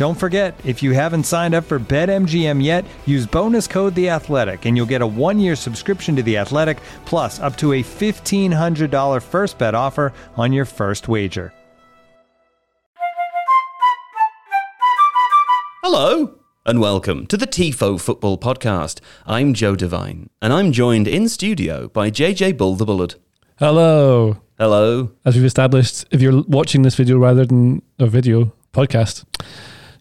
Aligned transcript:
Don't 0.00 0.14
forget, 0.14 0.58
if 0.64 0.82
you 0.82 0.92
haven't 0.92 1.24
signed 1.24 1.54
up 1.54 1.64
for 1.64 1.78
BetMGM 1.78 2.64
yet, 2.64 2.86
use 3.04 3.26
bonus 3.26 3.66
code 3.66 3.94
The 3.94 4.08
Athletic, 4.08 4.64
and 4.64 4.74
you'll 4.74 4.86
get 4.86 5.02
a 5.02 5.06
one-year 5.06 5.54
subscription 5.54 6.16
to 6.16 6.22
The 6.22 6.38
Athletic, 6.38 6.80
plus 7.04 7.38
up 7.38 7.54
to 7.58 7.74
a 7.74 7.82
fifteen 7.82 8.50
hundred 8.50 8.90
dollar 8.90 9.20
first 9.20 9.58
bet 9.58 9.74
offer 9.74 10.14
on 10.38 10.54
your 10.54 10.64
first 10.64 11.06
wager. 11.06 11.52
Hello, 15.82 16.38
and 16.64 16.80
welcome 16.80 17.26
to 17.26 17.36
the 17.36 17.46
TIFO 17.46 18.00
Football 18.00 18.38
Podcast. 18.38 19.00
I'm 19.26 19.52
Joe 19.52 19.76
Devine, 19.76 20.30
and 20.40 20.54
I'm 20.54 20.72
joined 20.72 21.08
in 21.08 21.28
studio 21.28 21.88
by 21.88 22.10
JJ 22.10 22.56
Bull 22.56 22.74
the 22.74 22.86
Bullard. 22.86 23.16
Hello. 23.58 24.38
Hello. 24.56 25.12
As 25.26 25.36
we've 25.36 25.44
established, 25.44 26.06
if 26.10 26.22
you're 26.22 26.42
watching 26.44 26.80
this 26.80 26.94
video 26.94 27.18
rather 27.18 27.44
than 27.44 27.82
a 27.98 28.06
video 28.06 28.54
podcast, 28.72 29.24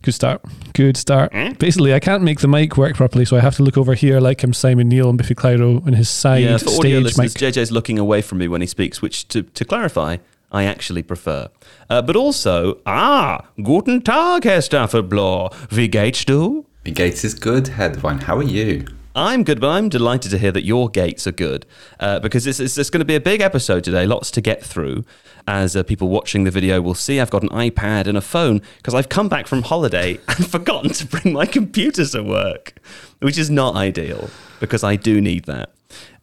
good 0.01 0.13
start. 0.13 0.41
Good 0.73 0.97
start. 0.97 1.33
Hmm? 1.33 1.53
Basically, 1.53 1.93
I 1.93 1.99
can't 1.99 2.23
make 2.23 2.39
the 2.39 2.47
mic 2.47 2.77
work 2.77 2.95
properly, 2.95 3.25
so 3.25 3.37
I 3.37 3.41
have 3.41 3.55
to 3.57 3.63
look 3.63 3.77
over 3.77 3.93
here 3.93 4.19
like 4.19 4.43
I'm 4.43 4.53
Simon 4.53 4.89
Neil 4.89 5.09
and 5.09 5.17
Biffy 5.17 5.35
Clyro 5.35 5.85
and 5.85 5.95
his 5.95 6.09
side 6.09 6.43
Yeah, 6.43 6.57
for 6.57 6.69
audio 6.69 6.79
stage 6.79 7.03
listeners, 7.17 7.41
mic. 7.41 7.53
JJ's 7.53 7.71
looking 7.71 7.99
away 7.99 8.21
from 8.21 8.37
me 8.37 8.47
when 8.47 8.61
he 8.61 8.67
speaks, 8.67 9.01
which, 9.01 9.27
to, 9.29 9.43
to 9.43 9.65
clarify, 9.65 10.17
I 10.51 10.63
actually 10.63 11.03
prefer. 11.03 11.49
Uh, 11.89 12.01
but 12.01 12.15
also, 12.15 12.79
ah, 12.85 13.45
guten 13.61 14.01
Tag, 14.01 14.43
Herr 14.43 14.59
Staffelblau. 14.61 15.53
Wie 15.71 15.87
geht's 15.87 16.25
du? 16.25 16.65
Your 16.85 16.95
Gates 16.95 17.23
is 17.23 17.33
good, 17.35 17.67
Headwine. 17.67 18.19
How 18.19 18.37
are 18.37 18.43
you? 18.43 18.85
I'm 19.15 19.43
good, 19.43 19.59
but 19.59 19.69
I'm 19.69 19.89
delighted 19.89 20.31
to 20.31 20.37
hear 20.37 20.51
that 20.53 20.63
your 20.63 20.87
gates 20.89 21.27
are 21.27 21.31
good 21.31 21.65
uh, 21.99 22.19
because 22.19 22.47
it's, 22.47 22.59
it's, 22.59 22.77
it's 22.77 22.89
going 22.89 22.99
to 22.99 23.05
be 23.05 23.15
a 23.15 23.19
big 23.19 23.41
episode 23.41 23.83
today, 23.83 24.05
lots 24.05 24.31
to 24.31 24.41
get 24.41 24.63
through. 24.63 25.03
As 25.49 25.75
uh, 25.75 25.81
people 25.81 26.09
watching 26.09 26.43
the 26.43 26.51
video 26.51 26.79
will 26.79 26.93
see, 26.93 27.19
I've 27.19 27.31
got 27.31 27.41
an 27.41 27.49
iPad 27.49 28.05
and 28.05 28.15
a 28.15 28.21
phone 28.21 28.61
because 28.77 28.93
I've 28.93 29.09
come 29.09 29.27
back 29.27 29.47
from 29.47 29.63
holiday 29.63 30.19
and 30.27 30.47
forgotten 30.47 30.91
to 30.91 31.07
bring 31.07 31.33
my 31.33 31.47
computer 31.47 32.05
to 32.05 32.21
work, 32.21 32.75
which 33.17 33.35
is 33.39 33.49
not 33.49 33.75
ideal 33.75 34.29
because 34.59 34.83
I 34.83 34.95
do 34.95 35.19
need 35.19 35.45
that. 35.45 35.71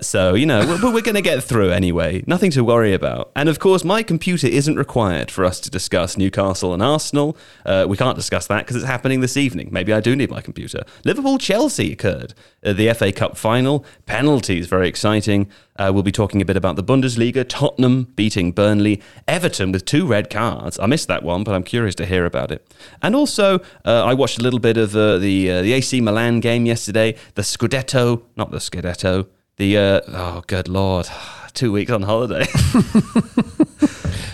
So, 0.00 0.34
you 0.34 0.45
know, 0.45 0.60
we're, 0.66 0.93
we're 0.93 1.00
going 1.00 1.15
to 1.15 1.22
get 1.22 1.43
through 1.43 1.71
anyway. 1.71 2.22
Nothing 2.27 2.50
to 2.53 2.62
worry 2.62 2.93
about. 2.93 3.32
And 3.34 3.49
of 3.49 3.59
course, 3.59 3.82
my 3.82 4.03
computer 4.03 4.47
isn't 4.47 4.77
required 4.77 5.31
for 5.31 5.44
us 5.44 5.59
to 5.60 5.71
discuss 5.71 6.19
Newcastle 6.19 6.75
and 6.75 6.82
Arsenal. 6.82 7.37
Uh, 7.65 7.87
we 7.88 7.97
can't 7.97 8.16
discuss 8.16 8.47
that 8.49 8.59
because 8.59 8.76
it's 8.76 8.84
happening 8.84 9.21
this 9.21 9.37
evening. 9.37 9.69
Maybe 9.72 9.93
I 9.93 10.00
do 10.00 10.15
need 10.15 10.31
my 10.31 10.43
computer. 10.43 10.82
Liverpool 11.05 11.38
Chelsea 11.38 11.93
occurred. 11.93 12.34
The 12.62 12.93
FA 12.93 13.10
Cup 13.10 13.37
final. 13.38 13.87
Penalties, 14.05 14.66
very 14.66 14.88
exciting. 14.88 15.49
Uh, 15.76 15.91
we'll 15.93 16.03
be 16.03 16.12
talking 16.12 16.43
a 16.43 16.44
bit 16.44 16.56
about 16.56 16.76
the 16.76 16.84
Bundesliga. 16.84 17.44
Tottenham 17.49 18.05
beating 18.16 18.53
Burnley. 18.53 19.00
Everton 19.26 19.72
with 19.72 19.84
two 19.87 20.06
red 20.06 20.28
cards. 20.28 20.78
I 20.78 20.87
missed 20.87 21.09
that 21.09 21.22
one, 21.22 21.43
but 21.43 21.55
I'm 21.55 21.62
curious 21.62 21.94
to 21.97 22.06
hear 22.06 22.26
about 22.26 22.50
it. 22.50 22.66
And 23.03 23.15
also, 23.15 23.60
uh, 23.84 24.05
I 24.05 24.12
watched 24.12 24.38
a 24.38 24.43
little 24.43 24.60
bit 24.60 24.76
of 24.76 24.94
uh, 24.94 25.19
the 25.19 25.50
uh, 25.50 25.62
the 25.62 25.72
AC 25.72 26.00
Milan 26.00 26.41
game 26.41 26.66
yesterday. 26.66 27.16
The 27.34 27.43
Scudetto, 27.43 28.22
not 28.37 28.50
the 28.50 28.59
Scudetto. 28.59 29.26
The 29.56 29.78
uh, 29.78 30.00
oh, 30.09 30.44
good 30.47 30.69
lord, 30.69 31.09
two 31.55 31.72
weeks 31.72 31.91
on 31.91 32.03
holiday. 32.03 32.47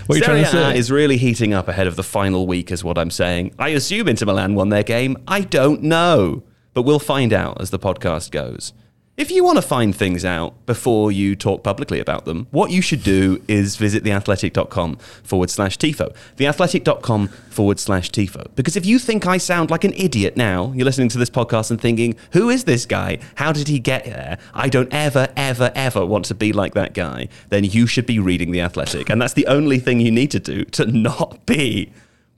What 0.07 0.17
are 0.17 0.19
you 0.19 0.25
trying 0.25 0.43
to 0.43 0.51
Serie 0.51 0.65
A 0.65 0.73
say? 0.73 0.79
is 0.79 0.91
really 0.91 1.17
heating 1.17 1.55
up 1.55 1.69
ahead 1.69 1.87
of 1.87 1.95
the 1.95 2.03
final 2.03 2.45
week, 2.47 2.73
is 2.73 2.83
what 2.83 2.99
I'm 2.99 3.11
saying. 3.11 3.55
I 3.57 3.69
assume 3.69 4.09
Inter 4.09 4.27
Milan 4.27 4.57
won 4.57 4.69
their 4.69 4.83
game. 4.83 5.17
I 5.29 5.43
don't 5.43 5.81
know, 5.81 6.43
but 6.75 6.83
we'll 6.83 6.99
find 6.99 7.33
out 7.33 7.61
as 7.61 7.71
the 7.71 7.79
podcast 7.79 8.33
goes. 8.33 8.73
If 9.15 9.31
you 9.31 9.45
want 9.45 9.57
to 9.57 9.63
find 9.63 9.95
things 9.95 10.25
out 10.25 10.65
before 10.65 11.13
you 11.13 11.37
talk 11.37 11.63
publicly 11.63 12.01
about 12.01 12.25
them, 12.25 12.47
what 12.51 12.71
you 12.71 12.81
should 12.81 13.03
do 13.03 13.45
is 13.47 13.77
visit 13.77 14.05
theathletic.com 14.05 14.97
forward 15.23 15.51
slash 15.51 15.77
TIFO. 15.77 16.15
Theathletic.com 16.39 17.29
forward 17.29 17.79
slash 17.79 18.11
TIFO. 18.11 18.47
Because 18.57 18.75
if 18.75 18.87
you 18.87 18.99
think 18.99 19.27
I 19.27 19.37
sound 19.37 19.71
like 19.71 19.85
an 19.85 19.93
idiot 19.93 20.39
now, 20.39 20.73
you're 20.75 20.87
listening 20.87 21.11
to 21.11 21.19
this 21.19 21.29
podcast 21.29 21.71
and 21.71 21.79
thinking, 21.79 22.17
who 22.33 22.49
is 22.49 22.65
this 22.65 22.87
guy? 22.87 23.19
How 23.35 23.53
did 23.53 23.69
he 23.69 23.79
get 23.79 24.07
there? 24.07 24.39
I 24.55 24.71
don't 24.71 24.91
ever, 24.91 25.29
ever, 25.37 25.71
ever 25.75 26.07
want 26.07 26.25
to 26.27 26.35
be 26.35 26.55
like 26.55 26.73
that 26.73 26.95
guy. 26.95 27.29
Then 27.51 27.65
you 27.65 27.87
should 27.87 28.07
be 28.07 28.19
reading 28.19 28.51
The 28.51 28.63
Athletic. 28.63 29.11
And 29.11 29.21
that's 29.21 29.35
the 29.35 29.47
only 29.47 29.79
thing 29.79 30.01
you 30.01 30.11
need 30.11 30.31
to 30.31 30.41
do 30.41 30.65
to 30.65 30.87
not 30.87 31.45
be 31.45 31.93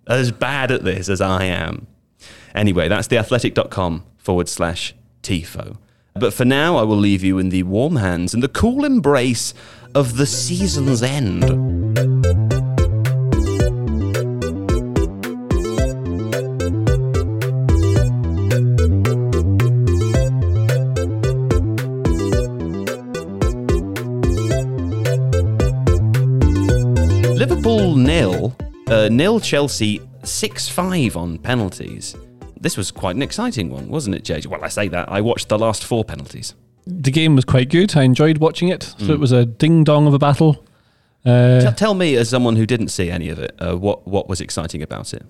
as 0.09 0.33
bad 0.33 0.73
at 0.73 0.83
this 0.83 1.09
as 1.09 1.21
I 1.21 1.45
am. 1.45 1.87
Anyway, 2.53 2.89
that's 2.89 3.07
theathletic.com 3.07 4.05
forward 4.19 4.49
slash 4.49 4.93
TIFO. 5.23 5.77
But 6.17 6.33
for 6.33 6.45
now, 6.45 6.77
I 6.77 6.85
will 6.85 6.97
leave 6.97 7.25
you 7.25 7.41
in 7.41 7.49
the 7.49 7.65
warm 7.65 7.97
hands 7.97 8.35
and 8.35 8.43
the 8.43 8.49
cool 8.49 8.85
embrace 8.85 9.53
of 9.97 10.17
the 10.17 10.27
season's 10.27 11.03
end. 11.03 11.43
Liverpool 27.37 27.97
nil, 27.97 28.55
uh, 28.87 29.09
nil 29.09 29.41
Chelsea 29.41 30.01
six 30.23 30.69
five 30.69 31.17
on 31.17 31.39
penalties. 31.39 32.15
This 32.65 32.77
was 32.77 32.91
quite 32.91 33.15
an 33.15 33.23
exciting 33.23 33.69
one, 33.71 33.89
wasn't 33.89 34.17
it, 34.17 34.25
JJ? 34.25 34.47
Well, 34.47 34.65
I 34.65 34.69
say 34.69 34.89
that 34.89 35.09
I 35.11 35.21
watched 35.21 35.49
the 35.51 35.59
last 35.59 35.85
four 35.85 36.03
penalties. 36.05 36.55
The 36.87 37.11
game 37.11 37.37
was 37.37 37.45
quite 37.45 37.69
good. 37.71 37.95
I 37.97 38.03
enjoyed 38.03 38.39
watching 38.39 38.69
it. 38.69 38.83
So 38.99 39.05
Mm. 39.07 39.11
it 39.11 39.21
was 39.21 39.33
a 39.33 39.45
ding 39.45 39.85
dong 39.85 40.07
of 40.07 40.15
a 40.15 40.19
battle. 40.19 40.65
Uh, 41.27 41.61
Tell, 41.61 41.73
tell 41.73 41.95
me, 41.95 42.17
as 42.17 42.29
someone 42.31 42.57
who 42.57 42.67
didn't 42.67 42.89
see 42.89 43.11
any 43.11 43.29
of 43.29 43.39
it, 43.39 43.55
uh, 43.59 43.75
what 43.77 44.07
what 44.09 44.29
was 44.29 44.41
exciting 44.41 44.83
about 44.83 45.15
it? 45.15 45.23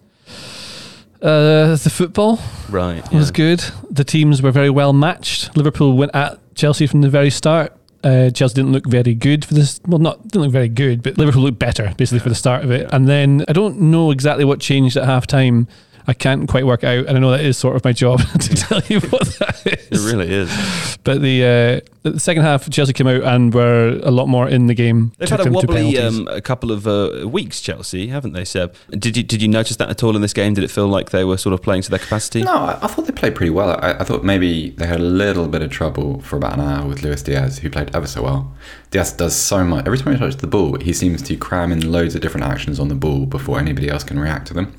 uh, 1.23 1.77
the 1.77 1.91
football 1.91 2.39
Right, 2.69 3.03
was 3.13 3.29
yeah. 3.29 3.33
good. 3.33 3.65
The 3.91 4.05
teams 4.05 4.43
were 4.43 4.51
very 4.51 4.71
well 4.71 4.93
matched. 4.93 5.57
Liverpool 5.57 5.97
went 5.97 6.15
at 6.15 6.39
Chelsea 6.55 6.87
from 6.87 7.01
the 7.01 7.09
very 7.09 7.31
start. 7.31 7.73
Uh, 8.03 8.29
Chelsea 8.31 8.55
didn't 8.57 8.73
look 8.73 8.87
very 8.87 9.15
good 9.15 9.45
for 9.45 9.55
this. 9.55 9.81
Well, 9.87 9.99
not 9.99 10.23
didn't 10.29 10.43
look 10.43 10.53
very 10.53 10.69
good, 10.69 11.03
but 11.03 11.17
Liverpool 11.17 11.43
looked 11.43 11.59
better 11.59 11.95
basically 11.97 12.19
for 12.19 12.29
the 12.29 12.35
start 12.35 12.63
of 12.65 12.71
it. 12.71 12.89
And 12.93 13.09
then 13.09 13.45
I 13.49 13.53
don't 13.55 13.81
know 13.81 14.11
exactly 14.11 14.45
what 14.45 14.61
changed 14.61 14.97
at 14.97 15.05
half 15.05 15.27
time. 15.27 15.67
I 16.07 16.13
can't 16.13 16.49
quite 16.49 16.67
work 16.67 16.85
out, 16.85 17.07
and 17.07 17.17
I 17.17 17.21
know 17.21 17.31
that 17.31 17.41
is 17.41 17.57
sort 17.57 17.77
of 17.77 17.85
my 17.85 17.93
job 17.93 18.21
to 18.41 18.55
tell 18.55 18.83
you 18.89 19.01
what 19.01 19.27
that 19.39 19.63
is. 19.67 20.07
It 20.07 20.13
really 20.13 20.31
is. 20.31 20.99
But 21.03 21.23
the 21.23 21.45
uh, 21.45 22.11
the 22.11 22.21
second 22.21 22.43
half, 22.43 22.69
Chelsea 22.69 22.93
came 22.93 23.07
out 23.07 23.23
and 23.23 23.55
were 23.55 23.99
a 24.03 24.11
lot 24.11 24.27
more 24.27 24.47
in 24.49 24.67
the 24.67 24.75
game. 24.75 25.13
They've 25.19 25.29
had 25.29 25.47
a 25.47 25.51
wobbly 25.51 25.99
um, 25.99 26.29
a 26.29 26.43
couple 26.43 26.71
of 26.71 26.87
uh, 26.87 27.27
weeks, 27.27 27.61
Chelsea, 27.63 28.09
haven't 28.09 28.33
they, 28.33 28.45
Seb? 28.45 28.75
Did 28.91 29.17
you 29.17 29.23
did 29.23 29.41
you 29.41 29.49
notice 29.49 29.77
that 29.77 29.89
at 29.89 30.03
all 30.03 30.15
in 30.15 30.21
this 30.21 30.35
game? 30.35 30.53
Did 30.53 30.65
it 30.65 30.71
feel 30.71 30.89
like 30.89 31.11
they 31.11 31.25
were 31.25 31.39
sort 31.39 31.55
of 31.55 31.63
playing 31.63 31.83
to 31.83 31.91
their 31.91 31.99
capacity? 31.99 32.43
No, 32.43 32.55
I, 32.55 32.79
I 32.83 32.87
thought 32.87 33.07
they 33.07 33.13
played 33.13 33.35
pretty 33.35 33.51
well. 33.51 33.71
I, 33.83 33.93
I 33.93 34.05
thought 34.05 34.25
maybe 34.25 34.71
they 34.71 34.87
had 34.87 35.01
a 35.01 35.05
little 35.05 35.49
bit 35.49 35.63
of 35.63 35.71
trouble 35.71 36.21
for 36.21 36.37
about 36.37 36.55
an 36.55 36.61
hour 36.61 36.87
with 36.87 37.03
Luis 37.03 37.23
Diaz, 37.23 37.59
who 37.59 37.71
played 37.71 37.95
ever 37.95 38.07
so 38.07 38.23
well. 38.23 38.55
Diaz 38.91 39.13
does 39.13 39.35
so 39.35 39.65
much. 39.65 39.87
Every 39.87 39.99
time 39.99 40.13
he 40.13 40.19
touches 40.19 40.37
the 40.37 40.47
ball, 40.47 40.79
he 40.79 40.93
seems 40.93 41.23
to 41.23 41.37
cram 41.37 41.73
in 41.73 41.91
loads 41.91 42.15
of 42.15 42.21
different 42.21 42.47
actions 42.47 42.79
on 42.79 42.89
the 42.89 42.95
ball 42.95 43.25
before 43.25 43.59
anybody 43.59 43.89
else 43.89 44.05
can 44.05 44.19
react 44.19 44.47
to 44.49 44.55
them. 44.55 44.75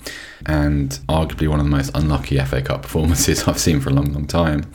And 0.46 0.90
arguably 1.08 1.48
one 1.48 1.60
of 1.60 1.66
the 1.66 1.72
most 1.72 1.92
unlucky 1.96 2.38
FA 2.40 2.62
Cup 2.62 2.84
performances 2.84 3.44
I've 3.48 3.60
seen 3.60 3.80
for 3.80 3.90
a 3.90 3.94
long, 3.94 4.14
long 4.14 4.28
time. 4.28 4.72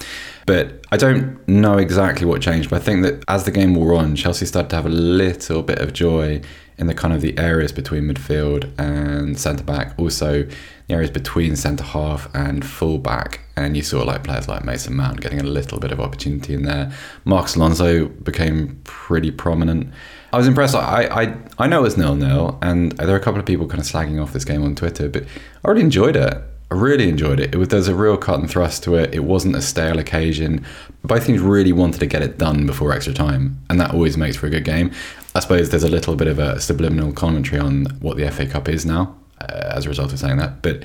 But 0.46 0.84
I 0.90 0.96
don't 0.96 1.46
know 1.46 1.78
exactly 1.78 2.26
what 2.26 2.42
changed, 2.42 2.70
but 2.70 2.80
I 2.80 2.84
think 2.84 3.02
that 3.02 3.22
as 3.28 3.44
the 3.44 3.50
game 3.50 3.74
wore 3.74 3.94
on, 3.94 4.16
Chelsea 4.16 4.46
started 4.46 4.70
to 4.70 4.76
have 4.76 4.86
a 4.86 4.90
little 4.90 5.62
bit 5.62 5.78
of 5.78 5.92
joy 5.92 6.40
in 6.80 6.86
the 6.86 6.94
kind 6.94 7.12
of 7.12 7.20
the 7.20 7.38
areas 7.38 7.72
between 7.72 8.04
midfield 8.04 8.68
and 8.78 9.38
centre 9.38 9.62
back. 9.62 9.94
Also, 9.98 10.44
the 10.88 10.94
areas 10.94 11.10
between 11.10 11.54
centre 11.54 11.84
half 11.84 12.34
and 12.34 12.64
full 12.64 12.98
back. 12.98 13.40
And 13.54 13.76
you 13.76 13.82
saw 13.82 14.02
like 14.02 14.24
players 14.24 14.48
like 14.48 14.64
Mason 14.64 14.96
Mount 14.96 15.20
getting 15.20 15.40
a 15.40 15.44
little 15.44 15.78
bit 15.78 15.92
of 15.92 16.00
opportunity 16.00 16.54
in 16.54 16.62
there. 16.62 16.90
Marcos 17.24 17.54
Alonso 17.54 18.08
became 18.08 18.80
pretty 18.84 19.30
prominent. 19.30 19.92
I 20.32 20.38
was 20.38 20.46
impressed. 20.46 20.74
I, 20.74 21.06
I, 21.10 21.36
I 21.58 21.66
know 21.66 21.84
it's 21.84 21.96
nil 21.96 22.14
nil, 22.14 22.58
and 22.62 22.92
there 22.92 23.14
are 23.14 23.18
a 23.18 23.22
couple 23.22 23.40
of 23.40 23.46
people 23.46 23.66
kind 23.66 23.80
of 23.80 23.86
slagging 23.86 24.22
off 24.22 24.32
this 24.32 24.44
game 24.44 24.62
on 24.62 24.74
Twitter, 24.74 25.08
but 25.08 25.24
I 25.64 25.68
really 25.68 25.82
enjoyed 25.82 26.16
it. 26.16 26.42
I 26.72 26.74
really 26.76 27.08
enjoyed 27.08 27.40
it. 27.40 27.52
it 27.52 27.58
was, 27.58 27.68
there's 27.68 27.88
a 27.88 27.94
real 27.96 28.16
cut 28.16 28.38
and 28.38 28.48
thrust 28.48 28.84
to 28.84 28.94
it. 28.94 29.12
It 29.12 29.24
wasn't 29.24 29.56
a 29.56 29.62
stale 29.62 29.98
occasion. 29.98 30.64
Both 31.02 31.26
teams 31.26 31.40
really 31.40 31.72
wanted 31.72 31.98
to 31.98 32.06
get 32.06 32.22
it 32.22 32.38
done 32.38 32.64
before 32.64 32.92
extra 32.92 33.12
time, 33.12 33.60
and 33.68 33.80
that 33.80 33.92
always 33.92 34.16
makes 34.16 34.36
for 34.36 34.46
a 34.46 34.50
good 34.50 34.64
game. 34.64 34.92
I 35.34 35.40
suppose 35.40 35.70
there's 35.70 35.82
a 35.82 35.88
little 35.88 36.14
bit 36.14 36.28
of 36.28 36.38
a 36.38 36.60
subliminal 36.60 37.12
commentary 37.12 37.60
on 37.60 37.86
what 38.00 38.16
the 38.16 38.30
FA 38.30 38.46
Cup 38.46 38.68
is 38.68 38.86
now, 38.86 39.16
uh, 39.40 39.72
as 39.74 39.86
a 39.86 39.88
result 39.88 40.12
of 40.12 40.20
saying 40.20 40.36
that. 40.36 40.62
But 40.62 40.84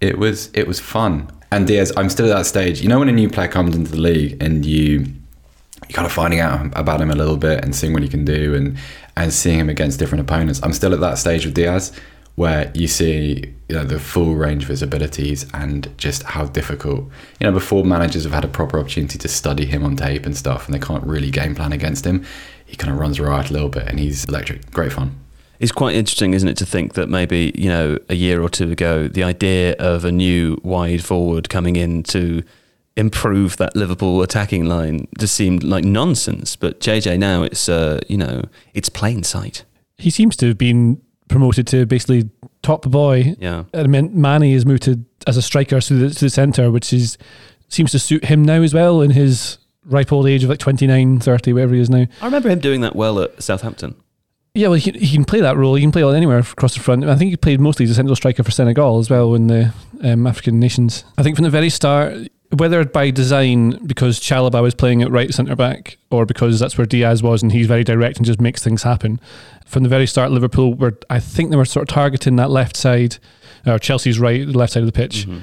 it 0.00 0.18
was 0.18 0.50
it 0.54 0.66
was 0.66 0.80
fun. 0.80 1.30
And 1.50 1.66
Diaz, 1.66 1.92
I'm 1.96 2.10
still 2.10 2.30
at 2.30 2.36
that 2.36 2.46
stage. 2.46 2.80
You 2.80 2.88
know 2.88 2.98
when 2.98 3.08
a 3.08 3.12
new 3.12 3.28
player 3.28 3.48
comes 3.48 3.74
into 3.74 3.90
the 3.90 4.00
league 4.00 4.42
and 4.42 4.64
you 4.66 5.06
kind 5.92 6.06
of 6.06 6.12
finding 6.12 6.40
out 6.40 6.70
about 6.78 7.00
him 7.00 7.10
a 7.10 7.16
little 7.16 7.36
bit 7.36 7.64
and 7.64 7.74
seeing 7.74 7.92
what 7.92 8.02
he 8.02 8.08
can 8.08 8.24
do 8.24 8.54
and 8.54 8.76
and 9.16 9.32
seeing 9.32 9.58
him 9.58 9.68
against 9.68 9.98
different 9.98 10.22
opponents. 10.22 10.60
I'm 10.62 10.72
still 10.72 10.94
at 10.94 11.00
that 11.00 11.18
stage 11.18 11.44
with 11.44 11.54
Diaz 11.54 11.92
where 12.38 12.70
you 12.72 12.86
see 12.86 13.52
you 13.68 13.74
know, 13.74 13.82
the 13.82 13.98
full 13.98 14.36
range 14.36 14.62
of 14.62 14.68
his 14.68 14.80
abilities 14.80 15.44
and 15.52 15.92
just 15.98 16.22
how 16.22 16.44
difficult. 16.44 17.00
You 17.40 17.46
know, 17.48 17.52
before 17.52 17.84
managers 17.84 18.22
have 18.22 18.32
had 18.32 18.44
a 18.44 18.48
proper 18.48 18.78
opportunity 18.78 19.18
to 19.18 19.26
study 19.26 19.66
him 19.66 19.84
on 19.84 19.96
tape 19.96 20.24
and 20.24 20.36
stuff, 20.36 20.66
and 20.66 20.74
they 20.74 20.78
can't 20.78 21.02
really 21.04 21.32
game 21.32 21.56
plan 21.56 21.72
against 21.72 22.06
him. 22.06 22.24
He 22.64 22.76
kind 22.76 22.92
of 22.92 23.00
runs 23.00 23.18
riot 23.18 23.50
a 23.50 23.52
little 23.52 23.68
bit, 23.68 23.88
and 23.88 23.98
he's 23.98 24.24
electric. 24.24 24.70
Great 24.70 24.92
fun. 24.92 25.18
It's 25.58 25.72
quite 25.72 25.96
interesting, 25.96 26.32
isn't 26.32 26.48
it, 26.48 26.56
to 26.58 26.66
think 26.66 26.94
that 26.94 27.08
maybe 27.08 27.52
you 27.56 27.68
know 27.68 27.98
a 28.08 28.14
year 28.14 28.40
or 28.40 28.48
two 28.48 28.70
ago, 28.70 29.08
the 29.08 29.24
idea 29.24 29.74
of 29.80 30.04
a 30.04 30.12
new 30.12 30.60
wide 30.62 31.04
forward 31.04 31.48
coming 31.48 31.74
in 31.74 32.04
to 32.04 32.44
improve 32.98 33.56
that 33.56 33.76
Liverpool 33.76 34.22
attacking 34.22 34.66
line 34.66 35.06
just 35.18 35.34
seemed 35.34 35.62
like 35.62 35.84
nonsense. 35.84 36.56
But 36.56 36.80
JJ 36.80 37.18
now, 37.18 37.44
it's 37.44 37.68
uh, 37.68 38.00
you 38.08 38.18
know, 38.18 38.42
it's 38.74 38.88
plain 38.88 39.22
sight. 39.22 39.64
He 39.96 40.10
seems 40.10 40.36
to 40.36 40.48
have 40.48 40.58
been 40.58 41.00
promoted 41.28 41.66
to 41.68 41.86
basically 41.86 42.28
top 42.62 42.82
boy. 42.82 43.36
Yeah. 43.38 43.64
I 43.72 43.84
mean, 43.84 44.20
Manny 44.20 44.52
is 44.52 44.66
moved 44.66 44.82
to, 44.84 44.98
as 45.26 45.36
a 45.36 45.42
striker 45.42 45.80
to 45.80 45.94
the, 45.94 46.14
to 46.14 46.24
the 46.26 46.30
centre, 46.30 46.70
which 46.70 46.92
is 46.92 47.16
seems 47.68 47.92
to 47.92 47.98
suit 47.98 48.24
him 48.24 48.44
now 48.44 48.62
as 48.62 48.72
well 48.72 49.02
in 49.02 49.10
his 49.10 49.58
ripe 49.84 50.12
old 50.12 50.26
age 50.26 50.42
of 50.42 50.50
like 50.50 50.58
29, 50.58 51.20
30, 51.20 51.52
whatever 51.52 51.74
he 51.74 51.80
is 51.80 51.90
now. 51.90 52.06
I 52.20 52.24
remember 52.24 52.48
him 52.48 52.60
doing 52.60 52.80
that 52.80 52.96
well 52.96 53.20
at 53.20 53.42
Southampton. 53.42 53.94
Yeah, 54.54 54.68
well, 54.68 54.78
he, 54.78 54.90
he 54.92 55.14
can 55.14 55.24
play 55.24 55.40
that 55.40 55.56
role. 55.56 55.74
He 55.74 55.82
can 55.82 55.92
play 55.92 56.02
anywhere 56.02 56.38
across 56.38 56.74
the 56.74 56.80
front. 56.80 57.04
I 57.04 57.14
think 57.14 57.30
he 57.30 57.36
played 57.36 57.60
mostly 57.60 57.84
as 57.84 57.90
a 57.90 57.94
central 57.94 58.16
striker 58.16 58.42
for 58.42 58.50
Senegal 58.50 58.98
as 58.98 59.10
well 59.10 59.34
in 59.34 59.46
the 59.46 59.72
um, 60.02 60.26
African 60.26 60.58
nations. 60.58 61.04
I 61.18 61.22
think 61.22 61.36
from 61.36 61.44
the 61.44 61.50
very 61.50 61.68
start, 61.68 62.28
whether 62.50 62.84
by 62.84 63.10
design 63.10 63.78
because 63.86 64.18
Chalobah 64.18 64.62
was 64.62 64.74
playing 64.74 65.02
at 65.02 65.10
right 65.10 65.32
centre 65.32 65.56
back 65.56 65.98
or 66.10 66.24
because 66.24 66.58
that's 66.58 66.78
where 66.78 66.86
Diaz 66.86 67.22
was 67.22 67.42
and 67.42 67.52
he's 67.52 67.66
very 67.66 67.84
direct 67.84 68.16
and 68.16 68.24
just 68.24 68.40
makes 68.40 68.62
things 68.62 68.84
happen. 68.84 69.20
From 69.66 69.82
the 69.82 69.88
very 69.88 70.06
start, 70.06 70.30
Liverpool 70.30 70.74
were, 70.74 70.98
I 71.10 71.20
think 71.20 71.50
they 71.50 71.56
were 71.56 71.66
sort 71.66 71.88
of 71.88 71.94
targeting 71.94 72.36
that 72.36 72.50
left 72.50 72.74
side, 72.74 73.18
or 73.66 73.78
Chelsea's 73.78 74.18
right, 74.18 74.46
the 74.46 74.56
left 74.56 74.72
side 74.72 74.82
of 74.82 74.86
the 74.86 74.92
pitch. 74.92 75.26
Mm-hmm. 75.26 75.40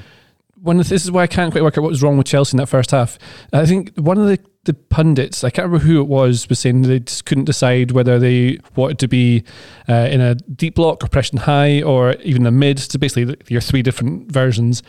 One 0.63 0.79
of 0.79 0.87
the, 0.87 0.95
this 0.95 1.03
is 1.03 1.11
why 1.11 1.21
I 1.21 1.27
can't 1.27 1.51
quite 1.51 1.63
work 1.63 1.77
out 1.77 1.83
what 1.83 1.91
was 1.91 2.01
wrong 2.01 2.17
with 2.17 2.25
Chelsea 2.25 2.55
in 2.55 2.57
that 2.57 2.67
first 2.67 2.89
half. 2.89 3.19
I 3.53 3.67
think 3.67 3.95
one 3.97 4.17
of 4.17 4.25
the, 4.25 4.39
the 4.63 4.73
pundits, 4.73 5.43
I 5.43 5.51
can't 5.51 5.67
remember 5.67 5.85
who 5.85 6.01
it 6.01 6.07
was, 6.07 6.49
was 6.49 6.57
saying 6.57 6.81
they 6.81 7.01
just 7.01 7.25
couldn't 7.25 7.45
decide 7.45 7.91
whether 7.91 8.17
they 8.17 8.57
wanted 8.75 8.97
to 8.97 9.07
be 9.07 9.43
uh, 9.87 10.07
in 10.09 10.21
a 10.21 10.33
deep 10.33 10.73
block 10.73 11.03
or 11.03 11.07
pressing 11.07 11.41
high 11.41 11.83
or 11.83 12.13
even 12.23 12.47
a 12.47 12.51
mid. 12.51 12.79
So 12.79 12.97
basically, 12.97 13.37
your 13.47 13.61
three 13.61 13.83
different 13.83 14.31
versions. 14.31 14.81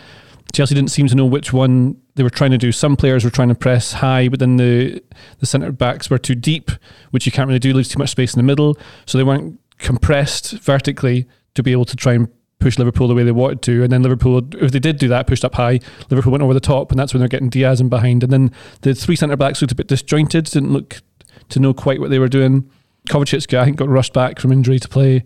Chelsea 0.53 0.75
didn't 0.75 0.91
seem 0.91 1.07
to 1.09 1.15
know 1.15 1.27
which 1.27 1.53
one 1.53 2.01
they 2.15 2.23
were 2.23 2.31
trying 2.31 2.51
to 2.51 2.59
do. 2.59 2.73
Some 2.73 2.97
players 2.97 3.25
were 3.25 3.31
trying 3.31 3.49
to 3.49 3.55
press 3.55 3.95
high, 3.95 4.29
but 4.29 4.39
then 4.39 4.57
the 4.57 5.03
the 5.39 5.47
centre 5.47 5.73
backs 5.73 6.09
were 6.09 6.19
too 6.19 6.35
deep, 6.35 6.71
which 7.11 7.27
you 7.27 7.33
can't 7.33 7.49
really 7.49 7.59
do. 7.59 7.73
Leaves 7.73 7.89
too 7.89 7.99
much 7.99 8.11
space 8.11 8.35
in 8.35 8.39
the 8.39 8.45
middle, 8.45 8.77
so 9.07 9.19
they 9.19 9.25
weren't 9.25 9.61
compressed 9.79 10.53
vertically 10.53 11.27
to 11.55 11.63
be 11.63 11.73
able 11.73 11.85
to 11.85 11.97
try 11.97 12.15
and 12.15 12.29
push 12.59 12.79
Liverpool 12.79 13.07
the 13.09 13.15
way 13.15 13.23
they 13.23 13.33
wanted 13.33 13.63
to. 13.63 13.83
And 13.83 13.93
then 13.93 14.03
Liverpool, 14.03 14.43
if 14.55 14.73
they 14.73 14.79
did 14.79 14.99
do 14.99 15.09
that, 15.09 15.27
pushed 15.27 15.45
up 15.45 15.55
high, 15.55 15.81
Liverpool 16.11 16.33
went 16.33 16.43
over 16.43 16.55
the 16.55 16.61
top, 16.61 16.91
and 16.91 16.99
that's 16.99 17.13
when 17.13 17.21
they're 17.21 17.29
getting 17.29 17.51
Diaz 17.51 17.81
in 17.81 17.89
behind. 17.89 18.23
And 18.23 18.33
then 18.33 18.53
the 18.81 18.95
three 18.95 19.17
centre 19.17 19.37
backs 19.37 19.61
looked 19.61 19.73
a 19.73 19.77
bit 19.77 19.89
disjointed, 19.89 20.47
didn't 20.47 20.73
look 20.73 21.03
to 21.51 21.61
know 21.61 21.75
quite 21.75 22.01
what 22.01 22.11
they 22.11 22.19
were 22.19 22.29
doing. 22.29 22.69
Kovacic, 23.09 23.57
I 23.57 23.65
think, 23.65 23.77
got 23.77 23.89
rushed 23.89 24.13
back 24.13 24.41
from 24.41 24.53
injury 24.53 24.79
to 24.79 24.89
play. 24.89 25.25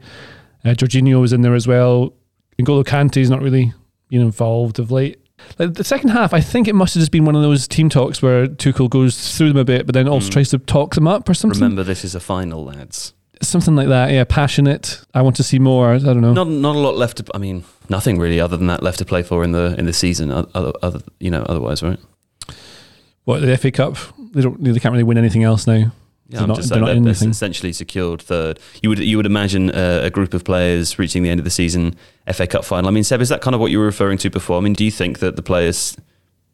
Uh, 0.65 0.71
Jorginho 0.71 1.21
was 1.21 1.33
in 1.33 1.43
there 1.43 1.55
as 1.55 1.67
well. 1.67 2.13
N'Golo 2.59 2.85
Kante's 2.85 3.31
not 3.31 3.41
really 3.41 3.73
been 4.11 4.21
involved 4.21 4.79
of 4.79 4.91
late. 4.91 5.19
Like 5.59 5.75
the 5.75 5.85
second 5.85 6.11
half, 6.11 6.35
I 6.35 6.41
think 6.41 6.69
it 6.69 6.75
must 6.75 6.95
have 6.95 7.01
just 7.01 7.13
been 7.13 7.25
one 7.25 7.35
of 7.35 7.43
those 7.43 7.67
team 7.67 7.89
talks 7.89 8.21
where 8.21 8.47
Tuchel 8.47 8.91
goes 8.91 9.37
through 9.37 9.49
them 9.49 9.57
a 9.57 9.65
bit, 9.65 9.87
but 9.87 9.95
then 9.95 10.07
also 10.07 10.29
Mm. 10.29 10.33
tries 10.33 10.51
to 10.51 10.59
talk 10.59 10.95
them 10.95 11.07
up 11.09 11.29
or 11.29 11.35
something. 11.35 11.61
Remember, 11.61 11.83
this 11.83 12.05
is 12.05 12.15
a 12.15 12.21
final, 12.21 12.65
lads. 12.65 13.15
Something 13.43 13.75
like 13.75 13.89
that. 13.89 14.11
Yeah, 14.13 14.25
passionate. 14.25 15.01
I 15.15 15.23
want 15.23 15.37
to 15.37 15.43
see 15.43 15.59
more. 15.59 15.95
I 15.95 15.99
don't 15.99 16.21
know. 16.21 16.35
Not 16.35 16.49
not 16.49 16.77
a 16.77 16.79
lot 16.79 16.99
left. 16.99 17.17
To, 17.19 17.25
I 17.35 17.39
mean, 17.39 17.65
nothing 17.89 18.19
really 18.19 18.39
other 18.39 18.59
than 18.59 18.67
that 18.67 18.83
left 18.83 18.99
to 18.99 19.07
play 19.07 19.23
for 19.23 19.43
in 19.43 19.53
the 19.53 19.75
in 19.79 19.87
the 19.87 19.95
season. 19.95 20.31
Other, 20.31 20.73
other 20.83 21.01
you 21.21 21.31
know, 21.31 21.43
otherwise, 21.49 21.83
right? 21.83 21.99
What 23.25 23.41
the 23.41 23.57
FA 23.57 23.71
Cup? 23.71 23.97
They 24.35 24.43
don't. 24.43 24.63
They 24.63 24.79
can't 24.79 24.93
really 24.93 25.05
win 25.05 25.17
anything 25.17 25.43
else 25.43 25.67
now. 25.67 25.91
Yeah, 26.31 26.43
I'm 26.43 26.49
not- 26.49 26.57
just 26.59 26.69
saying 26.69 26.81
not 26.81 26.87
that 26.89 26.97
in 26.97 27.03
that's 27.05 27.21
anything. 27.21 27.31
essentially 27.33 27.73
secured 27.73 28.23
third. 28.23 28.59
You 28.83 28.89
would 28.91 29.01
you 29.01 29.17
would 29.17 29.27
imagine 29.27 29.71
uh, 29.71 30.01
a 30.05 30.11
group 30.11 30.33
of 30.33 30.45
players 30.45 30.99
reaching 30.99 31.23
the 31.25 31.29
end 31.31 31.41
of 31.41 31.45
the 31.45 31.51
season, 31.51 31.97
FA 32.33 32.47
Cup 32.47 32.65
final. 32.65 32.89
I 32.89 32.93
mean, 32.93 33.03
Seb, 33.05 33.21
is 33.21 33.29
that 33.31 33.41
kind 33.43 33.55
of 33.55 33.61
what 33.61 33.71
you 33.73 33.79
were 33.81 33.85
referring 33.87 34.17
to 34.19 34.31
before? 34.31 34.57
I 34.57 34.61
mean, 34.61 34.75
do 34.75 34.85
you 34.85 34.93
think 34.93 35.19
that 35.19 35.35
the 35.37 35.43
players 35.43 35.97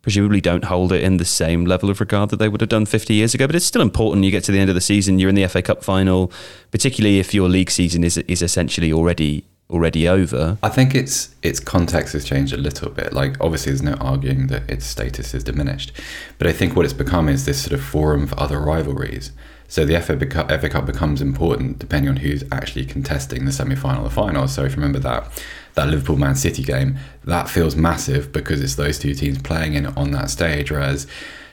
presumably 0.02 0.40
don't 0.40 0.64
hold 0.64 0.92
it 0.92 1.02
in 1.02 1.16
the 1.18 1.24
same 1.24 1.64
level 1.66 1.90
of 1.90 1.98
regard 2.00 2.30
that 2.30 2.36
they 2.36 2.48
would 2.48 2.60
have 2.60 2.70
done 2.70 2.86
50 2.86 3.12
years 3.12 3.34
ago? 3.34 3.46
But 3.46 3.56
it's 3.56 3.66
still 3.66 3.82
important. 3.82 4.24
You 4.24 4.30
get 4.30 4.44
to 4.44 4.52
the 4.52 4.58
end 4.60 4.70
of 4.70 4.74
the 4.74 4.80
season, 4.80 5.18
you're 5.18 5.28
in 5.28 5.34
the 5.34 5.46
FA 5.48 5.62
Cup 5.62 5.84
final, 5.84 6.32
particularly 6.70 7.18
if 7.18 7.34
your 7.34 7.48
league 7.48 7.70
season 7.70 8.02
is 8.04 8.16
is 8.18 8.40
essentially 8.42 8.92
already 8.92 9.44
already 9.68 10.08
over. 10.08 10.56
I 10.62 10.68
think 10.68 10.94
its 10.94 11.34
its 11.42 11.58
context 11.60 12.12
has 12.14 12.24
changed 12.24 12.52
a 12.52 12.56
little 12.56 12.88
bit. 12.90 13.12
Like 13.12 13.36
obviously, 13.40 13.72
there's 13.72 13.82
no 13.82 13.94
arguing 13.94 14.46
that 14.46 14.70
its 14.70 14.86
status 14.86 15.34
is 15.34 15.42
diminished, 15.44 15.92
but 16.38 16.46
I 16.46 16.52
think 16.52 16.76
what 16.76 16.84
it's 16.84 16.94
become 16.94 17.28
is 17.28 17.44
this 17.44 17.60
sort 17.62 17.72
of 17.72 17.82
forum 17.84 18.26
for 18.28 18.38
other 18.40 18.60
rivalries. 18.60 19.32
So 19.68 19.84
the 19.84 20.00
FA, 20.00 20.16
beco- 20.16 20.60
FA 20.60 20.68
Cup 20.68 20.86
becomes 20.86 21.20
important 21.20 21.78
depending 21.78 22.08
on 22.08 22.16
who's 22.16 22.44
actually 22.52 22.84
contesting 22.84 23.44
the 23.44 23.52
semi-final 23.52 24.06
or 24.06 24.10
final. 24.10 24.48
So 24.48 24.64
if 24.64 24.72
you 24.72 24.76
remember 24.76 24.98
that 25.00 25.42
that 25.74 25.88
Liverpool 25.88 26.16
Man 26.16 26.34
City 26.34 26.62
game, 26.62 26.96
that 27.24 27.50
feels 27.50 27.76
massive 27.76 28.32
because 28.32 28.62
it's 28.62 28.76
those 28.76 28.98
two 28.98 29.14
teams 29.14 29.38
playing 29.42 29.74
in 29.74 29.86
on 29.86 30.10
that 30.12 30.30
stage. 30.30 30.70
Whereas 30.70 31.06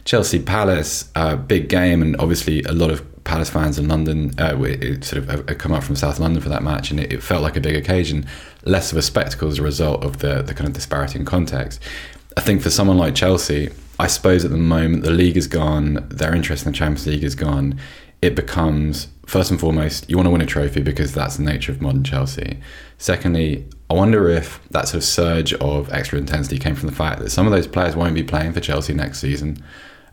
Chelsea 0.05 0.39
Palace, 0.39 1.09
uh, 1.15 1.35
big 1.35 1.69
game, 1.69 2.01
and 2.01 2.15
obviously 2.17 2.63
a 2.63 2.71
lot 2.71 2.89
of 2.89 3.05
Palace 3.23 3.49
fans 3.49 3.79
in 3.79 3.87
London 3.87 4.37
uh, 4.37 4.51
sort 5.01 5.13
of 5.13 5.29
have 5.29 5.57
come 5.57 5.71
up 5.71 5.83
from 5.83 5.95
South 5.95 6.19
London 6.19 6.41
for 6.41 6.49
that 6.49 6.63
match, 6.63 6.91
and 6.91 6.99
it, 6.99 7.13
it 7.13 7.23
felt 7.23 7.41
like 7.41 7.55
a 7.55 7.61
big 7.61 7.75
occasion, 7.75 8.25
less 8.63 8.91
of 8.91 8.97
a 8.97 9.01
spectacle 9.01 9.47
as 9.47 9.59
a 9.59 9.63
result 9.63 10.03
of 10.03 10.19
the 10.19 10.41
the 10.41 10.53
kind 10.53 10.67
of 10.67 10.73
disparity 10.73 11.19
in 11.19 11.25
context. 11.25 11.81
I 12.35 12.41
think 12.41 12.61
for 12.61 12.69
someone 12.69 12.97
like 12.97 13.15
Chelsea, 13.15 13.69
I 13.99 14.07
suppose 14.07 14.43
at 14.43 14.51
the 14.51 14.57
moment 14.57 15.03
the 15.03 15.11
league 15.11 15.37
is 15.37 15.47
gone, 15.47 16.05
their 16.09 16.35
interest 16.35 16.65
in 16.65 16.71
the 16.71 16.77
Champions 16.77 17.07
League 17.07 17.23
is 17.23 17.35
gone. 17.35 17.79
It 18.23 18.35
becomes 18.35 19.09
first 19.25 19.51
and 19.51 19.59
foremost 19.59 20.09
you 20.09 20.15
want 20.15 20.27
to 20.27 20.31
win 20.31 20.39
a 20.39 20.45
trophy 20.45 20.81
because 20.81 21.13
that's 21.13 21.35
the 21.35 21.43
nature 21.43 21.73
of 21.73 21.81
modern 21.81 22.05
Chelsea. 22.05 22.57
Secondly, 22.97 23.67
I 23.89 23.95
wonder 23.95 24.29
if 24.29 24.61
that 24.69 24.87
sort 24.87 24.99
of 24.99 25.03
surge 25.03 25.53
of 25.55 25.91
extra 25.91 26.17
intensity 26.17 26.57
came 26.57 26.73
from 26.73 26.87
the 26.87 26.95
fact 26.95 27.19
that 27.19 27.31
some 27.31 27.45
of 27.45 27.51
those 27.51 27.67
players 27.67 27.97
won't 27.97 28.15
be 28.15 28.23
playing 28.23 28.53
for 28.53 28.61
Chelsea 28.61 28.93
next 28.93 29.19
season. 29.19 29.61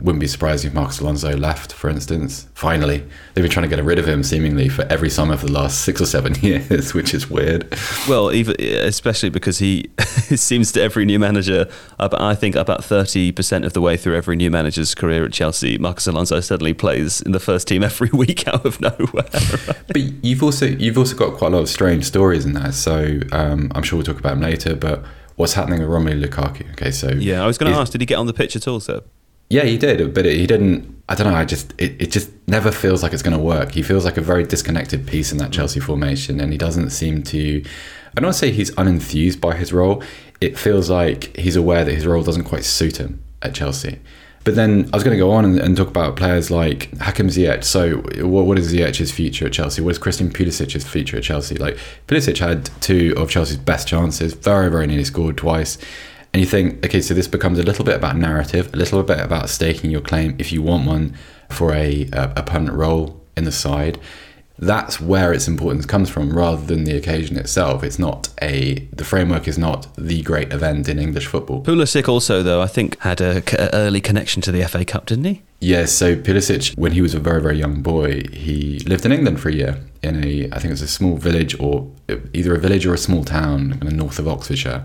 Wouldn't 0.00 0.20
be 0.20 0.26
surprised 0.26 0.64
if 0.64 0.72
Marcos 0.72 1.00
Alonso 1.00 1.36
left, 1.36 1.72
for 1.72 1.90
instance. 1.90 2.46
Finally, 2.54 2.98
they've 3.34 3.42
been 3.42 3.50
trying 3.50 3.68
to 3.68 3.74
get 3.74 3.84
rid 3.84 3.98
of 3.98 4.08
him 4.08 4.22
seemingly 4.22 4.68
for 4.68 4.82
every 4.84 5.10
summer 5.10 5.36
for 5.36 5.46
the 5.46 5.52
last 5.52 5.82
six 5.82 6.00
or 6.00 6.06
seven 6.06 6.34
years, 6.40 6.94
which 6.94 7.12
is 7.12 7.28
weird. 7.28 7.74
Well, 8.08 8.32
even 8.32 8.56
especially 8.60 9.30
because 9.30 9.58
he 9.58 9.90
it 9.98 10.38
seems 10.38 10.72
to 10.72 10.82
every 10.82 11.04
new 11.04 11.18
manager. 11.18 11.70
I 11.98 12.34
think 12.34 12.56
about 12.56 12.84
thirty 12.84 13.32
percent 13.32 13.64
of 13.64 13.72
the 13.72 13.80
way 13.80 13.96
through 13.96 14.16
every 14.16 14.36
new 14.36 14.50
manager's 14.50 14.94
career 14.94 15.24
at 15.24 15.32
Chelsea, 15.32 15.78
Marcos 15.78 16.06
Alonso 16.06 16.40
suddenly 16.40 16.72
plays 16.72 17.20
in 17.20 17.32
the 17.32 17.40
first 17.40 17.68
team 17.68 17.82
every 17.90 18.10
week 18.10 18.48
out 18.48 18.64
of 18.64 18.80
nowhere. 18.80 19.28
But 19.86 20.24
you've 20.24 20.42
also 20.42 20.66
you've 20.66 20.98
also 20.98 21.16
got 21.16 21.36
quite 21.36 21.52
a 21.52 21.56
lot 21.56 21.62
of 21.62 21.68
strange 21.68 22.04
stories 22.04 22.44
in 22.44 22.54
there. 22.54 22.72
So 22.72 23.20
um, 23.32 23.70
I'm 23.74 23.82
sure 23.82 23.98
we'll 23.98 24.06
talk 24.06 24.18
about 24.18 24.34
him 24.34 24.40
later. 24.40 24.74
But 24.74 25.04
what's 25.36 25.54
happening 25.54 25.80
with 25.80 25.88
Romelu 25.88 26.24
Lukaku? 26.24 26.70
Okay, 26.72 26.90
so 26.90 27.10
yeah, 27.10 27.42
I 27.42 27.46
was 27.46 27.58
going 27.58 27.72
to 27.72 27.78
ask, 27.78 27.92
did 27.92 28.00
he 28.00 28.06
get 28.06 28.16
on 28.16 28.26
the 28.26 28.32
pitch 28.32 28.56
at 28.56 28.66
all, 28.68 28.80
sir? 28.80 29.02
Yeah, 29.50 29.64
he 29.64 29.76
did, 29.76 30.14
but 30.14 30.24
he 30.24 30.46
didn't. 30.46 31.02
I 31.08 31.16
don't 31.16 31.26
know. 31.26 31.36
I 31.36 31.44
just 31.44 31.74
it, 31.76 32.00
it 32.00 32.12
just 32.12 32.30
never 32.46 32.70
feels 32.70 33.02
like 33.02 33.12
it's 33.12 33.22
going 33.22 33.36
to 33.36 33.42
work. 33.42 33.72
He 33.72 33.82
feels 33.82 34.04
like 34.04 34.16
a 34.16 34.20
very 34.20 34.44
disconnected 34.44 35.06
piece 35.08 35.32
in 35.32 35.38
that 35.38 35.50
Chelsea 35.50 35.80
formation, 35.80 36.40
and 36.40 36.52
he 36.52 36.58
doesn't 36.58 36.90
seem 36.90 37.24
to. 37.24 37.62
I 38.12 38.20
don't 38.20 38.26
want 38.26 38.34
to 38.34 38.38
say 38.38 38.52
he's 38.52 38.70
unenthused 38.72 39.40
by 39.40 39.56
his 39.56 39.72
role. 39.72 40.02
It 40.40 40.56
feels 40.56 40.88
like 40.88 41.36
he's 41.36 41.56
aware 41.56 41.84
that 41.84 41.92
his 41.92 42.06
role 42.06 42.22
doesn't 42.22 42.44
quite 42.44 42.64
suit 42.64 42.98
him 42.98 43.22
at 43.42 43.54
Chelsea. 43.54 43.98
But 44.42 44.54
then 44.54 44.88
I 44.92 44.96
was 44.96 45.04
going 45.04 45.16
to 45.16 45.22
go 45.22 45.32
on 45.32 45.44
and, 45.44 45.58
and 45.58 45.76
talk 45.76 45.88
about 45.88 46.16
players 46.16 46.50
like 46.50 46.96
Hakim 46.98 47.28
Ziyech. 47.28 47.62
So, 47.62 47.98
what, 48.24 48.46
what 48.46 48.58
is 48.58 48.72
Ziyech's 48.72 49.10
future 49.12 49.46
at 49.46 49.52
Chelsea? 49.52 49.82
What 49.82 49.90
is 49.90 49.98
Christian 49.98 50.30
Pulisic's 50.30 50.84
future 50.84 51.18
at 51.18 51.24
Chelsea? 51.24 51.56
Like, 51.56 51.76
Pulisic 52.06 52.38
had 52.38 52.70
two 52.80 53.14
of 53.18 53.28
Chelsea's 53.30 53.58
best 53.58 53.86
chances, 53.86 54.32
very, 54.32 54.70
very 54.70 54.86
nearly 54.86 55.04
scored 55.04 55.36
twice. 55.36 55.76
And 56.32 56.40
you 56.40 56.46
think, 56.46 56.84
okay, 56.84 57.00
so 57.00 57.12
this 57.12 57.26
becomes 57.26 57.58
a 57.58 57.62
little 57.62 57.84
bit 57.84 57.96
about 57.96 58.16
narrative, 58.16 58.72
a 58.72 58.76
little 58.76 59.02
bit 59.02 59.18
about 59.18 59.48
staking 59.48 59.90
your 59.90 60.00
claim 60.00 60.36
if 60.38 60.52
you 60.52 60.62
want 60.62 60.86
one 60.86 61.16
for 61.48 61.72
a, 61.74 62.08
a, 62.12 62.32
a 62.36 62.42
permanent 62.42 62.76
role 62.76 63.20
in 63.36 63.44
the 63.44 63.52
side 63.52 63.98
that's 64.60 65.00
where 65.00 65.32
its 65.32 65.48
importance 65.48 65.86
comes 65.86 66.10
from 66.10 66.36
rather 66.36 66.62
than 66.62 66.84
the 66.84 66.96
occasion 66.96 67.36
itself. 67.36 67.82
It's 67.82 67.98
not 67.98 68.28
a, 68.42 68.80
the 68.92 69.04
framework 69.04 69.48
is 69.48 69.56
not 69.56 69.88
the 69.96 70.22
great 70.22 70.52
event 70.52 70.88
in 70.88 70.98
English 70.98 71.26
football. 71.26 71.62
Pulisic 71.62 72.08
also, 72.08 72.42
though, 72.42 72.60
I 72.60 72.66
think 72.66 72.98
had 73.00 73.20
a, 73.22 73.42
a 73.58 73.74
early 73.74 74.02
connection 74.02 74.42
to 74.42 74.52
the 74.52 74.62
FA 74.68 74.84
Cup, 74.84 75.06
didn't 75.06 75.24
he? 75.24 75.42
Yes, 75.60 75.92
so 75.92 76.14
Pulisic, 76.14 76.76
when 76.76 76.92
he 76.92 77.00
was 77.00 77.14
a 77.14 77.18
very, 77.18 77.40
very 77.40 77.58
young 77.58 77.80
boy, 77.80 78.22
he 78.32 78.80
lived 78.80 79.06
in 79.06 79.12
England 79.12 79.40
for 79.40 79.48
a 79.48 79.54
year 79.54 79.80
in 80.02 80.22
a, 80.22 80.48
I 80.52 80.58
think 80.58 80.66
it 80.66 80.70
was 80.70 80.82
a 80.82 80.88
small 80.88 81.16
village 81.16 81.58
or 81.58 81.90
either 82.34 82.54
a 82.54 82.58
village 82.58 82.84
or 82.84 82.92
a 82.92 82.98
small 82.98 83.24
town 83.24 83.78
in 83.80 83.86
the 83.86 83.94
north 83.94 84.18
of 84.18 84.28
Oxfordshire. 84.28 84.84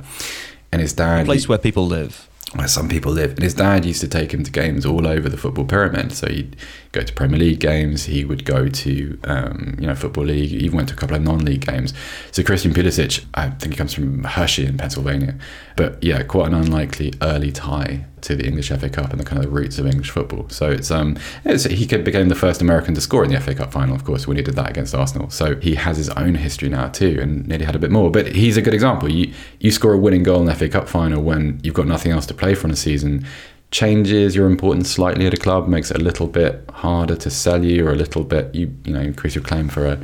And 0.76 0.82
his 0.82 0.92
dad. 0.92 1.22
A 1.22 1.26
place 1.26 1.48
where 1.48 1.58
people 1.58 1.88
live 1.88 2.28
where 2.54 2.68
some 2.68 2.88
people 2.88 3.12
live. 3.12 3.32
And 3.32 3.44
his 3.44 3.54
dad 3.54 3.86
used 3.86 4.02
to 4.02 4.08
take 4.08 4.34
him 4.34 4.44
to 4.44 4.52
games 4.52 4.86
all 4.86 5.08
over 5.08 5.28
the 5.30 5.38
football 5.38 5.66
pyramid. 5.66 6.14
So 6.14 6.28
he'd 6.28 6.56
go 6.96 7.02
to 7.02 7.14
Premier 7.14 7.38
League 7.38 7.60
games, 7.60 8.06
he 8.06 8.26
would 8.26 8.46
go 8.46 8.68
to 8.68 9.20
um, 9.26 9.76
you 9.80 9.88
know 9.88 9.96
Football 9.96 10.26
League, 10.26 10.50
he 10.50 10.58
even 10.58 10.78
went 10.78 10.90
to 10.90 10.96
a 10.96 10.98
couple 10.98 11.16
of 11.16 11.22
non-league 11.22 11.66
games. 11.66 11.94
So 12.32 12.42
Christian 12.42 12.74
Pulisic, 12.74 13.26
I 13.34 13.50
think 13.50 13.74
he 13.74 13.78
comes 13.78 13.94
from 13.94 14.24
Hershey 14.24 14.66
in 14.66 14.78
Pennsylvania, 14.78 15.36
but 15.76 16.02
yeah, 16.04 16.24
quite 16.24 16.48
an 16.48 16.54
unlikely 16.54 17.14
early 17.22 17.52
tie 17.52 18.06
to 18.22 18.36
the 18.36 18.46
English 18.46 18.70
FA 18.70 18.90
Cup 18.90 19.12
and 19.12 19.20
the 19.20 19.24
kind 19.24 19.44
of 19.44 19.50
the 19.50 19.56
roots 19.56 19.78
of 19.78 19.86
English 19.86 20.10
football. 20.10 20.48
So 20.50 20.72
it's 20.72 20.90
um 20.90 21.18
it's, 21.44 21.66
he 21.66 21.86
became 21.86 22.30
the 22.30 22.36
first 22.36 22.62
American 22.62 22.96
to 22.96 23.02
score 23.02 23.24
in 23.24 23.32
the 23.32 23.40
FA 23.40 23.54
Cup 23.54 23.72
final, 23.72 23.96
of 23.96 24.04
course, 24.04 24.26
when 24.26 24.38
he 24.38 24.44
did 24.44 24.56
that 24.56 24.70
against 24.70 24.96
Arsenal. 24.96 25.30
So 25.30 25.58
he 25.58 25.76
has 25.76 25.98
his 25.98 26.10
own 26.12 26.36
history 26.36 26.70
now 26.70 26.88
too, 26.88 27.20
and 27.22 27.48
nearly 27.48 27.66
had 27.66 27.76
a 27.76 27.80
bit 27.80 27.92
more. 27.92 28.10
But 28.10 28.36
he's 28.36 28.58
a 28.58 28.62
good 28.62 28.74
example. 28.74 29.10
You 29.10 29.34
you 29.60 29.72
score 29.72 29.94
a 29.94 29.98
winning 29.98 30.24
goal 30.24 30.40
in 30.40 30.46
the 30.46 30.56
FA 30.56 30.70
Cup 30.70 30.88
final 30.88 31.22
when 31.22 31.60
you've 31.62 31.76
got 31.76 31.88
nothing 31.88 32.12
else 32.12 32.26
to 32.28 32.34
play 32.34 32.56
for 32.56 32.68
in 32.68 32.72
a 32.72 32.78
season 32.78 33.26
changes 33.76 34.38
your 34.38 34.48
importance 34.48 34.90
slightly 34.90 35.28
at 35.28 35.34
a 35.34 35.38
club, 35.38 35.68
makes 35.68 35.92
it 35.92 35.98
a 35.98 36.04
little 36.04 36.28
bit 36.28 36.64
harder 36.72 37.18
to 37.18 37.30
sell 37.30 37.62
you, 37.64 37.86
or 37.86 37.92
a 37.92 37.96
little 37.96 38.24
bit 38.24 38.56
you 38.56 38.74
you 38.86 38.94
know 38.94 39.02
increase 39.02 39.36
your 39.36 39.44
claim 39.44 39.68
for 39.68 39.86
a, 39.86 40.00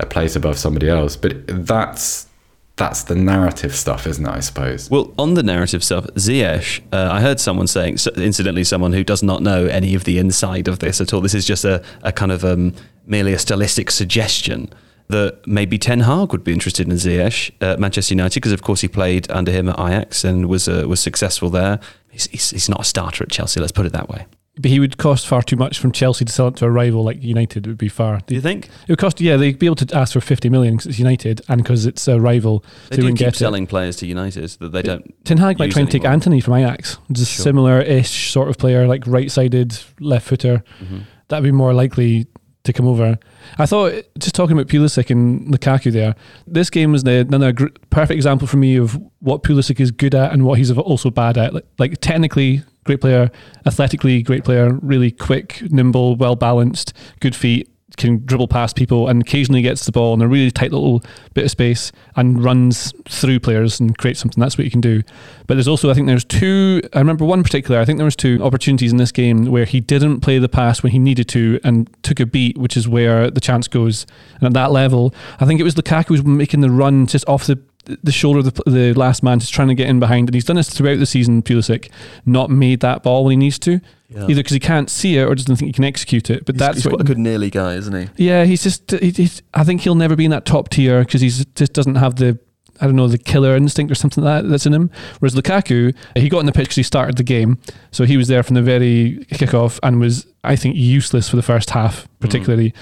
a 0.00 0.06
place 0.06 0.34
above 0.34 0.58
somebody 0.58 0.88
else. 0.88 1.14
But 1.16 1.46
that's 1.46 2.26
that's 2.74 3.04
the 3.04 3.14
narrative 3.14 3.72
stuff, 3.72 4.08
isn't 4.08 4.26
it? 4.26 4.30
I 4.30 4.40
suppose. 4.40 4.90
Well, 4.90 5.14
on 5.16 5.34
the 5.34 5.44
narrative 5.44 5.84
stuff, 5.84 6.06
Ziyech, 6.16 6.80
uh, 6.92 7.08
I 7.12 7.20
heard 7.20 7.38
someone 7.38 7.68
saying, 7.68 7.98
incidentally, 8.16 8.64
someone 8.64 8.92
who 8.92 9.04
does 9.04 9.22
not 9.22 9.42
know 9.42 9.66
any 9.66 9.94
of 9.94 10.02
the 10.02 10.18
inside 10.18 10.66
of 10.66 10.80
this 10.80 11.00
at 11.00 11.14
all. 11.14 11.20
This 11.20 11.34
is 11.34 11.46
just 11.46 11.64
a, 11.64 11.84
a 12.02 12.10
kind 12.10 12.32
of 12.32 12.44
um, 12.44 12.74
merely 13.06 13.32
a 13.32 13.38
stylistic 13.38 13.92
suggestion 13.92 14.70
that 15.08 15.46
maybe 15.46 15.78
Ten 15.78 16.00
Hag 16.00 16.32
would 16.32 16.42
be 16.42 16.52
interested 16.52 16.88
in 16.88 16.94
Ziyech 16.94 17.52
at 17.60 17.78
Manchester 17.78 18.14
United 18.14 18.34
because, 18.34 18.52
of 18.52 18.62
course, 18.62 18.80
he 18.80 18.88
played 18.88 19.30
under 19.30 19.52
him 19.52 19.68
at 19.68 19.78
Ajax 19.78 20.24
and 20.24 20.46
was 20.46 20.66
uh, 20.66 20.84
was 20.88 20.98
successful 20.98 21.50
there. 21.50 21.78
He's, 22.14 22.26
he's, 22.28 22.50
he's 22.50 22.68
not 22.68 22.80
a 22.80 22.84
starter 22.84 23.24
at 23.24 23.30
Chelsea. 23.30 23.60
Let's 23.60 23.72
put 23.72 23.86
it 23.86 23.92
that 23.92 24.08
way. 24.08 24.26
But 24.56 24.70
he 24.70 24.78
would 24.78 24.98
cost 24.98 25.26
far 25.26 25.42
too 25.42 25.56
much 25.56 25.80
from 25.80 25.90
Chelsea 25.90 26.24
to 26.24 26.32
sell 26.32 26.46
it 26.46 26.56
to 26.56 26.66
a 26.66 26.70
rival 26.70 27.02
like 27.02 27.20
United. 27.20 27.66
It 27.66 27.70
would 27.70 27.78
be 27.78 27.88
far. 27.88 28.20
Do 28.24 28.36
you 28.36 28.40
think? 28.40 28.66
It 28.66 28.88
would 28.88 29.00
cost, 29.00 29.20
yeah, 29.20 29.36
they'd 29.36 29.58
be 29.58 29.66
able 29.66 29.74
to 29.76 29.96
ask 29.96 30.12
for 30.12 30.20
50 30.20 30.48
million 30.48 30.74
because 30.76 30.86
it's 30.86 30.98
United 31.00 31.40
and 31.48 31.60
because 31.60 31.86
it's 31.86 32.06
a 32.06 32.20
rival. 32.20 32.64
They 32.88 32.96
so 32.96 33.02
do 33.02 33.14
keep 33.14 33.34
selling 33.34 33.64
it. 33.64 33.68
players 33.68 33.96
to 33.96 34.06
United 34.06 34.48
that 34.60 34.70
they 34.70 34.82
don't. 34.82 35.12
Ten 35.24 35.38
Hag 35.38 35.58
might 35.58 35.72
try 35.72 35.82
and 35.82 35.90
take 35.90 36.04
Antony 36.04 36.40
from 36.40 36.54
Ajax, 36.54 36.98
is 37.10 37.28
sure. 37.28 37.42
similar 37.42 37.80
ish 37.80 38.30
sort 38.30 38.48
of 38.48 38.56
player, 38.56 38.86
like 38.86 39.02
right 39.08 39.28
sided, 39.28 39.76
left 39.98 40.28
footer. 40.28 40.62
Mm-hmm. 40.80 40.98
That'd 41.28 41.42
be 41.42 41.50
more 41.50 41.74
likely 41.74 42.28
to 42.64 42.72
come 42.72 42.88
over. 42.88 43.18
I 43.58 43.66
thought, 43.66 43.92
just 44.18 44.34
talking 44.34 44.56
about 44.56 44.68
Pulisic 44.68 45.10
and 45.10 45.46
Lukaku 45.52 45.92
there, 45.92 46.14
this 46.46 46.70
game 46.70 46.92
was 46.92 47.04
the, 47.04 47.20
another 47.20 47.52
gr- 47.52 47.68
perfect 47.90 48.16
example 48.16 48.48
for 48.48 48.56
me 48.56 48.76
of 48.76 48.98
what 49.20 49.42
Pulisic 49.42 49.80
is 49.80 49.90
good 49.90 50.14
at 50.14 50.32
and 50.32 50.44
what 50.44 50.58
he's 50.58 50.70
also 50.72 51.10
bad 51.10 51.38
at. 51.38 51.54
Like, 51.54 51.66
like 51.78 52.00
technically, 52.00 52.62
great 52.84 53.00
player, 53.00 53.30
athletically, 53.66 54.22
great 54.22 54.44
player, 54.44 54.72
really 54.82 55.10
quick, 55.10 55.62
nimble, 55.70 56.16
well 56.16 56.36
balanced, 56.36 56.94
good 57.20 57.36
feet, 57.36 57.68
can 57.96 58.24
dribble 58.24 58.48
past 58.48 58.76
people 58.76 59.08
and 59.08 59.22
occasionally 59.22 59.62
gets 59.62 59.86
the 59.86 59.92
ball 59.92 60.14
in 60.14 60.22
a 60.22 60.28
really 60.28 60.50
tight 60.50 60.72
little 60.72 61.02
bit 61.34 61.44
of 61.44 61.50
space 61.50 61.92
and 62.16 62.42
runs 62.42 62.92
through 63.08 63.40
players 63.40 63.80
and 63.80 63.96
creates 63.96 64.20
something. 64.20 64.40
That's 64.40 64.58
what 64.58 64.64
you 64.64 64.70
can 64.70 64.80
do. 64.80 65.02
But 65.46 65.54
there's 65.54 65.68
also, 65.68 65.90
I 65.90 65.94
think 65.94 66.06
there's 66.06 66.24
two, 66.24 66.80
I 66.92 66.98
remember 66.98 67.24
one 67.24 67.42
particular, 67.42 67.80
I 67.80 67.84
think 67.84 67.98
there 67.98 68.04
was 68.04 68.16
two 68.16 68.40
opportunities 68.42 68.92
in 68.92 68.98
this 68.98 69.12
game 69.12 69.46
where 69.46 69.64
he 69.64 69.80
didn't 69.80 70.20
play 70.20 70.38
the 70.38 70.48
pass 70.48 70.82
when 70.82 70.92
he 70.92 70.98
needed 70.98 71.28
to 71.28 71.60
and 71.64 71.88
took 72.02 72.20
a 72.20 72.26
beat, 72.26 72.58
which 72.58 72.76
is 72.76 72.88
where 72.88 73.30
the 73.30 73.40
chance 73.40 73.68
goes. 73.68 74.06
And 74.36 74.44
at 74.44 74.52
that 74.54 74.72
level, 74.72 75.14
I 75.40 75.46
think 75.46 75.60
it 75.60 75.64
was 75.64 75.74
Lukaku 75.74 76.10
was 76.10 76.24
making 76.24 76.60
the 76.60 76.70
run 76.70 77.06
just 77.06 77.28
off 77.28 77.46
the 77.46 77.60
the 78.02 78.12
shoulder 78.12 78.38
of 78.38 78.46
the, 78.46 78.70
the 78.70 78.94
last 78.94 79.22
man, 79.22 79.38
just 79.40 79.52
trying 79.52 79.68
to 79.68 79.74
get 79.74 79.88
in 79.88 80.00
behind. 80.00 80.28
And 80.28 80.34
he's 80.34 80.44
done 80.44 80.56
this 80.56 80.70
throughout 80.70 80.98
the 80.98 81.06
season, 81.06 81.42
Pulisic, 81.42 81.90
not 82.24 82.50
made 82.50 82.80
that 82.80 83.02
ball 83.02 83.24
when 83.24 83.32
he 83.32 83.36
needs 83.36 83.58
to. 83.60 83.80
Yeah. 84.14 84.24
Either 84.28 84.34
because 84.36 84.52
he 84.52 84.60
can't 84.60 84.88
see 84.88 85.16
it 85.16 85.24
or 85.24 85.34
doesn't 85.34 85.56
think 85.56 85.68
he 85.68 85.72
can 85.72 85.84
execute 85.84 86.30
it. 86.30 86.44
But 86.46 86.54
he's, 86.54 86.60
that's 86.60 86.82
he's 86.82 86.92
what, 86.92 87.00
a 87.00 87.04
good 87.04 87.18
nearly 87.18 87.50
guy, 87.50 87.74
isn't 87.74 87.94
he? 87.94 88.24
Yeah, 88.24 88.44
he's 88.44 88.62
just. 88.62 88.90
He, 88.92 89.10
he's, 89.10 89.42
I 89.52 89.64
think 89.64 89.80
he'll 89.80 89.96
never 89.96 90.14
be 90.14 90.24
in 90.24 90.30
that 90.30 90.44
top 90.44 90.68
tier 90.68 91.00
because 91.00 91.20
he 91.20 91.28
just 91.28 91.72
doesn't 91.72 91.96
have 91.96 92.16
the. 92.16 92.38
I 92.80 92.86
don't 92.86 92.96
know 92.96 93.06
the 93.06 93.18
killer 93.18 93.54
instinct 93.54 93.92
or 93.92 93.94
something 93.94 94.22
like 94.22 94.42
that 94.42 94.48
that's 94.48 94.66
in 94.66 94.74
him. 94.74 94.90
Whereas 95.20 95.34
Lukaku, 95.34 95.94
he 96.16 96.28
got 96.28 96.40
in 96.40 96.46
the 96.46 96.52
pitch 96.52 96.66
because 96.66 96.76
he 96.76 96.82
started 96.82 97.16
the 97.16 97.22
game, 97.22 97.58
so 97.92 98.04
he 98.04 98.16
was 98.16 98.28
there 98.28 98.42
from 98.42 98.54
the 98.54 98.62
very 98.62 99.24
kickoff 99.32 99.78
and 99.82 100.00
was, 100.00 100.26
I 100.42 100.56
think, 100.56 100.74
useless 100.76 101.28
for 101.28 101.36
the 101.36 101.42
first 101.42 101.70
half, 101.70 102.08
particularly. 102.20 102.70
Mm 102.70 102.76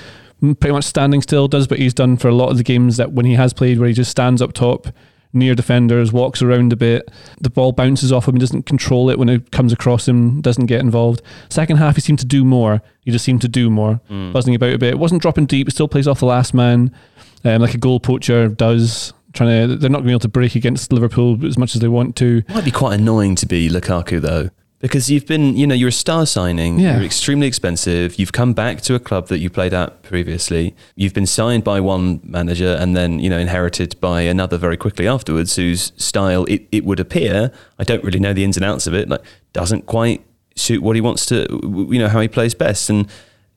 pretty 0.59 0.73
much 0.73 0.85
standing 0.85 1.23
still, 1.23 1.47
does 1.47 1.71
what 1.71 1.79
he's 1.79 1.95
done 1.95 2.17
for 2.17 2.27
a 2.27 2.35
lot 2.35 2.51
of 2.51 2.57
the 2.57 2.65
games 2.65 2.97
that 2.97 3.13
when 3.13 3.25
he 3.25 3.35
has 3.35 3.53
played, 3.53 3.79
where 3.79 3.87
he 3.87 3.95
just 3.95 4.11
stands 4.11 4.43
up 4.43 4.53
top, 4.53 4.89
near 5.33 5.55
defenders, 5.55 6.13
walks 6.13 6.43
around 6.43 6.73
a 6.73 6.77
bit. 6.77 7.11
The 7.41 7.51
ball 7.51 7.73
bounces 7.73 8.13
off 8.13 8.29
him, 8.29 8.35
he 8.35 8.41
doesn't 8.41 8.67
control 8.67 9.11
it 9.11 9.19
when 9.19 9.29
it 9.29 9.51
comes 9.51 9.73
across 9.73 10.07
him, 10.07 10.41
doesn't 10.41 10.67
get 10.67 10.81
involved. 10.81 11.23
Second 11.49 11.79
half, 11.79 11.95
he 11.97 12.01
seemed 12.01 12.19
to 12.21 12.27
do 12.27 12.45
more. 12.45 12.83
He 13.05 13.11
just 13.11 13.25
seemed 13.25 13.43
to 13.43 13.49
do 13.49 13.71
more, 13.71 14.01
mm. 14.11 14.33
buzzing 14.33 14.55
about 14.55 14.75
a 14.75 14.79
bit. 14.79 14.95
It 14.95 14.99
wasn't 14.99 15.23
dropping 15.23 15.47
deep, 15.47 15.71
still 15.71 15.89
plays 15.89 16.09
off 16.09 16.21
the 16.21 16.27
last 16.27 16.55
man, 16.55 16.95
um, 17.45 17.63
like 17.63 17.75
a 17.75 17.79
goal 17.79 18.01
poacher 18.01 18.49
does. 18.49 19.13
Trying 19.33 19.69
to, 19.69 19.77
they're 19.77 19.89
not 19.89 20.01
going 20.01 20.05
to 20.05 20.09
be 20.09 20.13
able 20.13 20.21
to 20.21 20.29
break 20.29 20.57
against 20.57 20.93
Liverpool 20.93 21.47
as 21.47 21.57
much 21.57 21.75
as 21.75 21.81
they 21.81 21.89
want 21.89 22.17
to. 22.17 22.43
Might 22.51 22.67
be 22.67 22.71
quite 22.71 23.01
annoying 23.01 23.35
to 23.37 23.47
be 23.47 23.71
Lukaku 23.71 24.21
though 24.21 24.51
because 24.83 25.09
you've 25.09 25.27
been, 25.27 25.57
you 25.57 25.65
know, 25.65 25.77
you're 25.77 25.91
a 25.91 25.93
star 25.93 26.27
signing. 26.27 26.81
Yeah. 26.81 26.97
You're 26.97 27.05
extremely 27.05 27.47
expensive. 27.47 28.19
You've 28.19 28.33
come 28.33 28.53
back 28.53 28.81
to 28.83 28.97
a 28.97 28.99
club 28.99 29.29
that 29.29 29.39
you 29.39 29.49
played 29.49 29.73
at 29.73 30.03
previously. 30.03 30.75
You've 30.97 31.15
been 31.15 31.25
signed 31.25 31.63
by 31.63 31.79
one 31.79 32.21
manager 32.25 32.77
and 32.81 32.97
then, 32.97 33.21
you 33.21 33.31
know, 33.31 33.39
inherited 33.39 33.99
by 34.01 34.23
another 34.23 34.59
very 34.59 34.77
quickly 34.77 35.07
afterwards, 35.07 35.55
whose 35.55 35.93
style 35.97 36.45
it, 36.47 36.67
it 36.73 36.85
would 36.85 36.99
appear, 36.99 37.53
I 37.79 37.85
don't 37.85 38.03
really 38.03 38.19
know 38.19 38.33
the 38.33 38.43
ins 38.43 38.57
and 38.57 38.65
outs 38.65 38.89
of 38.89 38.93
it, 38.93 39.09
like 39.09 39.23
doesn't 39.53 39.87
quite 39.87 40.27
suit 40.57 40.83
what 40.83 40.97
he 40.97 41.01
wants 41.01 41.27
to, 41.27 41.47
you 41.63 42.01
know, 42.01 42.09
how 42.09 42.21
he 42.21 42.27
plays 42.27 42.53
best. 42.53 42.91
And 42.91 43.07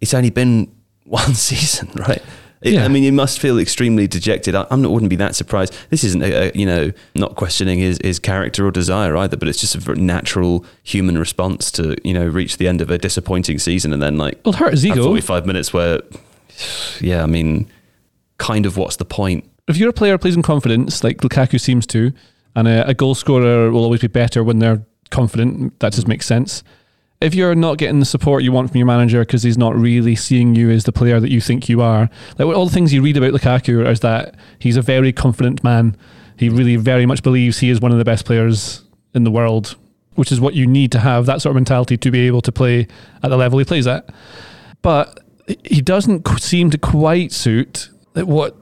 it's 0.01 0.13
only 0.13 0.29
been 0.29 0.72
one 1.05 1.34
season, 1.34 1.89
right? 1.96 2.22
It, 2.66 2.74
yeah. 2.74 2.84
I 2.84 2.88
mean, 2.88 3.04
you 3.04 3.14
must 3.14 3.40
feel 3.40 3.60
extremely 3.60 4.08
dejected. 4.08 4.56
I, 4.56 4.66
I 4.72 4.76
wouldn't 4.76 5.12
be 5.12 5.16
that 5.18 5.36
surprised. 5.36 5.78
This 5.92 6.04
isn't, 6.04 6.24
a, 6.24 6.50
a, 6.50 6.52
you 6.56 6.66
know, 6.66 6.92
not 7.14 7.36
questioning 7.36 7.78
his, 7.78 8.00
his 8.04 8.18
character 8.18 8.66
or 8.66 8.72
desire 8.72 9.16
either, 9.18 9.38
but 9.38 9.48
it's 9.48 9.60
just 9.60 9.76
a 9.76 9.96
natural 9.96 10.66
human 10.82 11.16
response 11.16 11.70
to, 11.74 11.96
you 12.04 12.12
know, 12.12 12.26
reach 12.26 12.58
the 12.58 12.68
end 12.68 12.82
of 12.82 12.90
a 12.90 12.98
disappointing 12.98 13.60
season 13.60 13.94
and 13.94 14.02
then 14.02 14.18
like 14.18 14.40
well, 14.44 14.54
hurt 14.54 14.72
his 14.72 14.84
ego. 14.84 15.04
45 15.04 15.46
minutes 15.46 15.74
where, 15.74 16.00
yeah, 17.00 17.22
I 17.22 17.28
mean, 17.28 17.70
kind 18.40 18.66
of 18.66 18.78
what's 18.78 18.96
the 18.96 19.06
point? 19.06 19.48
If 19.68 19.78
you're 19.78 19.90
a 19.90 19.94
player 19.94 20.18
plays 20.18 20.36
in 20.36 20.42
confidence, 20.42 21.04
like 21.04 21.18
Lukaku 21.18 21.62
seems 21.62 21.86
to, 21.88 22.14
and 22.56 22.68
a, 22.68 22.88
a 22.88 22.94
goal 22.96 23.14
scorer 23.14 23.70
will 23.70 23.84
always 23.84 24.02
be 24.02 24.08
better 24.08 24.44
when 24.44 24.58
they're 24.58 24.84
confident, 25.12 25.80
that 25.82 25.94
just 25.94 26.08
makes 26.08 26.26
sense 26.26 26.64
if 27.22 27.34
you're 27.34 27.56
not 27.56 27.78
getting 27.78 28.00
the 28.00 28.06
support 28.06 28.44
you 28.44 28.52
want 28.52 28.70
from 28.70 28.78
your 28.78 28.88
manager 28.88 29.22
because 29.22 29.44
he's 29.44 29.58
not 29.58 29.76
really 29.76 30.16
seeing 30.16 30.56
you 30.56 30.70
as 30.70 30.84
the 30.84 30.92
player 30.92 31.20
that 31.20 31.32
you 31.32 31.42
think 31.42 31.70
you 31.70 31.82
are, 31.82 32.10
like 32.38 32.48
all 32.48 32.66
the 32.66 32.74
things 32.74 32.94
you 32.94 33.02
read 33.02 33.18
about 33.18 33.34
Lukaku 33.34 33.88
is 33.90 34.02
that 34.02 34.36
he's 34.60 34.78
a 34.78 34.82
very 34.82 35.14
confident 35.14 35.64
man. 35.64 35.96
He 36.38 36.50
really 36.50 36.76
very 36.76 37.06
much 37.06 37.24
believes 37.24 37.60
he 37.60 37.70
is 37.70 37.80
one 37.80 37.92
of 37.92 37.98
the 37.98 38.06
best 38.06 38.26
players 38.26 38.84
in 39.14 39.24
the 39.24 39.32
world, 39.32 39.76
which 40.16 40.32
is 40.32 40.42
what 40.42 40.54
you 40.54 40.68
need 40.68 40.92
to 40.92 41.00
have 41.00 41.26
that 41.26 41.42
sort 41.42 41.52
of 41.52 41.56
mentality 41.56 41.98
to 41.98 42.12
be 42.12 42.28
able 42.28 42.42
to 42.42 42.52
play 42.52 42.88
at 43.24 43.30
the 43.30 43.38
level 43.38 43.60
he 43.60 43.66
plays 43.66 43.88
at. 43.88 44.10
But 44.82 45.22
he 45.64 45.82
doesn't 45.82 46.28
seem 46.40 46.70
to 46.72 46.78
quite 46.78 47.32
suit 47.32 47.90
what 48.14 48.56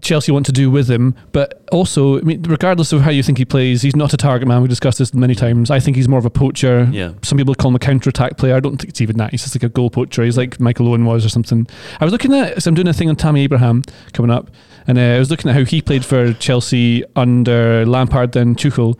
Chelsea 0.00 0.32
want 0.32 0.46
to 0.46 0.52
do 0.52 0.70
with 0.70 0.90
him. 0.90 1.14
But 1.32 1.62
also, 1.72 2.18
I 2.18 2.22
mean, 2.22 2.42
regardless 2.42 2.92
of 2.92 3.02
how 3.02 3.10
you 3.10 3.22
think 3.22 3.38
he 3.38 3.44
plays, 3.44 3.82
he's 3.82 3.96
not 3.96 4.12
a 4.12 4.16
target 4.16 4.48
man. 4.48 4.62
We 4.62 4.68
discussed 4.68 4.98
this 4.98 5.14
many 5.14 5.34
times. 5.34 5.70
I 5.70 5.80
think 5.80 5.96
he's 5.96 6.08
more 6.08 6.18
of 6.18 6.24
a 6.24 6.30
poacher. 6.30 6.88
Yeah. 6.90 7.12
Some 7.22 7.38
people 7.38 7.54
call 7.54 7.70
him 7.70 7.76
a 7.76 7.80
counter 7.80 8.10
attack 8.10 8.36
player. 8.36 8.56
I 8.56 8.60
don't 8.60 8.76
think 8.76 8.90
it's 8.90 9.00
even 9.00 9.16
that. 9.18 9.30
He's 9.30 9.42
just 9.42 9.54
like 9.54 9.62
a 9.62 9.68
goal 9.68 9.90
poacher. 9.90 10.22
He's 10.22 10.36
like 10.36 10.58
Michael 10.60 10.88
Owen 10.88 11.04
was 11.04 11.24
or 11.24 11.28
something. 11.28 11.66
I 12.00 12.04
was 12.04 12.12
looking 12.12 12.34
at, 12.34 12.62
so 12.62 12.68
I'm 12.68 12.74
doing 12.74 12.88
a 12.88 12.92
thing 12.92 13.08
on 13.08 13.16
Tammy 13.16 13.42
Abraham 13.42 13.82
coming 14.12 14.30
up, 14.30 14.50
and 14.86 14.98
uh, 14.98 15.02
I 15.02 15.18
was 15.18 15.30
looking 15.30 15.50
at 15.50 15.56
how 15.56 15.64
he 15.64 15.82
played 15.82 16.04
for 16.04 16.32
Chelsea 16.34 17.04
under 17.16 17.84
Lampard 17.86 18.32
then 18.32 18.54
Tuchel. 18.54 18.98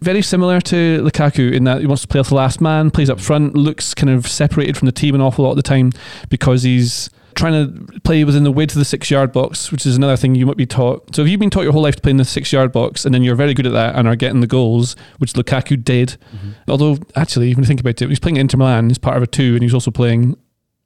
Very 0.00 0.22
similar 0.22 0.60
to 0.62 1.00
Lukaku 1.02 1.52
in 1.52 1.62
that 1.64 1.80
he 1.80 1.86
wants 1.86 2.02
to 2.02 2.08
play 2.08 2.18
off 2.18 2.28
the 2.28 2.34
last 2.34 2.60
man, 2.60 2.90
plays 2.90 3.08
up 3.08 3.20
front, 3.20 3.54
looks 3.54 3.94
kind 3.94 4.10
of 4.10 4.26
separated 4.26 4.76
from 4.76 4.86
the 4.86 4.92
team 4.92 5.14
an 5.14 5.20
awful 5.20 5.44
lot 5.44 5.52
of 5.52 5.56
the 5.56 5.62
time 5.62 5.92
because 6.28 6.64
he's 6.64 7.08
trying 7.34 7.52
to 7.52 8.00
play 8.00 8.24
within 8.24 8.44
the 8.44 8.52
width 8.52 8.72
of 8.72 8.78
the 8.78 8.84
six 8.84 9.10
yard 9.10 9.32
box, 9.32 9.70
which 9.70 9.86
is 9.86 9.96
another 9.96 10.16
thing 10.16 10.34
you 10.34 10.46
might 10.46 10.56
be 10.56 10.66
taught. 10.66 11.14
So 11.14 11.22
if 11.22 11.28
you've 11.28 11.40
been 11.40 11.50
taught 11.50 11.62
your 11.62 11.72
whole 11.72 11.82
life 11.82 11.96
to 11.96 12.02
play 12.02 12.10
in 12.10 12.16
the 12.16 12.24
six 12.24 12.52
yard 12.52 12.72
box 12.72 13.04
and 13.04 13.14
then 13.14 13.22
you're 13.22 13.34
very 13.34 13.54
good 13.54 13.66
at 13.66 13.72
that 13.72 13.94
and 13.94 14.08
are 14.08 14.16
getting 14.16 14.40
the 14.40 14.46
goals, 14.46 14.96
which 15.18 15.32
Lukaku 15.34 15.82
did, 15.82 16.16
mm-hmm. 16.34 16.70
although 16.70 16.98
actually, 17.16 17.54
when 17.54 17.62
you 17.62 17.68
think 17.68 17.80
about 17.80 18.00
it, 18.00 18.08
he's 18.08 18.20
playing 18.20 18.36
Inter 18.36 18.58
Milan, 18.58 18.88
he's 18.88 18.98
part 18.98 19.16
of 19.16 19.22
a 19.22 19.26
two 19.26 19.54
and 19.54 19.62
he's 19.62 19.74
also 19.74 19.90
playing 19.90 20.36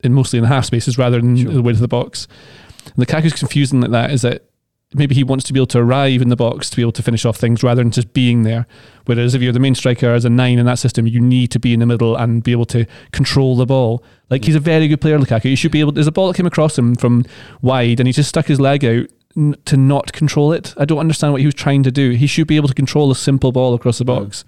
in 0.02 0.12
mostly 0.12 0.38
in 0.38 0.42
the 0.42 0.48
half 0.48 0.64
spaces 0.64 0.98
rather 0.98 1.20
than 1.20 1.34
the 1.34 1.62
width 1.62 1.76
of 1.76 1.82
the 1.82 1.88
box. 1.88 2.28
And 2.84 3.06
Lukaku's 3.06 3.34
confusing 3.34 3.80
like 3.80 3.90
that 3.90 4.10
is 4.10 4.22
that 4.22 4.44
maybe 4.94 5.14
he 5.14 5.24
wants 5.24 5.44
to 5.44 5.52
be 5.52 5.58
able 5.58 5.66
to 5.66 5.78
arrive 5.78 6.22
in 6.22 6.28
the 6.28 6.36
box 6.36 6.70
to 6.70 6.76
be 6.76 6.82
able 6.82 6.92
to 6.92 7.02
finish 7.02 7.24
off 7.24 7.36
things 7.36 7.62
rather 7.62 7.82
than 7.82 7.90
just 7.90 8.12
being 8.12 8.42
there. 8.42 8.66
Whereas 9.06 9.34
if 9.34 9.42
you're 9.42 9.52
the 9.52 9.60
main 9.60 9.74
striker 9.74 10.12
as 10.12 10.24
a 10.24 10.30
nine 10.30 10.58
in 10.58 10.66
that 10.66 10.78
system, 10.78 11.06
you 11.06 11.20
need 11.20 11.50
to 11.52 11.58
be 11.58 11.72
in 11.72 11.80
the 11.80 11.86
middle 11.86 12.16
and 12.16 12.42
be 12.42 12.52
able 12.52 12.66
to 12.66 12.86
control 13.12 13.56
the 13.56 13.66
ball. 13.66 14.02
Like 14.30 14.44
he's 14.44 14.54
a 14.54 14.60
very 14.60 14.88
good 14.88 15.00
player, 15.00 15.18
Lukaku. 15.18 15.50
You 15.50 15.56
should 15.56 15.72
be 15.72 15.80
able. 15.80 15.92
There's 15.92 16.06
a 16.06 16.12
ball 16.12 16.28
that 16.28 16.36
came 16.36 16.46
across 16.46 16.78
him 16.78 16.94
from 16.94 17.24
wide, 17.62 18.00
and 18.00 18.06
he 18.06 18.12
just 18.12 18.28
stuck 18.28 18.46
his 18.46 18.60
leg 18.60 18.84
out 18.84 19.06
n- 19.36 19.56
to 19.64 19.76
not 19.76 20.12
control 20.12 20.52
it. 20.52 20.74
I 20.76 20.84
don't 20.84 20.98
understand 20.98 21.32
what 21.32 21.40
he 21.40 21.46
was 21.46 21.54
trying 21.54 21.82
to 21.84 21.92
do. 21.92 22.10
He 22.10 22.26
should 22.26 22.46
be 22.46 22.56
able 22.56 22.68
to 22.68 22.74
control 22.74 23.10
a 23.10 23.16
simple 23.16 23.52
ball 23.52 23.74
across 23.74 23.98
the 23.98 24.04
box. 24.04 24.44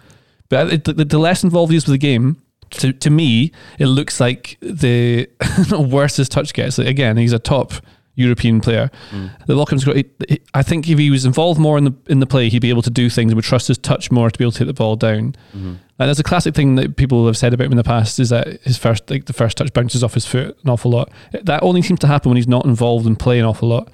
But 0.49 0.73
it, 0.73 0.85
the, 0.85 1.05
the 1.05 1.19
less 1.19 1.45
involved 1.45 1.73
he 1.73 1.77
is 1.77 1.87
with 1.87 1.93
the 1.93 1.99
game, 1.99 2.43
to, 2.71 2.93
to 2.93 3.11
me, 3.11 3.53
it 3.79 3.87
looks 3.87 4.19
like 4.21 4.57
the 4.61 5.29
worse 5.73 6.17
his 6.17 6.29
touch 6.29 6.55
gets. 6.55 6.79
Like, 6.79 6.89
again, 6.89 7.17
he's 7.17 7.33
a 7.33 7.39
top 7.39 7.75
European 8.19 8.61
player. 8.61 8.91
Mm. 9.11 9.31
The 9.47 9.55
Lockhams, 9.55 10.41
I 10.53 10.63
think 10.63 10.89
if 10.89 10.99
he 10.99 11.11
was 11.11 11.25
involved 11.25 11.61
more 11.61 11.79
in 11.79 11.85
the 11.85 11.95
in 12.09 12.21
the 12.21 12.27
play, 12.27 12.49
he'd 12.49 12.61
be 12.61 12.71
able 12.71 12.83
to 12.83 12.91
do 12.91 13.09
things 13.09 13.31
and 13.31 13.37
would 13.37 13.45
trust 13.45 13.69
his 13.69 13.79
touch 13.79 14.11
more 14.11 14.31
to 14.31 14.39
be 14.39 14.45
able 14.45 14.53
to 14.53 14.59
hit 14.59 14.67
the 14.67 14.75
ball 14.75 14.97
down. 14.97 15.37
Mm-hmm. 15.55 15.75
And 16.01 16.09
that's 16.09 16.19
a 16.19 16.25
classic 16.25 16.55
thing 16.55 16.75
that 16.75 16.97
people 16.97 17.27
have 17.27 17.37
said 17.37 17.55
about 17.55 17.67
him 17.67 17.73
in 17.73 17.77
the 17.77 17.85
past 17.85 18.19
is 18.19 18.29
that 18.31 18.61
his 18.63 18.77
first 18.77 19.09
like 19.09 19.27
the 19.27 19.33
first 19.33 19.57
touch 19.57 19.73
bounces 19.73 20.03
off 20.03 20.15
his 20.15 20.27
foot 20.27 20.59
an 20.63 20.71
awful 20.71 20.91
lot. 20.91 21.11
That 21.43 21.63
only 21.63 21.83
seems 21.83 22.01
to 22.01 22.07
happen 22.09 22.31
when 22.31 22.37
he's 22.37 22.49
not 22.49 22.65
involved 22.65 23.07
in 23.07 23.17
play 23.17 23.39
an 23.39 23.45
awful 23.45 23.69
lot. 23.69 23.89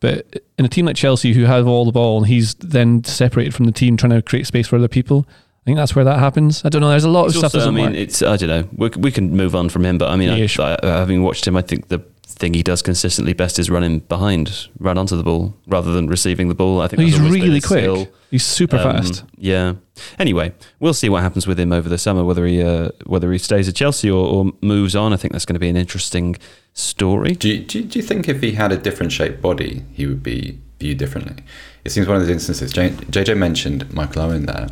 But 0.00 0.44
in 0.58 0.64
a 0.64 0.68
team 0.68 0.86
like 0.86 0.96
Chelsea, 0.96 1.34
who 1.34 1.44
have 1.44 1.66
all 1.66 1.84
the 1.84 1.92
ball, 1.92 2.18
and 2.18 2.26
he's 2.26 2.54
then 2.54 3.04
separated 3.04 3.54
from 3.54 3.66
the 3.66 3.72
team, 3.72 3.98
trying 3.98 4.12
to 4.12 4.22
create 4.22 4.46
space 4.46 4.66
for 4.66 4.76
other 4.76 4.88
people. 4.88 5.26
I 5.28 5.64
think 5.66 5.76
that's 5.76 5.94
where 5.94 6.06
that 6.06 6.18
happens. 6.18 6.64
I 6.64 6.70
don't 6.70 6.80
know. 6.80 6.88
There's 6.88 7.04
a 7.04 7.10
lot 7.10 7.26
of 7.26 7.32
stuff. 7.32 7.54
also, 7.54 7.68
I 7.68 7.70
mean, 7.70 7.90
work. 7.90 7.94
it's 7.94 8.22
I 8.22 8.38
don't 8.38 8.48
know. 8.48 8.68
We, 8.72 8.88
we 8.98 9.12
can 9.12 9.36
move 9.36 9.54
on 9.54 9.68
from 9.68 9.84
him, 9.84 9.98
but 9.98 10.08
I 10.08 10.16
mean, 10.16 10.30
Yeah, 10.30 10.44
I, 10.44 10.46
sure. 10.46 10.64
I, 10.82 10.86
having 10.86 11.22
watched 11.22 11.46
him, 11.46 11.54
I 11.54 11.60
think 11.60 11.88
the 11.88 12.02
thing 12.40 12.54
he 12.54 12.62
does 12.62 12.82
consistently 12.82 13.32
best 13.34 13.58
is 13.58 13.70
running 13.70 14.00
behind, 14.00 14.68
run 14.78 14.98
onto 14.98 15.16
the 15.16 15.22
ball 15.22 15.54
rather 15.66 15.92
than 15.92 16.08
receiving 16.08 16.48
the 16.48 16.54
ball. 16.54 16.80
I 16.80 16.88
think 16.88 17.02
he's 17.02 17.12
that's 17.12 17.20
always 17.20 17.34
been 17.34 17.42
really 17.48 17.60
quick. 17.60 17.80
skill. 17.84 18.08
He's 18.30 18.44
super 18.44 18.76
Um, 18.78 18.82
fast. 18.82 19.24
Yeah. 19.36 19.74
Anyway, 20.18 20.52
we'll 20.80 20.94
see 20.94 21.08
what 21.08 21.22
happens 21.22 21.46
with 21.46 21.60
him 21.60 21.72
over 21.72 21.88
the 21.88 21.98
summer. 21.98 22.24
Whether 22.24 22.46
he 22.46 22.62
uh, 22.62 22.88
whether 23.06 23.30
he 23.30 23.38
stays 23.38 23.68
at 23.68 23.74
Chelsea 23.76 24.10
or, 24.10 24.26
or 24.26 24.52
moves 24.62 24.96
on. 24.96 25.12
I 25.12 25.16
think 25.16 25.32
that's 25.32 25.44
going 25.44 25.54
to 25.54 25.60
be 25.60 25.68
an 25.68 25.76
interesting 25.76 26.36
story. 26.72 27.32
Do 27.34 27.48
you, 27.48 27.58
do, 27.64 27.78
you, 27.80 27.84
do 27.84 27.98
you 27.98 28.02
think 28.04 28.28
if 28.28 28.40
he 28.40 28.52
had 28.52 28.72
a 28.72 28.76
different 28.76 29.12
shaped 29.12 29.40
body, 29.42 29.84
he 29.92 30.06
would 30.06 30.22
be 30.22 30.58
viewed 30.78 30.98
differently? 30.98 31.44
It 31.84 31.90
seems 31.92 32.06
one 32.06 32.16
of 32.16 32.22
those 32.22 32.30
instances. 32.30 32.72
J- 32.72 32.90
JJ 32.90 33.36
mentioned 33.36 33.92
Michael 33.92 34.22
Owen 34.22 34.46
there, 34.46 34.68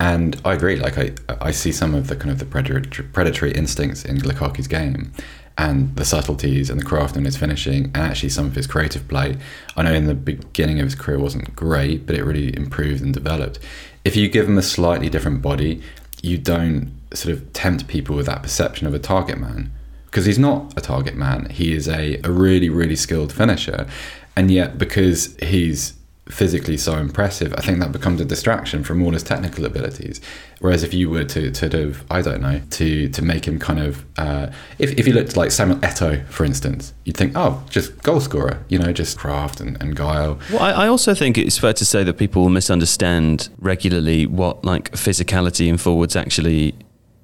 and 0.00 0.40
I 0.44 0.54
agree. 0.54 0.76
Like 0.76 0.96
I, 0.98 1.12
I 1.40 1.50
see 1.50 1.72
some 1.72 1.94
of 1.94 2.08
the 2.08 2.16
kind 2.16 2.30
of 2.30 2.38
the 2.38 2.46
predatory, 2.46 2.82
predatory 3.12 3.52
instincts 3.52 4.04
in 4.04 4.18
Lukaku's 4.18 4.68
game, 4.68 5.12
and 5.56 5.94
the 5.96 6.04
subtleties 6.04 6.68
and 6.68 6.80
the 6.80 6.84
craft 6.84 7.16
and 7.16 7.26
his 7.26 7.36
finishing, 7.36 7.84
and 7.86 7.98
actually 7.98 8.28
some 8.28 8.46
of 8.46 8.54
his 8.54 8.66
creative 8.66 9.06
play. 9.08 9.36
I 9.76 9.82
know 9.82 9.94
in 9.94 10.06
the 10.06 10.14
beginning 10.14 10.80
of 10.80 10.86
his 10.86 10.94
career 10.94 11.18
wasn't 11.18 11.54
great, 11.54 12.06
but 12.06 12.16
it 12.16 12.24
really 12.24 12.54
improved 12.56 13.02
and 13.02 13.14
developed. 13.14 13.58
If 14.04 14.16
you 14.16 14.28
give 14.28 14.48
him 14.48 14.58
a 14.58 14.62
slightly 14.62 15.08
different 15.08 15.42
body, 15.42 15.80
you 16.22 16.38
don't 16.38 16.92
sort 17.12 17.32
of 17.34 17.52
tempt 17.52 17.86
people 17.86 18.16
with 18.16 18.26
that 18.26 18.42
perception 18.42 18.86
of 18.86 18.94
a 18.94 18.98
target 18.98 19.38
man 19.38 19.70
because 20.06 20.26
he's 20.26 20.38
not 20.38 20.72
a 20.76 20.80
target 20.80 21.16
man. 21.16 21.50
He 21.50 21.74
is 21.74 21.88
a, 21.88 22.20
a 22.22 22.30
really, 22.30 22.68
really 22.68 22.94
skilled 22.94 23.32
finisher. 23.32 23.88
And 24.36 24.48
yet, 24.48 24.78
because 24.78 25.36
he's 25.42 25.94
physically 26.28 26.76
so 26.76 26.96
impressive, 26.96 27.52
I 27.54 27.60
think 27.60 27.80
that 27.80 27.92
becomes 27.92 28.20
a 28.20 28.24
distraction 28.24 28.82
from 28.82 29.02
all 29.02 29.12
his 29.12 29.22
technical 29.22 29.66
abilities. 29.66 30.20
Whereas 30.60 30.82
if 30.82 30.94
you 30.94 31.10
were 31.10 31.24
to 31.24 31.54
sort 31.54 31.74
of, 31.74 32.02
I 32.10 32.22
don't 32.22 32.40
know, 32.40 32.62
to 32.70 33.08
to 33.08 33.22
make 33.22 33.46
him 33.46 33.58
kind 33.58 33.80
of, 33.80 34.04
uh, 34.16 34.50
if, 34.78 34.92
if 34.92 35.04
he 35.04 35.12
looked 35.12 35.36
like 35.36 35.50
Samuel 35.50 35.78
Eto'o, 35.80 36.26
for 36.28 36.44
instance, 36.44 36.94
you'd 37.04 37.16
think, 37.16 37.32
oh, 37.36 37.62
just 37.68 38.02
goal 38.02 38.20
scorer, 38.20 38.64
you 38.68 38.78
know, 38.78 38.92
just 38.92 39.18
craft 39.18 39.60
and, 39.60 39.80
and 39.82 39.94
guile. 39.96 40.38
Well, 40.50 40.62
I, 40.62 40.84
I 40.84 40.88
also 40.88 41.14
think 41.14 41.36
it's 41.36 41.58
fair 41.58 41.74
to 41.74 41.84
say 41.84 42.04
that 42.04 42.14
people 42.14 42.48
misunderstand 42.48 43.50
regularly 43.58 44.26
what 44.26 44.64
like 44.64 44.92
physicality 44.92 45.68
in 45.68 45.76
forwards 45.76 46.16
actually 46.16 46.74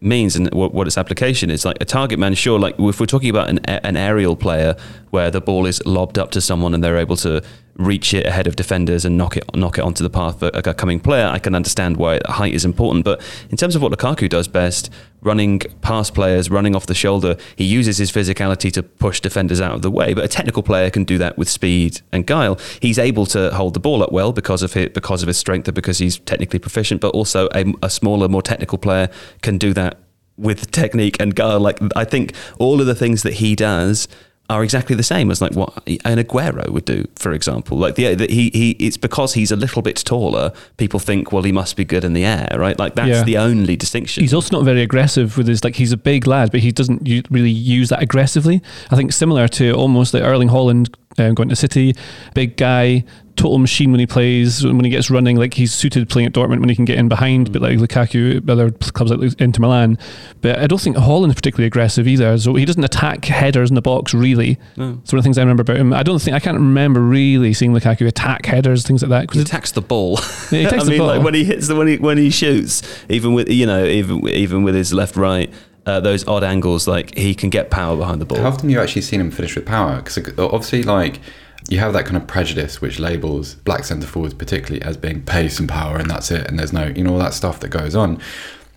means 0.03 0.37
and 0.37 0.53
what, 0.55 0.73
what 0.75 0.87
its 0.87 0.99
application 0.99 1.51
is. 1.51 1.65
Like 1.65 1.77
a 1.81 1.85
target 1.85 2.19
man, 2.19 2.35
sure. 2.35 2.59
Like 2.59 2.75
if 2.79 3.01
we're 3.01 3.07
talking 3.07 3.31
about 3.31 3.49
an, 3.49 3.59
an 3.67 3.97
aerial 3.97 4.37
player 4.37 4.77
where 5.11 5.31
the 5.31 5.41
ball 5.41 5.67
is 5.67 5.85
lobbed 5.87 6.19
up 6.19 6.31
to 6.33 6.41
someone 6.41 6.75
and 6.75 6.83
they're 6.83 6.99
able 6.99 7.17
to 7.17 7.43
reach 7.81 8.13
it 8.13 8.27
ahead 8.27 8.47
of 8.47 8.57
defenders 8.57 9.05
and 9.05 9.17
knock 9.17 9.37
it 9.37 9.45
knock 9.57 9.79
it 9.79 9.83
onto 9.83 10.05
the 10.05 10.11
path 10.11 10.43
of 10.43 10.67
a 10.67 10.75
coming 10.75 11.01
player, 11.01 11.27
I 11.27 11.39
can 11.39 11.55
understand 11.55 11.97
why 11.97 12.21
height 12.27 12.53
is 12.53 12.65
important. 12.65 13.05
But 13.05 13.23
in 13.49 13.57
terms 13.57 13.75
of 13.75 13.83
what 13.83 13.91
Lukaku 13.91 14.29
does 14.29 14.49
best, 14.49 14.91
running 15.23 15.61
past 15.81 16.15
players, 16.15 16.51
running 16.51 16.77
off 16.77 16.87
the 16.87 16.95
shoulder, 16.95 17.37
he 17.57 17.65
uses 17.65 17.99
his 17.99 18.13
physicality 18.13 18.71
to 18.73 18.83
push 18.83 19.21
defenders 19.21 19.61
out 19.61 19.75
of 19.75 19.83
the 19.83 19.91
way. 19.91 20.13
But 20.13 20.25
a 20.25 20.29
technical 20.29 20.63
player 20.63 20.91
can 20.91 21.05
do 21.05 21.17
that 21.19 21.39
with 21.39 21.49
speed 21.49 22.03
and 22.13 22.27
guile. 22.27 22.59
He's 22.81 22.99
able 22.99 23.27
to 23.27 23.51
hold 23.51 23.75
the 23.75 23.81
ball 23.81 24.03
up 24.03 24.13
well 24.13 24.33
because 24.33 24.63
of 24.63 24.75
his, 24.75 24.91
because 24.91 25.23
of 25.23 25.27
his 25.27 25.39
strength 25.39 25.67
and 25.67 25.75
because 25.75 25.99
he's 25.99 26.19
technically 26.19 26.59
proficient. 26.59 27.01
But 27.01 27.15
also 27.15 27.49
a, 27.55 27.73
a 27.83 27.91
smaller, 27.91 28.29
more 28.29 28.43
technical 28.43 28.79
player 28.79 29.09
can 29.41 29.57
do 29.59 29.73
that 29.75 29.99
with 30.37 30.71
technique 30.71 31.17
and 31.21 31.35
guile. 31.35 31.61
Like 31.61 31.79
I 31.97 32.05
think 32.05 32.35
all 32.59 32.81
of 32.81 32.87
the 32.87 32.95
things 32.95 33.23
that 33.23 33.35
he 33.35 33.55
does 33.55 34.09
are 34.51 34.63
exactly 34.63 34.95
the 34.97 35.03
same 35.03 35.31
as 35.31 35.41
like 35.41 35.53
what 35.53 35.73
an 35.87 36.19
Aguero 36.19 36.69
would 36.71 36.85
do, 36.85 37.07
for 37.17 37.33
example. 37.33 37.79
Like 37.79 37.95
the, 37.95 38.15
the 38.15 38.27
he 38.27 38.51
he 38.53 38.71
it's 38.73 38.97
because 38.97 39.35
he's 39.35 39.51
a 39.51 39.57
little 39.57 39.81
bit 39.83 39.97
taller. 40.05 40.53
People 40.77 41.01
think, 41.01 41.33
well, 41.33 41.43
he 41.43 41.53
must 41.53 41.77
be 41.77 41.85
good 41.85 42.05
in 42.05 42.13
the 42.13 42.25
air, 42.25 42.49
right? 42.59 42.79
Like 42.79 42.95
that's 42.97 43.09
Yeah. 43.09 43.23
the 43.25 43.39
only 43.39 43.77
distinction. 43.77 44.23
He's 44.23 44.35
also 44.35 44.57
not 44.57 44.65
very 44.65 44.83
aggressive 44.83 45.39
with 45.39 45.47
his 45.47 45.65
like 45.65 45.77
he's 45.77 45.93
a 45.93 45.97
big 45.97 46.27
lad, 46.27 46.51
but 46.51 46.61
he 46.61 46.73
doesn't 46.73 47.07
u- 47.07 47.23
really 47.31 47.51
use 47.51 47.89
that 47.91 48.03
aggressively. 48.03 48.61
I 48.91 48.97
think 48.97 49.13
similar 49.13 49.49
to 49.49 49.73
almost 49.73 50.13
like 50.15 50.23
Erling 50.23 50.49
Haaland 50.49 50.95
um, 51.21 51.35
going 51.35 51.49
to 51.51 51.57
City, 51.57 51.95
big 52.35 52.57
guy, 52.57 53.05
total 53.37 53.59
machine 53.59 53.91
when 53.91 54.01
he 54.01 54.07
plays. 54.07 54.65
When 54.65 54.85
he 54.85 54.91
gets 54.91 55.11
running, 55.11 55.37
like 55.37 55.55
he's 55.55 55.73
suited 55.73 56.09
playing 56.09 56.27
at 56.27 56.33
Dortmund 56.33 56.61
when 56.61 56.69
he 56.69 56.75
can 56.75 56.85
get 56.85 56.99
in 56.99 57.09
behind, 57.09 57.53
but 57.53 57.63
like 57.63 57.79
Lukaku, 57.79 58.49
other 58.51 58.71
clubs 58.71 59.11
like 59.13 59.41
Inter 59.41 59.61
Milan. 59.61 59.99
But 60.41 60.59
I 60.59 60.67
don't 60.67 60.81
think 60.81 60.97
Haaland's 60.97 61.35
particularly 61.35 61.67
aggressive 61.67 62.07
either. 62.09 62.37
So 62.39 62.55
he 62.55 62.65
doesn't 62.65 62.83
attack 62.85 63.25
headers 63.27 63.71
in 63.71 63.75
the 63.75 63.83
box 63.83 64.13
really. 64.15 64.59
No. 64.77 64.99
It's 65.03 65.13
one 65.13 65.19
of 65.19 65.23
the 65.23 65.27
things 65.27 65.39
I 65.39 65.43
remember 65.43 65.63
about 65.63 65.77
him. 65.77 65.93
I 65.93 66.03
don't 66.03 66.19
think 66.21 66.35
I 66.35 66.41
can't 66.41 66.57
remember 66.59 67.01
really 67.01 67.53
seeing 67.53 67.73
Lukaku 67.73 68.07
attack 68.07 68.47
headers, 68.47 68.87
things 68.87 69.03
like 69.03 69.11
that. 69.11 69.21
he 69.23 69.27
Because 69.27 69.43
attacks 69.43 69.73
the 69.73 69.81
ball. 69.83 70.19
Yeah, 70.51 70.59
he 70.61 70.65
attacks 70.65 70.83
I 70.83 70.85
the 70.85 70.91
mean, 70.91 70.99
ball. 70.99 71.07
like 71.09 71.23
when 71.23 71.35
he 71.35 71.45
hits 71.45 71.69
the 71.69 71.77
when 71.77 71.89
he 71.89 71.97
when 71.99 72.19
he 72.19 72.31
shoots, 72.31 72.83
even 73.09 73.33
with 73.35 73.49
you 73.49 73.67
know 73.67 73.85
even 73.85 74.27
even 74.29 74.63
with 74.65 74.75
his 74.75 74.93
left 74.93 75.17
right. 75.17 75.53
Uh, 75.87 75.99
those 76.01 76.27
odd 76.29 76.45
angles, 76.45 76.87
like 76.87 77.17
he 77.17 77.35
can 77.35 77.51
get 77.51 77.71
power 77.71 77.97
behind 77.97 78.21
the 78.21 78.25
ball. 78.25 78.39
How 78.39 78.49
often 78.49 78.69
have 78.69 78.71
you 78.71 78.81
actually 78.81 79.03
seen 79.03 79.21
him 79.21 79.31
finish 79.31 79.57
with 79.57 79.67
power? 79.67 79.97
Because 79.97 80.19
obviously, 80.39 80.83
like 80.83 81.21
you 81.69 81.79
have 81.79 81.93
that 81.93 82.05
kind 82.05 82.17
of 82.17 82.27
prejudice 82.27 82.81
which 82.81 82.99
labels 82.99 83.55
black 83.55 83.85
centre 83.85 84.07
forwards 84.07 84.35
particularly 84.35 84.83
as 84.83 84.97
being 84.97 85.23
pace 85.23 85.59
and 85.59 85.69
power, 85.69 85.97
and 85.97 86.11
that's 86.11 86.31
it. 86.31 86.47
And 86.47 86.59
there's 86.59 86.73
no, 86.73 86.87
you 86.87 87.05
know, 87.05 87.13
all 87.13 87.19
that 87.19 87.35
stuff 87.35 87.61
that 87.61 87.69
goes 87.69 87.95
on. 87.95 88.21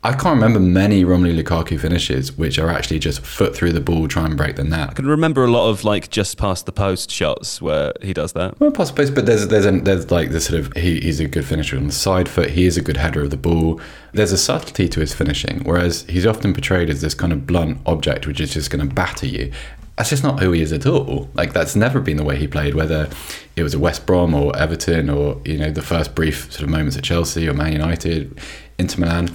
I 0.05 0.11
can't 0.11 0.35
remember 0.35 0.59
many 0.59 1.05
Romelu 1.05 1.41
Lukaku 1.41 1.79
finishes 1.79 2.37
which 2.37 2.59
are 2.59 2.69
actually 2.69 2.99
just 2.99 3.25
foot 3.25 3.55
through 3.55 3.71
the 3.71 3.79
ball, 3.79 4.09
try 4.09 4.25
and 4.25 4.35
break 4.35 4.57
the 4.57 4.63
net. 4.65 4.89
I 4.89 4.93
can 4.93 5.07
remember 5.07 5.45
a 5.45 5.47
lot 5.49 5.69
of 5.69 5.85
like 5.85 6.09
just 6.09 6.37
past 6.37 6.65
the 6.65 6.73
post 6.73 7.09
shots 7.09 7.61
where 7.61 7.93
he 8.01 8.13
does 8.13 8.33
that. 8.33 8.59
Well, 8.59 8.71
possibly, 8.71 9.09
but 9.11 9.25
there's 9.25 9.47
there's 9.47 9.65
an, 9.65 9.85
there's 9.85 10.11
like 10.11 10.31
this 10.31 10.47
sort 10.47 10.59
of 10.59 10.73
he, 10.73 10.99
he's 10.99 11.21
a 11.21 11.27
good 11.29 11.45
finisher 11.45 11.77
on 11.77 11.87
the 11.87 11.93
side 11.93 12.27
foot. 12.27 12.49
He 12.49 12.65
is 12.65 12.75
a 12.75 12.81
good 12.81 12.97
header 12.97 13.21
of 13.21 13.29
the 13.29 13.37
ball. 13.37 13.79
There's 14.11 14.33
a 14.33 14.37
subtlety 14.37 14.89
to 14.89 14.99
his 14.99 15.13
finishing, 15.13 15.61
whereas 15.63 16.03
he's 16.09 16.27
often 16.27 16.53
portrayed 16.53 16.89
as 16.89 16.99
this 16.99 17.13
kind 17.13 17.31
of 17.31 17.47
blunt 17.47 17.77
object 17.85 18.27
which 18.27 18.41
is 18.41 18.53
just 18.53 18.69
going 18.71 18.85
to 18.85 18.93
batter 18.93 19.25
you. 19.25 19.53
That's 19.97 20.09
just 20.09 20.23
not 20.23 20.41
who 20.41 20.51
he 20.51 20.61
is 20.61 20.73
at 20.73 20.85
all. 20.85 21.29
Like 21.33 21.53
that's 21.53 21.77
never 21.77 22.01
been 22.01 22.17
the 22.17 22.25
way 22.25 22.35
he 22.35 22.47
played. 22.47 22.75
Whether 22.75 23.09
it 23.55 23.63
was 23.63 23.73
at 23.73 23.79
West 23.79 24.05
Brom 24.05 24.33
or 24.33 24.53
Everton 24.57 25.09
or 25.09 25.39
you 25.45 25.57
know 25.57 25.71
the 25.71 25.81
first 25.81 26.13
brief 26.13 26.51
sort 26.51 26.63
of 26.63 26.69
moments 26.69 26.97
at 26.97 27.05
Chelsea 27.05 27.47
or 27.47 27.53
Man 27.53 27.71
United, 27.71 28.37
Inter 28.77 28.99
Milan. 28.99 29.33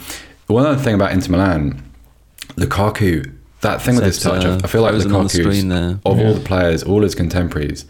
One 0.48 0.66
other 0.66 0.80
thing 0.82 0.94
about 0.94 1.12
Inter 1.12 1.30
Milan, 1.32 1.82
Lukaku. 2.56 3.32
That 3.60 3.82
thing 3.82 3.96
with 3.96 4.04
his 4.04 4.20
touch, 4.20 4.44
I- 4.44 4.50
uh, 4.50 4.60
I 4.62 4.66
feel 4.66 4.82
like 4.82 4.94
Lukaku 4.94 5.46
of 6.04 6.18
Yeah. 6.18 6.26
all 6.26 6.34
the 6.34 6.40
players, 6.40 6.82
all 6.82 7.02
his 7.02 7.14
contemporaries, 7.14 7.84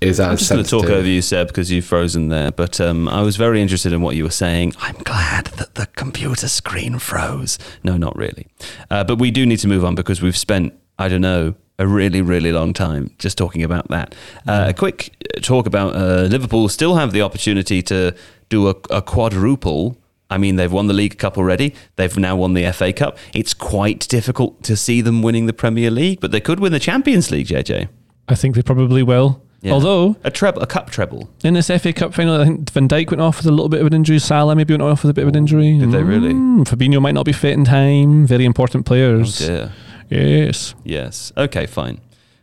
is 0.00 0.18
as 0.18 0.26
I'm 0.28 0.36
just 0.36 0.50
going 0.50 0.64
to 0.64 0.68
talk 0.70 0.86
over 0.86 1.06
you, 1.06 1.22
Seb, 1.22 1.48
because 1.48 1.70
you've 1.70 1.84
frozen 1.84 2.28
there. 2.28 2.50
But 2.50 2.80
um, 2.80 3.08
I 3.08 3.22
was 3.22 3.36
very 3.36 3.60
interested 3.62 3.92
in 3.92 4.00
what 4.00 4.16
you 4.16 4.24
were 4.24 4.30
saying. 4.30 4.74
I'm 4.80 4.96
glad 5.04 5.46
that 5.58 5.74
the 5.76 5.86
computer 5.94 6.48
screen 6.48 6.98
froze. 6.98 7.58
No, 7.84 7.96
not 7.96 8.16
really. 8.16 8.46
Uh, 8.90 9.04
but 9.04 9.18
we 9.18 9.30
do 9.30 9.46
need 9.46 9.58
to 9.58 9.68
move 9.68 9.84
on 9.84 9.94
because 9.94 10.20
we've 10.20 10.36
spent, 10.36 10.72
I 10.98 11.08
don't 11.08 11.20
know, 11.20 11.54
a 11.78 11.86
really, 11.86 12.20
really 12.20 12.52
long 12.52 12.72
time 12.72 13.10
just 13.18 13.38
talking 13.38 13.62
about 13.62 13.88
that. 13.88 14.14
Uh, 14.48 14.66
a 14.68 14.72
quick 14.74 15.12
talk 15.42 15.66
about 15.66 15.94
uh, 15.94 16.22
Liverpool 16.28 16.68
still 16.68 16.96
have 16.96 17.12
the 17.12 17.22
opportunity 17.22 17.80
to 17.82 18.12
do 18.48 18.68
a, 18.68 18.74
a 18.90 19.02
quadruple. 19.02 19.96
I 20.32 20.38
mean, 20.38 20.56
they've 20.56 20.72
won 20.72 20.86
the 20.86 20.94
League 20.94 21.18
Cup 21.18 21.36
already. 21.36 21.74
They've 21.96 22.16
now 22.16 22.36
won 22.36 22.54
the 22.54 22.72
FA 22.72 22.90
Cup. 22.92 23.18
It's 23.34 23.52
quite 23.52 24.08
difficult 24.08 24.62
to 24.64 24.76
see 24.76 25.02
them 25.02 25.20
winning 25.22 25.44
the 25.44 25.52
Premier 25.52 25.90
League, 25.90 26.20
but 26.20 26.32
they 26.32 26.40
could 26.40 26.58
win 26.58 26.72
the 26.72 26.80
Champions 26.80 27.30
League, 27.30 27.48
JJ. 27.48 27.88
I 28.28 28.34
think 28.34 28.54
they 28.54 28.62
probably 28.62 29.02
will. 29.02 29.42
Yeah. 29.60 29.74
Although 29.74 30.16
a 30.24 30.30
treble, 30.30 30.62
a 30.62 30.66
cup 30.66 30.90
treble. 30.90 31.28
in 31.44 31.54
this 31.54 31.68
FA 31.68 31.92
Cup 31.92 32.14
final, 32.14 32.40
I 32.40 32.46
think 32.46 32.70
Van 32.72 32.88
Dijk 32.88 33.10
went 33.10 33.20
off 33.20 33.36
with 33.36 33.46
a 33.46 33.50
little 33.52 33.68
bit 33.68 33.80
of 33.80 33.86
an 33.86 33.92
injury. 33.92 34.18
Salah 34.18 34.56
maybe 34.56 34.72
went 34.72 34.82
off 34.82 35.04
with 35.04 35.10
a 35.10 35.14
bit 35.14 35.22
of 35.22 35.28
an 35.28 35.36
injury. 35.36 35.78
Did 35.78 35.92
they 35.92 36.02
really? 36.02 36.32
Mm, 36.32 36.64
Fabinho 36.64 37.00
might 37.00 37.14
not 37.14 37.26
be 37.26 37.32
fit 37.32 37.52
in 37.52 37.64
time. 37.64 38.26
Very 38.26 38.44
important 38.44 38.86
players. 38.86 39.40
Oh 39.42 39.46
dear. 39.46 39.72
yes. 40.08 40.74
Yes. 40.82 41.32
Okay, 41.36 41.66
fine. 41.66 42.00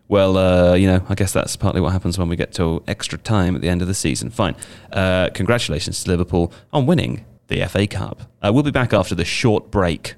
Well, 0.08 0.38
uh, 0.38 0.76
you 0.76 0.88
know, 0.88 1.04
I 1.10 1.16
guess 1.16 1.34
that's 1.34 1.56
partly 1.58 1.82
what 1.82 1.92
happens 1.92 2.18
when 2.18 2.30
we 2.30 2.36
get 2.36 2.54
to 2.54 2.82
extra 2.88 3.18
time 3.18 3.54
at 3.56 3.62
the 3.62 3.68
end 3.68 3.82
of 3.82 3.90
the 3.90 3.94
season. 3.94 4.30
Fine. 4.30 4.56
Uh, 4.94 5.30
congratulations 5.34 6.04
to 6.04 6.10
Liverpool 6.10 6.54
on 6.72 6.86
winning 6.86 7.26
the 7.50 7.66
FA 7.68 7.86
Cup. 7.86 8.22
Uh, 8.42 8.52
we'll 8.54 8.64
be 8.64 8.72
back 8.72 8.94
after 8.94 9.14
the 9.14 9.26
short 9.26 9.70
break. 9.70 10.16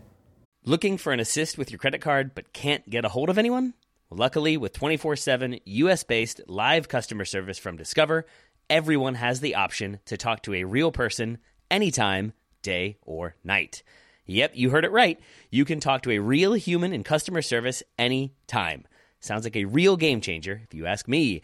Looking 0.63 0.98
for 0.98 1.12
an 1.12 1.20
assist 1.20 1.58
with 1.58 1.72
your 1.72 1.80
credit 1.80 2.02
card 2.02 2.36
but 2.36 2.54
can't 2.54 2.88
get 2.88 3.04
a 3.04 3.10
hold 3.10 3.30
of 3.30 3.39
anyone? 3.39 3.74
Luckily, 4.12 4.58
with 4.58 4.74
24 4.74 5.15
7 5.15 5.60
US 5.65 6.04
based 6.04 6.41
live 6.48 6.88
customer 6.88 7.26
service 7.26 7.58
from 7.58 7.78
Discover, 7.78 8.28
everyone 8.70 9.15
has 9.15 9.39
the 9.39 9.56
option 9.56 10.00
to 10.06 10.17
talk 10.17 10.44
to 10.44 10.54
a 10.54 10.65
real 10.65 10.91
person 10.91 11.39
anytime, 11.72 12.34
day 12.62 12.98
or 13.02 13.36
night. 13.44 13.82
Yep, 14.26 14.52
you 14.54 14.70
heard 14.70 14.86
it 14.86 14.91
right. 14.91 15.20
You 15.50 15.65
can 15.65 15.80
talk 15.80 16.04
to 16.04 16.12
a 16.12 16.20
real 16.20 16.54
human 16.54 16.94
in 16.94 17.04
customer 17.04 17.41
service 17.41 17.82
anytime. 17.98 18.86
Sounds 19.20 19.44
like 19.46 19.56
a 19.56 19.65
real 19.65 19.98
game 19.98 20.22
changer, 20.22 20.62
if 20.63 20.74
you 20.74 20.86
ask 20.86 21.08
me. 21.08 21.41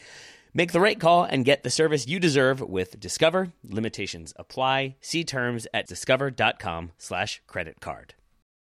Make 0.54 0.72
the 0.72 0.80
right 0.80 1.00
call 1.00 1.24
and 1.24 1.46
get 1.46 1.64
the 1.64 1.70
service 1.70 2.08
you 2.08 2.20
deserve 2.20 2.62
with 2.62 3.00
Discover. 3.00 3.54
Limitations 3.64 4.34
apply. 4.38 4.96
See 5.02 5.24
terms 5.24 5.68
at 5.74 5.88
discover.com 5.88 6.92
slash 6.98 7.42
credit 7.48 7.80
card. 7.80 8.14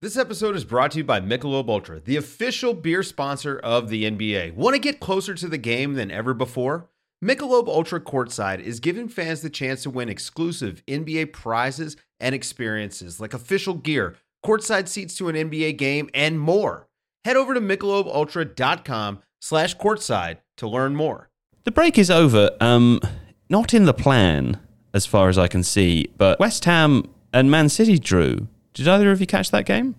This 0.02 0.16
episode 0.18 0.54
is 0.54 0.64
brought 0.64 0.90
to 0.90 0.98
you 0.98 1.04
by 1.04 1.20
Michelob 1.20 1.68
Ultra, 1.68 1.98
the 1.98 2.16
official 2.16 2.74
beer 2.74 3.02
sponsor 3.02 3.58
of 3.58 3.88
the 3.88 4.04
NBA. 4.04 4.54
Want 4.54 4.74
to 4.74 4.78
get 4.78 5.00
closer 5.00 5.34
to 5.34 5.48
the 5.48 5.56
game 5.56 5.94
than 5.94 6.10
ever 6.10 6.34
before? 6.34 6.90
Michelob 7.24 7.68
Ultra 7.68 8.00
Courtside 8.00 8.60
is 8.60 8.80
giving 8.80 9.08
fans 9.08 9.40
the 9.40 9.48
chance 9.48 9.82
to 9.82 9.88
win 9.88 10.10
exclusive 10.10 10.82
NBA 10.86 11.32
prizes 11.32 11.96
and 12.20 12.34
experiences 12.34 13.18
like 13.18 13.32
official 13.32 13.72
gear, 13.72 14.16
courtside 14.44 14.88
seats 14.88 15.16
to 15.16 15.30
an 15.30 15.36
NBA 15.36 15.78
game, 15.78 16.10
and 16.12 16.38
more. 16.38 16.86
Head 17.24 17.36
over 17.36 17.54
to 17.54 17.60
michelobultra.com 17.62 19.22
slash 19.40 19.74
courtside 19.78 20.38
to 20.58 20.68
learn 20.68 20.94
more. 20.96 21.30
The 21.64 21.70
break 21.70 21.98
is 21.98 22.10
over. 22.10 22.50
Um, 22.60 23.00
not 23.48 23.72
in 23.74 23.86
the 23.86 23.94
plan, 23.94 24.58
as 24.92 25.06
far 25.06 25.28
as 25.28 25.38
I 25.38 25.48
can 25.48 25.62
see, 25.62 26.08
but 26.18 26.38
West 26.38 26.64
Ham 26.66 27.08
and 27.32 27.50
Man 27.50 27.68
City 27.68 27.98
drew. 27.98 28.48
Did 28.74 28.86
either 28.88 29.10
of 29.10 29.20
you 29.20 29.26
catch 29.26 29.50
that 29.50 29.64
game? 29.64 29.94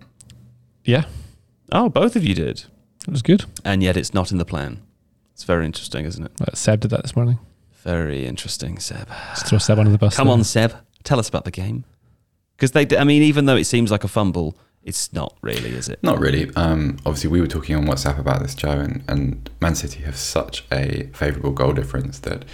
Yeah. 0.84 1.06
Oh, 1.72 1.88
both 1.88 2.14
of 2.14 2.22
you 2.24 2.34
did. 2.34 2.64
It 3.06 3.10
was 3.10 3.22
good. 3.22 3.44
And 3.64 3.82
yet 3.82 3.96
it's 3.96 4.14
not 4.14 4.30
in 4.30 4.38
the 4.38 4.44
plan. 4.44 4.80
It's 5.32 5.44
very 5.44 5.66
interesting, 5.66 6.04
isn't 6.04 6.24
it? 6.24 6.32
Uh, 6.40 6.54
Seb 6.54 6.80
did 6.80 6.90
that 6.92 7.02
this 7.02 7.16
morning. 7.16 7.38
Very 7.82 8.26
interesting, 8.26 8.78
Seb. 8.78 9.08
Just 9.30 9.46
throw 9.46 9.58
Seb 9.58 9.78
under 9.78 9.90
the 9.90 9.98
bus. 9.98 10.16
Come 10.16 10.28
there. 10.28 10.34
on, 10.34 10.44
Seb. 10.44 10.72
Tell 11.04 11.18
us 11.18 11.28
about 11.28 11.44
the 11.44 11.50
game. 11.50 11.84
Because 12.56 12.72
they, 12.72 12.86
I 12.96 13.04
mean, 13.04 13.22
even 13.22 13.46
though 13.46 13.56
it 13.56 13.64
seems 13.64 13.90
like 13.90 14.02
a 14.04 14.08
fumble, 14.08 14.56
it's 14.86 15.12
not 15.12 15.36
really, 15.42 15.70
is 15.70 15.88
it? 15.88 15.98
Not 16.02 16.18
really. 16.18 16.50
Um, 16.56 16.96
obviously, 17.04 17.28
we 17.28 17.40
were 17.40 17.46
talking 17.46 17.76
on 17.76 17.84
WhatsApp 17.86 18.18
about 18.18 18.40
this, 18.40 18.54
Joe, 18.54 18.70
and, 18.70 19.04
and 19.08 19.50
Man 19.60 19.74
City 19.74 20.02
have 20.04 20.16
such 20.16 20.64
a 20.72 21.10
favourable 21.12 21.50
goal 21.50 21.72
difference 21.72 22.20
that 22.20 22.44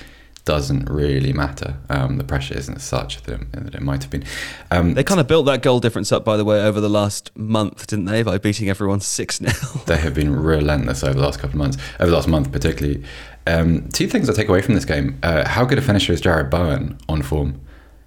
doesn't 0.44 0.90
really 0.90 1.32
matter. 1.32 1.76
Um, 1.88 2.18
the 2.18 2.24
pressure 2.24 2.58
isn't 2.58 2.80
such 2.80 3.22
that, 3.22 3.52
that 3.52 3.74
it 3.76 3.80
might 3.82 4.02
have 4.02 4.10
been. 4.10 4.24
Um, 4.72 4.94
They 4.94 5.04
kind 5.04 5.20
of 5.20 5.28
built 5.28 5.46
that 5.46 5.62
goal 5.62 5.78
difference 5.78 6.10
up, 6.10 6.24
by 6.24 6.36
the 6.36 6.44
way, 6.44 6.60
over 6.64 6.80
the 6.80 6.88
last 6.90 7.30
month, 7.36 7.86
didn't 7.86 8.06
they? 8.06 8.24
By 8.24 8.38
beating 8.38 8.68
everyone 8.68 9.00
6 9.18 9.36
0. 9.38 9.52
they 9.86 9.98
have 9.98 10.14
been 10.14 10.34
relentless 10.34 11.04
over 11.04 11.14
the 11.14 11.20
last 11.24 11.38
couple 11.38 11.50
of 11.54 11.58
months, 11.58 11.76
over 12.00 12.10
the 12.10 12.16
last 12.16 12.26
month 12.28 12.50
particularly. 12.50 13.04
Um, 13.46 13.88
two 13.90 14.08
things 14.08 14.28
I 14.28 14.32
take 14.32 14.48
away 14.48 14.62
from 14.62 14.74
this 14.74 14.84
game: 14.84 15.18
uh, 15.22 15.46
how 15.48 15.64
good 15.64 15.78
a 15.78 15.82
finisher 15.82 16.12
is 16.12 16.20
Jarrod 16.22 16.50
Bowen 16.50 16.98
on 17.08 17.22
form? 17.22 17.60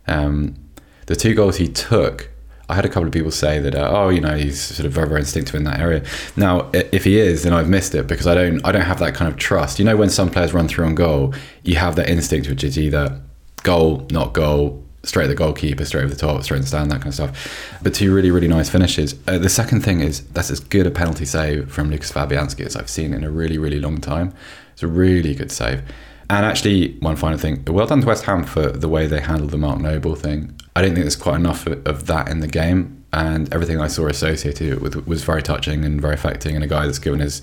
Um, 0.07 0.55
the 1.05 1.15
two 1.15 1.35
goals 1.35 1.57
he 1.57 1.67
took. 1.69 2.29
I 2.67 2.75
had 2.75 2.85
a 2.85 2.89
couple 2.89 3.07
of 3.07 3.13
people 3.13 3.31
say 3.31 3.59
that, 3.59 3.75
uh, 3.75 3.91
oh, 3.93 4.09
you 4.09 4.21
know, 4.21 4.35
he's 4.35 4.59
sort 4.59 4.85
of 4.85 4.91
very, 4.91 5.07
very 5.07 5.19
instinctive 5.21 5.55
in 5.55 5.63
that 5.65 5.79
area. 5.79 6.03
Now, 6.35 6.69
if 6.73 7.03
he 7.03 7.19
is, 7.19 7.43
then 7.43 7.53
I've 7.53 7.69
missed 7.69 7.93
it 7.93 8.07
because 8.07 8.25
I 8.25 8.33
don't, 8.33 8.65
I 8.65 8.71
don't 8.71 8.81
have 8.81 8.99
that 8.99 9.13
kind 9.13 9.31
of 9.31 9.37
trust. 9.37 9.77
You 9.77 9.85
know, 9.85 9.95
when 9.95 10.09
some 10.09 10.31
players 10.31 10.53
run 10.53 10.67
through 10.67 10.85
on 10.85 10.95
goal, 10.95 11.33
you 11.63 11.75
have 11.75 11.95
that 11.97 12.09
instinct, 12.09 12.49
which 12.49 12.63
is 12.63 12.79
either 12.79 13.21
goal, 13.63 14.07
not 14.09 14.33
goal, 14.33 14.83
straight 15.03 15.25
at 15.25 15.27
the 15.27 15.35
goalkeeper, 15.35 15.85
straight 15.85 16.03
over 16.03 16.13
the 16.13 16.19
top, 16.19 16.43
straight 16.43 16.57
in 16.57 16.61
the 16.61 16.67
stand, 16.67 16.91
that 16.91 17.01
kind 17.01 17.07
of 17.07 17.13
stuff. 17.13 17.79
But 17.81 17.93
two 17.93 18.13
really, 18.13 18.31
really 18.31 18.47
nice 18.47 18.69
finishes. 18.69 19.15
Uh, 19.27 19.37
the 19.37 19.49
second 19.49 19.81
thing 19.81 20.01
is 20.01 20.21
that's 20.27 20.49
as 20.49 20.59
good 20.59 20.87
a 20.87 20.91
penalty 20.91 21.25
save 21.25 21.71
from 21.71 21.91
Lucas 21.91 22.11
Fabianski 22.11 22.65
as 22.65 22.75
I've 22.75 22.89
seen 22.89 23.13
in 23.13 23.23
a 23.23 23.29
really, 23.29 23.57
really 23.57 23.79
long 23.79 23.99
time. 23.99 24.33
It's 24.73 24.83
a 24.83 24.87
really 24.87 25.35
good 25.35 25.51
save. 25.51 25.83
And 26.29 26.43
actually, 26.43 26.97
one 26.99 27.15
final 27.15 27.37
thing. 27.37 27.63
Well 27.65 27.85
done 27.85 28.01
to 28.01 28.07
West 28.07 28.25
Ham 28.25 28.43
for 28.43 28.71
the 28.71 28.89
way 28.89 29.05
they 29.05 29.21
handled 29.21 29.51
the 29.51 29.57
Mark 29.57 29.79
Noble 29.79 30.15
thing. 30.15 30.59
I 30.75 30.81
don't 30.81 30.91
think 30.93 31.03
there's 31.03 31.15
quite 31.15 31.35
enough 31.35 31.65
of, 31.67 31.85
of 31.87 32.07
that 32.07 32.29
in 32.29 32.39
the 32.41 32.47
game. 32.47 33.03
And 33.13 33.51
everything 33.53 33.79
I 33.79 33.87
saw 33.87 34.07
associated 34.07 34.81
with 34.81 35.07
was 35.07 35.23
very 35.23 35.41
touching 35.41 35.85
and 35.85 36.01
very 36.01 36.15
affecting. 36.15 36.53
And 36.55 36.63
a 36.63 36.67
guy 36.67 36.85
that's 36.85 36.99
given 36.99 37.21
his 37.21 37.41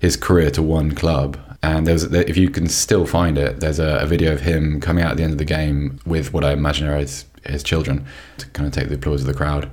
his 0.00 0.16
career 0.16 0.50
to 0.52 0.62
one 0.62 0.94
club. 0.94 1.38
And 1.60 1.84
there's, 1.86 2.04
if 2.04 2.36
you 2.36 2.50
can 2.50 2.68
still 2.68 3.04
find 3.04 3.36
it, 3.36 3.58
there's 3.58 3.80
a, 3.80 3.98
a 4.02 4.06
video 4.06 4.32
of 4.32 4.42
him 4.42 4.80
coming 4.80 5.02
out 5.02 5.10
at 5.12 5.16
the 5.16 5.24
end 5.24 5.32
of 5.32 5.38
the 5.38 5.44
game 5.44 5.98
with 6.06 6.32
what 6.32 6.44
I 6.44 6.52
imagine 6.52 6.86
are 6.86 6.96
his, 6.98 7.24
his 7.44 7.64
children 7.64 8.06
to 8.36 8.46
kind 8.50 8.66
of 8.68 8.72
take 8.72 8.88
the 8.90 8.94
applause 8.94 9.22
of 9.22 9.26
the 9.26 9.34
crowd. 9.34 9.68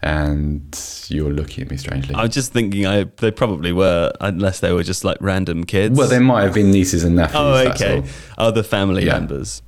And 0.00 0.62
you're 1.08 1.32
looking 1.32 1.64
at 1.64 1.70
me 1.70 1.76
strangely. 1.76 2.14
I 2.14 2.22
was 2.22 2.32
just 2.32 2.52
thinking 2.52 2.86
I, 2.86 3.04
they 3.16 3.30
probably 3.30 3.72
were, 3.72 4.12
unless 4.20 4.60
they 4.60 4.72
were 4.72 4.84
just 4.84 5.04
like 5.04 5.18
random 5.20 5.64
kids. 5.64 5.98
well, 5.98 6.08
they 6.08 6.18
might 6.20 6.42
have 6.44 6.54
been 6.54 6.70
nieces 6.70 7.04
and 7.04 7.16
nephews. 7.16 7.36
Oh, 7.36 7.68
okay. 7.72 8.04
Other 8.38 8.62
family 8.62 9.04
Yeah. 9.04 9.18
members. 9.18 9.60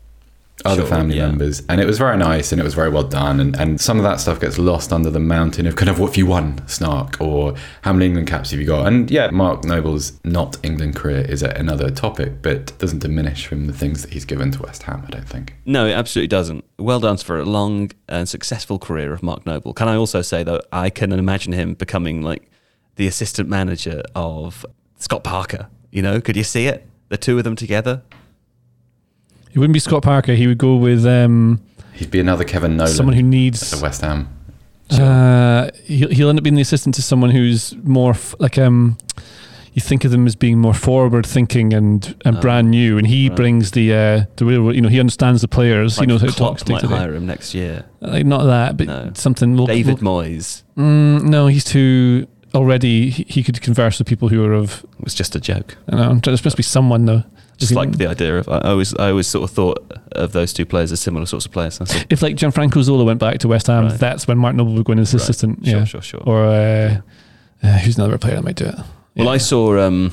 Other 0.64 0.82
Sure, 0.82 0.86
family 0.90 1.16
yeah. 1.16 1.26
members 1.28 1.62
and 1.68 1.80
it 1.80 1.86
was 1.86 1.96
very 1.98 2.16
nice 2.16 2.52
and 2.52 2.60
it 2.60 2.64
was 2.64 2.74
very 2.74 2.90
well 2.90 3.02
done 3.02 3.40
and, 3.40 3.56
and 3.56 3.80
some 3.80 3.96
of 3.98 4.02
that 4.02 4.20
stuff 4.20 4.40
gets 4.40 4.58
lost 4.58 4.92
under 4.92 5.10
the 5.10 5.18
mountain 5.20 5.66
of 5.66 5.76
kind 5.76 5.88
of 5.88 5.98
what 5.98 6.08
have 6.08 6.16
you 6.16 6.26
won 6.26 6.60
snark 6.68 7.20
or 7.20 7.54
how 7.82 7.92
many 7.92 8.06
england 8.06 8.28
caps 8.28 8.50
have 8.50 8.60
you 8.60 8.66
got 8.66 8.86
and 8.86 9.10
yeah 9.10 9.30
mark 9.30 9.64
noble's 9.64 10.20
not 10.24 10.58
england 10.62 10.94
career 10.94 11.20
is 11.20 11.42
a- 11.42 11.50
another 11.50 11.90
topic 11.90 12.42
but 12.42 12.76
doesn't 12.78 12.98
diminish 13.00 13.46
from 13.46 13.66
the 13.66 13.72
things 13.72 14.02
that 14.02 14.12
he's 14.12 14.24
given 14.24 14.50
to 14.50 14.60
west 14.62 14.82
ham 14.84 15.02
i 15.06 15.10
don't 15.10 15.28
think 15.28 15.54
No, 15.64 15.86
it 15.86 15.92
absolutely 15.92 16.28
doesn't. 16.28 16.64
Well 16.78 17.00
done 17.00 17.16
for 17.18 17.38
a 17.38 17.44
long 17.44 17.90
and 18.08 18.28
successful 18.28 18.78
career 18.78 19.12
of 19.12 19.22
Mark 19.22 19.44
Noble. 19.46 19.72
Can 19.74 19.86
I 19.88 19.96
also 19.96 20.22
say 20.22 20.42
though, 20.42 20.60
I 20.72 20.88
can 20.90 21.12
imagine 21.12 21.52
him 21.52 21.74
becoming 21.74 22.22
like 22.22 22.50
the 22.96 23.06
assistant 23.06 23.48
manager 23.48 24.02
of 24.14 24.64
Scott 24.98 25.22
Parker. 25.22 25.68
You 25.90 26.02
know, 26.02 26.20
could 26.20 26.36
you 26.36 26.42
see 26.44 26.66
it? 26.66 26.86
The 27.08 27.16
two 27.18 27.36
of 27.38 27.44
them 27.44 27.54
together. 27.56 28.02
It 29.52 29.58
wouldn't 29.58 29.72
be 29.74 29.80
Scott 29.80 30.02
Parker. 30.02 30.34
He 30.34 30.46
would 30.46 30.58
go 30.58 30.76
with 30.76 31.04
um, 31.06 31.60
he'd 31.94 32.10
be 32.10 32.20
another 32.20 32.44
kevin 32.44 32.76
nolan 32.76 32.92
someone 32.92 33.14
who 33.14 33.20
at 33.20 33.24
needs. 33.26 33.70
the 33.70 33.82
west 33.82 34.00
ham 34.02 34.28
Uh, 34.90 35.70
he'll, 35.84 36.08
he'll 36.10 36.28
end 36.28 36.38
up 36.38 36.42
being 36.44 36.54
the 36.54 36.62
assistant 36.62 36.94
to 36.96 37.02
someone 37.02 37.30
who's 37.30 37.74
more 37.84 38.12
f- 38.12 38.34
like 38.38 38.58
um. 38.58 38.98
You 39.72 39.80
think 39.80 40.04
of 40.04 40.10
them 40.10 40.26
as 40.26 40.34
being 40.34 40.58
more 40.58 40.74
forward 40.74 41.24
thinking 41.24 41.72
and, 41.72 42.04
and 42.24 42.38
Oh, 42.38 42.40
brand 42.40 42.72
new, 42.72 42.98
and 42.98 43.06
he 43.06 43.28
right. 43.28 43.36
brings 43.36 43.70
the 43.70 43.94
uh, 43.94 44.24
the 44.34 44.44
real. 44.44 44.74
You 44.74 44.80
know, 44.80 44.88
he 44.88 44.98
understands 44.98 45.42
the 45.42 45.48
players. 45.48 45.96
Like 45.96 46.08
he 46.08 46.12
knows 46.12 46.22
how 46.22 46.26
to 46.26 46.34
talk 46.34 46.58
to 46.58 46.72
might 46.72 46.80
day 46.80 46.88
to 46.88 46.92
day. 46.92 46.98
hire 46.98 47.14
him 47.14 47.24
next 47.24 47.54
year. 47.54 47.84
Like 48.00 48.26
not 48.26 48.46
that, 48.46 48.76
but 48.76 48.86
No. 48.88 49.10
something. 49.14 49.56
Local, 49.56 49.72
David 49.72 49.98
Moyes. 49.98 50.64
Mm, 50.76 51.22
no, 51.22 51.46
he's 51.46 51.62
too 51.62 52.26
already. 52.52 53.10
He, 53.10 53.24
he 53.28 53.42
could 53.44 53.60
converse 53.62 54.00
with 54.00 54.08
people 54.08 54.28
who 54.28 54.44
are 54.44 54.52
of. 54.54 54.84
It 54.98 55.04
was 55.04 55.14
just 55.14 55.36
a 55.36 55.40
joke. 55.40 55.76
I 55.86 55.92
don't 55.92 56.00
know. 56.00 56.20
There's 56.20 56.40
supposed 56.40 56.54
to 56.56 56.60
be 56.60 56.64
someone 56.64 57.04
though. 57.04 57.22
Just 57.60 57.72
like 57.72 57.92
the 57.92 58.06
idea 58.08 58.38
of, 58.38 58.48
I 58.48 58.58
always, 58.70 58.94
I 58.96 59.10
always 59.10 59.26
sort 59.28 59.44
of 59.44 59.54
thought 59.54 59.78
of 60.12 60.32
those 60.32 60.52
two 60.52 60.66
players 60.66 60.90
as 60.92 61.00
similar 61.00 61.26
sorts 61.26 61.46
of 61.46 61.52
players. 61.52 61.78
If 62.10 62.22
like 62.22 62.34
Gianfranco 62.36 62.82
Zola 62.82 63.04
went 63.04 63.20
back 63.20 63.38
to 63.40 63.48
West 63.48 63.66
Ham, 63.68 63.84
Right. 63.86 63.98
that's 63.98 64.26
when 64.26 64.38
Mark 64.38 64.56
Noble 64.56 64.72
would 64.74 64.84
go 64.84 64.92
in 64.92 64.98
as 64.98 65.12
Right. 65.14 65.22
assistant. 65.22 65.64
Sure, 65.64 65.78
yeah. 65.78 65.84
sure, 65.84 66.02
sure. 66.02 66.22
Or 66.26 66.44
uh, 66.46 67.00
uh, 67.62 67.78
who's 67.78 67.96
another 67.98 68.18
player 68.18 68.36
that 68.36 68.42
might 68.44 68.56
do 68.56 68.64
it? 68.66 68.74
Well, 69.16 69.26
Yeah. 69.26 69.28
I 69.32 69.36
saw 69.38 69.78
um, 69.86 70.12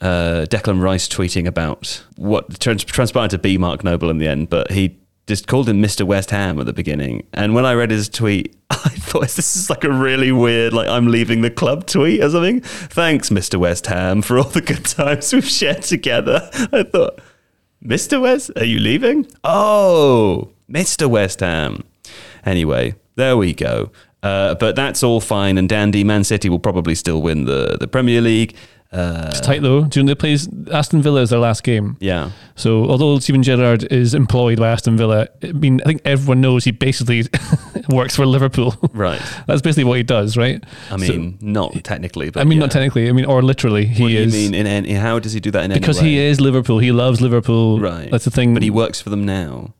uh, 0.00 0.46
Declan 0.48 0.80
Rice 0.80 1.08
tweeting 1.08 1.46
about 1.46 2.02
what 2.16 2.60
trans- 2.60 2.84
transpired 2.84 3.30
to 3.30 3.38
be 3.38 3.58
Mark 3.58 3.82
Noble 3.84 4.10
in 4.10 4.18
the 4.18 4.28
end, 4.28 4.48
but 4.48 4.70
he 4.70 4.96
just 5.28 5.46
called 5.46 5.68
him 5.68 5.80
Mr. 5.80 6.04
West 6.04 6.30
Ham 6.30 6.58
at 6.58 6.66
the 6.66 6.72
beginning. 6.72 7.24
And 7.34 7.54
when 7.54 7.66
I 7.66 7.74
read 7.74 7.90
his 7.90 8.08
tweet, 8.08 8.56
I 8.70 8.88
thought 8.88 9.28
this 9.28 9.56
is 9.56 9.70
like 9.70 9.84
a 9.84 9.92
really 9.92 10.32
weird, 10.32 10.72
like 10.72 10.88
I'm 10.88 11.08
leaving 11.08 11.42
the 11.42 11.50
club 11.50 11.86
tweet 11.86 12.22
or 12.22 12.30
something. 12.30 12.62
Thanks, 12.62 13.28
Mr. 13.28 13.60
West 13.60 13.86
Ham, 13.86 14.22
for 14.22 14.38
all 14.38 14.44
the 14.44 14.62
good 14.62 14.84
times 14.86 15.32
we've 15.32 15.44
shared 15.44 15.82
together. 15.82 16.48
I 16.72 16.82
thought, 16.82 17.20
Mr. 17.84 18.20
West, 18.20 18.50
are 18.56 18.64
you 18.64 18.80
leaving? 18.80 19.26
Oh, 19.44 20.50
Mr. 20.68 21.08
West 21.08 21.40
Ham. 21.40 21.84
Anyway, 22.44 22.94
there 23.16 23.36
we 23.36 23.52
go. 23.52 23.92
Uh, 24.22 24.54
but 24.54 24.74
that's 24.74 25.02
all 25.02 25.20
fine 25.20 25.58
and 25.58 25.68
dandy. 25.68 26.02
Man 26.02 26.24
City 26.24 26.48
will 26.48 26.58
probably 26.58 26.94
still 26.94 27.22
win 27.22 27.44
the, 27.44 27.76
the 27.78 27.86
Premier 27.86 28.20
League. 28.20 28.56
Uh, 28.90 29.26
It's 29.28 29.40
tight 29.40 29.60
though. 29.62 29.84
Do 29.84 30.00
you 30.00 30.04
know 30.04 30.10
they 30.10 30.14
play 30.14 30.36
Aston 30.72 31.02
Villa 31.02 31.20
is 31.20 31.30
their 31.30 31.38
last 31.38 31.62
game? 31.62 31.96
yeah. 32.00 32.30
So 32.56 32.86
although 32.88 33.18
Steven 33.18 33.42
Gerrard 33.42 33.84
is 33.92 34.14
employed 34.14 34.58
by 34.58 34.68
Aston 34.70 34.96
Villa, 34.96 35.28
I 35.42 35.52
mean 35.52 35.80
I 35.82 35.84
think 35.84 36.02
everyone 36.04 36.40
knows 36.40 36.64
he 36.64 36.70
basically 36.72 37.24
works 37.90 38.16
for 38.16 38.24
Liverpool. 38.26 38.74
Right. 38.94 39.20
That's 39.46 39.60
basically 39.62 39.84
what 39.84 39.98
he 39.98 40.02
does, 40.02 40.36
right? 40.36 40.64
I 40.90 40.96
So- 40.96 41.12
mean, 41.12 41.38
not 41.42 41.84
technically, 41.84 42.30
but 42.30 42.40
I 42.40 42.44
mean 42.44 42.58
yeah. 42.58 42.64
not 42.64 42.70
technically. 42.70 43.08
I 43.08 43.12
mean 43.12 43.26
or 43.26 43.42
literally. 43.42 43.84
He 43.84 44.02
What 44.02 44.08
do 44.08 44.14
you 44.14 44.20
is 44.20 44.32
mean 44.32 44.54
in 44.54 44.66
any, 44.66 44.94
how 44.94 45.18
does 45.18 45.32
he 45.34 45.40
do 45.40 45.50
that 45.50 45.64
in 45.64 45.72
because 45.72 46.00
he 46.00 46.18
is 46.18 46.40
Liverpool. 46.40 46.78
He 46.78 46.90
loves 46.92 47.20
Liverpool. 47.20 47.78
Right. 47.80 48.10
That's 48.10 48.24
the 48.24 48.30
thing. 48.30 48.54
But 48.54 48.62
he 48.62 48.70
works 48.70 49.00
for 49.02 49.10
them 49.10 49.24
now. 49.26 49.74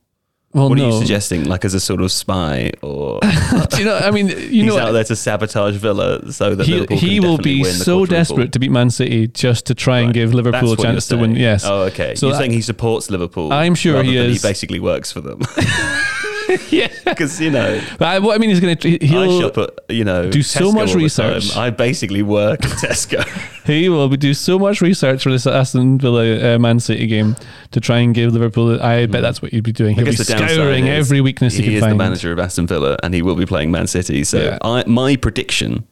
Well, 0.53 0.71
what 0.71 0.79
no. 0.79 0.85
are 0.85 0.91
you 0.93 0.99
suggesting? 0.99 1.45
Like 1.45 1.65
as 1.65 1.75
a 1.75 1.81
sort 1.81 2.01
of 2.01 2.11
spy 2.11 2.71
or 2.83 3.21
you 3.79 3.85
know? 3.85 3.97
I 3.99 4.11
mean, 4.11 4.29
you 4.29 4.37
he's 4.37 4.65
know, 4.65 4.79
out 4.79 4.93
there 4.93 5.05
to 5.05 5.15
sabotage 5.15 5.77
Villa 5.77 6.33
so 6.33 6.55
that 6.55 6.67
he, 6.67 6.73
Liverpool 6.75 6.97
he 6.97 7.21
will 7.21 7.39
be 7.39 7.65
so 7.65 8.07
desperate 8.07 8.53
to 8.53 8.59
beat 8.59 8.71
Man 8.71 8.89
City 8.91 9.29
just 9.29 9.67
to 9.67 9.75
try 9.75 9.99
and 9.99 10.09
Right. 10.09 10.15
give 10.15 10.33
Liverpool 10.33 10.71
That's 10.71 10.81
a 10.81 10.85
chance 10.85 11.07
to 11.09 11.19
win. 11.19 11.37
Yes. 11.37 11.65
Oh, 11.67 11.83
okay. 11.83 12.15
So 12.15 12.27
you're 12.27 12.33
that- 12.33 12.39
saying 12.39 12.53
he 12.53 12.63
supports 12.63 13.11
Liverpool. 13.11 13.53
I'm 13.53 13.75
sure 13.75 14.03
he 14.03 14.17
is. 14.17 14.41
He 14.43 14.49
basically 14.49 14.81
works 14.81 15.13
for 15.13 15.21
them 15.21 15.41
yeah. 16.71 16.89
because 17.05 17.41
you 17.41 17.51
know. 17.51 17.81
But 17.99 18.09
I, 18.09 18.19
what 18.19 18.35
I 18.35 18.39
mean 18.39 18.51
is 18.51 18.61
going 18.61 18.77
to 18.77 18.95
I 18.95 19.07
he'll 19.07 19.41
shop 19.41 19.59
at 19.59 19.95
you 19.95 20.05
know 20.05 20.31
do 20.31 20.43
so 20.43 20.73
much 20.73 20.95
research. 20.95 21.57
I 21.57 21.71
basically 21.71 22.23
work 22.23 22.65
at 22.65 22.71
Tesco. 22.73 23.25
he 23.67 23.89
will 23.89 24.09
do 24.09 24.35
so 24.35 24.59
much 24.59 24.81
research 24.81 25.23
for 25.23 25.31
this 25.31 25.47
Aston 25.47 25.99
Villa 25.99 26.55
uh, 26.55 26.59
Man 26.59 26.81
City 26.81 27.07
game 27.07 27.37
to 27.73 27.81
try 27.81 27.99
and 27.99 28.15
give 28.15 28.33
Liverpool. 28.33 28.81
I 28.83 29.07
bet 29.07 29.23
that's 29.23 29.43
what 29.43 29.53
he'd 29.53 29.65
be 29.65 29.73
doing. 29.73 29.95
He'll 29.95 30.05
be 30.05 30.13
guess 30.13 30.27
the 30.27 30.33
downside 30.33 30.51
scouring 30.51 30.89
every 30.89 31.21
weakness 31.21 31.55
he, 31.55 31.63
he 31.63 31.69
can 31.69 31.75
is 31.77 31.81
find. 31.81 31.93
the 31.93 31.97
manager 31.97 32.33
of 32.33 32.39
Aston 32.39 32.67
Villa, 32.67 32.97
and 33.03 33.15
he 33.15 33.23
will 33.23 33.37
be 33.37 33.47
playing 33.47 33.71
Man 33.71 33.87
City. 33.87 34.25
So 34.25 34.43
Yeah. 34.43 34.59
I, 34.63 34.85
my 34.87 35.17
prediction 35.17 35.87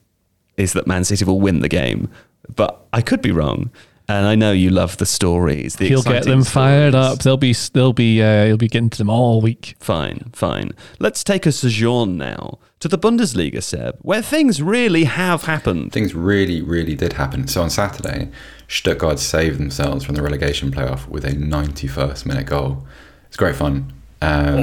is 0.57 0.73
that 0.73 0.87
Man 0.87 1.05
City 1.05 1.25
will 1.25 1.41
win 1.41 1.61
the 1.61 1.69
game, 1.69 2.11
but 2.55 2.87
I 2.93 3.03
could 3.03 3.23
be 3.23 3.31
wrong. 3.33 3.71
And 4.09 4.27
I 4.27 4.37
know 4.37 4.53
you 4.53 4.71
love 4.71 4.99
the 4.99 5.07
stories. 5.07 5.77
The 5.77 5.89
He'll 5.89 6.03
get 6.03 6.19
exciting 6.19 6.31
them 6.31 6.45
fired 6.45 6.95
up. 6.95 7.21
They'll 7.21 7.37
be 7.37 7.55
they'll 7.73 7.93
be 7.93 8.23
uh, 8.23 8.47
he'll 8.47 8.57
be 8.57 8.69
getting 8.69 8.91
to 8.91 8.99
them 8.99 9.11
all 9.11 9.41
week. 9.41 9.75
Fine, 9.81 10.31
fine. 10.33 10.71
Let's 11.01 11.25
take 11.25 11.45
a 11.45 11.53
sojourn 11.53 12.17
now 12.17 12.59
to 12.81 12.89
the 12.89 12.99
Bundesliga, 12.99 13.63
Seb, 13.63 13.99
where 14.03 14.23
things 14.23 14.63
really 14.63 15.05
have 15.05 15.45
happened. 15.45 15.93
Things 15.93 16.15
really, 16.15 16.63
really 16.63 16.95
did 16.95 17.15
happen. 17.15 17.49
So 17.49 17.63
on 17.63 17.71
Saturday, 17.71 18.31
Stuttgart 18.69 19.19
saved 19.19 19.59
themselves 19.59 20.05
from 20.05 20.15
the 20.15 20.23
relegation 20.23 20.71
playoff 20.71 21.09
with 21.09 21.25
a 21.25 21.33
91st 21.33 22.27
minute 22.27 22.47
goal. 22.47 22.87
It's 23.27 23.37
great 23.37 23.57
fun. 23.57 23.93
Um, 24.23 24.57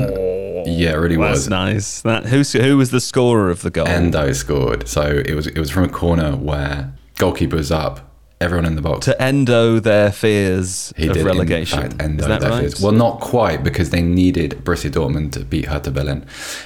yeah, 0.66 0.94
it 0.94 0.98
really 0.98 1.16
That's 1.18 1.40
was. 1.40 1.50
nice. 1.50 2.02
That 2.02 2.26
who's 2.26 2.54
who 2.54 2.78
was 2.78 2.92
the 2.92 3.02
scorer 3.02 3.50
of 3.50 3.62
the 3.62 3.70
goal? 3.70 3.88
Endo 3.88 4.32
scored. 4.32 4.88
So 4.88 5.02
it 5.26 5.36
was 5.36 5.48
it 5.48 5.60
was 5.60 5.70
from 5.70 5.84
a 5.84 5.90
corner 5.90 6.36
where 6.36 6.94
goalkeeper 7.18 7.58
was 7.58 7.72
up, 7.72 8.13
everyone 8.42 8.66
in 8.66 8.76
the 8.76 8.82
box. 8.82 9.06
to 9.06 9.22
endo 9.22 9.80
their 9.80 10.12
fears 10.12 10.94
He 10.98 11.08
of 11.08 11.14
did, 11.14 11.26
relegation. 11.26 11.80
In 11.84 11.90
fact, 11.92 12.02
end 12.02 12.20
Is 12.22 12.28
that 12.28 12.42
their 12.42 12.50
right? 12.50 12.60
fears. 12.62 12.82
Well, 12.82 12.92
not 12.92 13.20
quite 13.20 13.64
because 13.64 13.90
they 13.92 14.02
needed 14.02 14.52
Borussia 14.64 14.90
Dortmund 14.92 15.32
to 15.34 15.46
beat 15.46 15.66
Hertha 15.66 15.92
Berlin, 15.92 16.26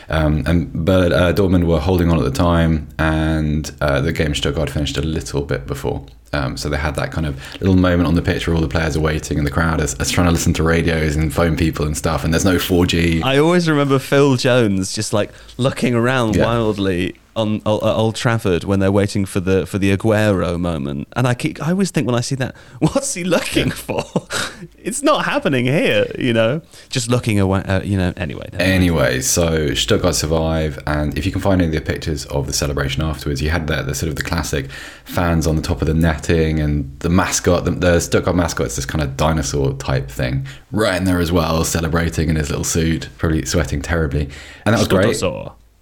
um, 0.09 0.43
and 0.47 0.85
but 0.85 1.11
uh, 1.11 1.33
Dortmund 1.33 1.65
were 1.65 1.79
holding 1.79 2.09
on 2.11 2.17
at 2.17 2.23
the 2.23 2.31
time, 2.31 2.87
and 2.97 3.71
uh, 3.81 4.01
the 4.01 4.11
game 4.13 4.33
Stuttgart 4.33 4.69
finished 4.69 4.97
a 4.97 5.01
little 5.01 5.43
bit 5.43 5.67
before. 5.67 6.05
Um, 6.33 6.57
so 6.57 6.69
they 6.69 6.77
had 6.77 6.95
that 6.95 7.11
kind 7.11 7.25
of 7.25 7.41
little 7.61 7.75
moment 7.75 8.07
on 8.07 8.15
the 8.15 8.21
pitch 8.21 8.47
where 8.47 8.55
all 8.55 8.61
the 8.61 8.67
players 8.67 8.97
are 8.97 9.01
waiting, 9.01 9.37
and 9.37 9.47
the 9.47 9.51
crowd 9.51 9.79
is, 9.81 9.93
is 9.95 10.11
trying 10.11 10.27
to 10.27 10.31
listen 10.31 10.53
to 10.55 10.63
radios 10.63 11.15
and 11.15 11.33
phone 11.33 11.55
people 11.55 11.85
and 11.85 11.95
stuff, 11.97 12.23
and 12.23 12.33
there's 12.33 12.45
no 12.45 12.55
4G. 12.57 13.23
I 13.23 13.37
always 13.37 13.69
remember 13.69 13.97
Phil 13.99 14.35
Jones 14.35 14.93
just 14.93 15.13
like 15.13 15.31
looking 15.57 15.95
around 15.95 16.35
Yeah. 16.35 16.45
wildly 16.45 17.15
on 17.35 17.61
uh, 17.67 17.95
Old 17.95 18.15
Trafford 18.15 18.63
when 18.63 18.79
they're 18.79 18.91
waiting 18.91 19.23
for 19.23 19.39
the 19.39 19.67
for 19.67 19.77
the 19.77 19.95
Aguero 19.95 20.59
moment, 20.59 21.07
and 21.15 21.27
I 21.27 21.35
keep 21.35 21.61
I 21.61 21.69
always 21.69 21.91
think 21.91 22.07
when 22.07 22.15
I 22.15 22.21
see 22.21 22.33
that, 22.35 22.55
what's 22.79 23.13
he 23.13 23.23
looking 23.23 23.69
for? 23.69 24.03
it's 24.79 25.03
not 25.03 25.23
happening 25.25 25.65
here, 25.65 26.07
you 26.17 26.33
know. 26.33 26.61
Just 26.89 27.09
looking 27.11 27.39
away, 27.39 27.61
uh, 27.61 27.81
you 27.83 27.95
know. 27.95 28.11
Anyway, 28.17 28.49
Anyway, 28.53 29.11
mind. 29.13 29.23
So 29.23 29.75
Stuttgart 29.75 30.15
survive, 30.15 30.79
and 30.87 31.15
if 31.15 31.25
you 31.27 31.31
can 31.31 31.39
find 31.41 31.61
any 31.61 31.77
of 31.77 31.85
the 31.85 31.91
pictures 31.93 32.25
of 32.25 32.47
the 32.47 32.53
celebration 32.53 33.03
afterwards, 33.03 33.39
you 33.39 33.51
had 33.51 33.67
the, 33.67 33.83
the 33.83 33.93
sort 33.93 34.09
of 34.09 34.15
the 34.15 34.23
classic 34.23 34.71
fans 35.05 35.45
on 35.45 35.55
the 35.55 35.61
top 35.61 35.81
of 35.81 35.87
the 35.87 35.93
and 36.19 36.99
the 36.99 37.09
mascot, 37.09 37.65
the, 37.65 37.71
the 37.71 37.99
Stuttgart 37.99 38.35
mascot, 38.35 38.67
is 38.67 38.75
this 38.75 38.85
kind 38.85 39.03
of 39.03 39.17
dinosaur 39.17 39.73
type 39.73 40.09
thing, 40.09 40.47
right 40.71 40.97
in 40.97 41.05
there 41.05 41.19
as 41.19 41.31
well, 41.31 41.63
celebrating 41.63 42.29
in 42.29 42.35
his 42.35 42.49
little 42.49 42.65
suit, 42.65 43.09
probably 43.17 43.45
sweating 43.45 43.81
terribly, 43.81 44.29
and 44.65 44.73
that 44.75 44.79
was 44.79 44.87
great. 44.87 45.21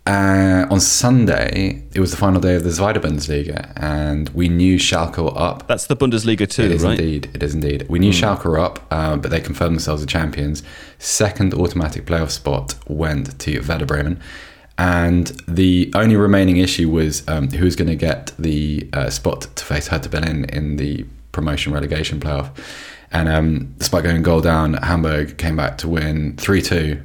Uh, 0.08 0.68
on 0.70 0.80
Sunday, 0.80 1.82
it 1.96 2.00
was 2.00 2.12
the 2.12 2.18
final 2.18 2.40
day 2.40 2.54
of 2.54 2.64
the 2.64 2.70
Zweite 2.70 3.02
Bundesliga, 3.02 3.74
and 3.76 4.30
we 4.30 4.48
knew 4.48 4.78
Schalke 4.78 5.18
were 5.18 5.36
up. 5.36 5.68
That's 5.68 5.88
the 5.88 5.96
Bundesliga 5.96 6.48
too, 6.48 6.66
It 6.66 6.72
is 6.74 6.84
right? 6.84 7.00
indeed. 7.00 7.32
It 7.34 7.42
is 7.42 7.56
indeed. 7.56 7.88
We 7.90 7.98
knew 7.98 8.12
Schalke 8.12 8.46
were 8.46 8.60
up, 8.60 8.86
uh, 8.92 9.16
but 9.18 9.32
they 9.32 9.42
confirmed 9.42 9.74
themselves 9.76 10.04
as 10.04 10.08
champions. 10.08 10.62
Second 11.00 11.56
automatic 11.56 12.06
playoff 12.06 12.30
spot 12.30 12.76
went 12.88 13.40
to 13.40 13.60
Werder 13.62 13.88
Bremen. 13.88 14.22
And 14.78 15.28
the 15.48 15.92
only 15.96 16.18
remaining 16.18 16.58
issue 16.58 16.90
was 16.90 17.26
um, 17.28 17.50
who's 17.50 17.76
going 17.76 17.88
to 17.88 17.96
get 17.96 18.34
the 18.38 18.90
uh, 18.94 19.10
spot 19.10 19.48
to 19.56 19.64
face 19.64 19.88
Hertha 19.88 20.10
Berlin 20.10 20.46
in 20.46 20.76
the 20.76 21.06
promotion 21.32 21.74
relegation 21.74 22.20
playoff. 22.20 22.52
And 23.12 23.30
um, 23.30 23.76
despite 23.78 24.04
going 24.04 24.22
goal 24.24 24.42
down, 24.42 24.74
Hamburg 24.74 25.38
came 25.38 25.56
back 25.56 25.78
to 25.80 25.88
win 25.88 26.36
3 26.38 26.62
2 26.62 27.02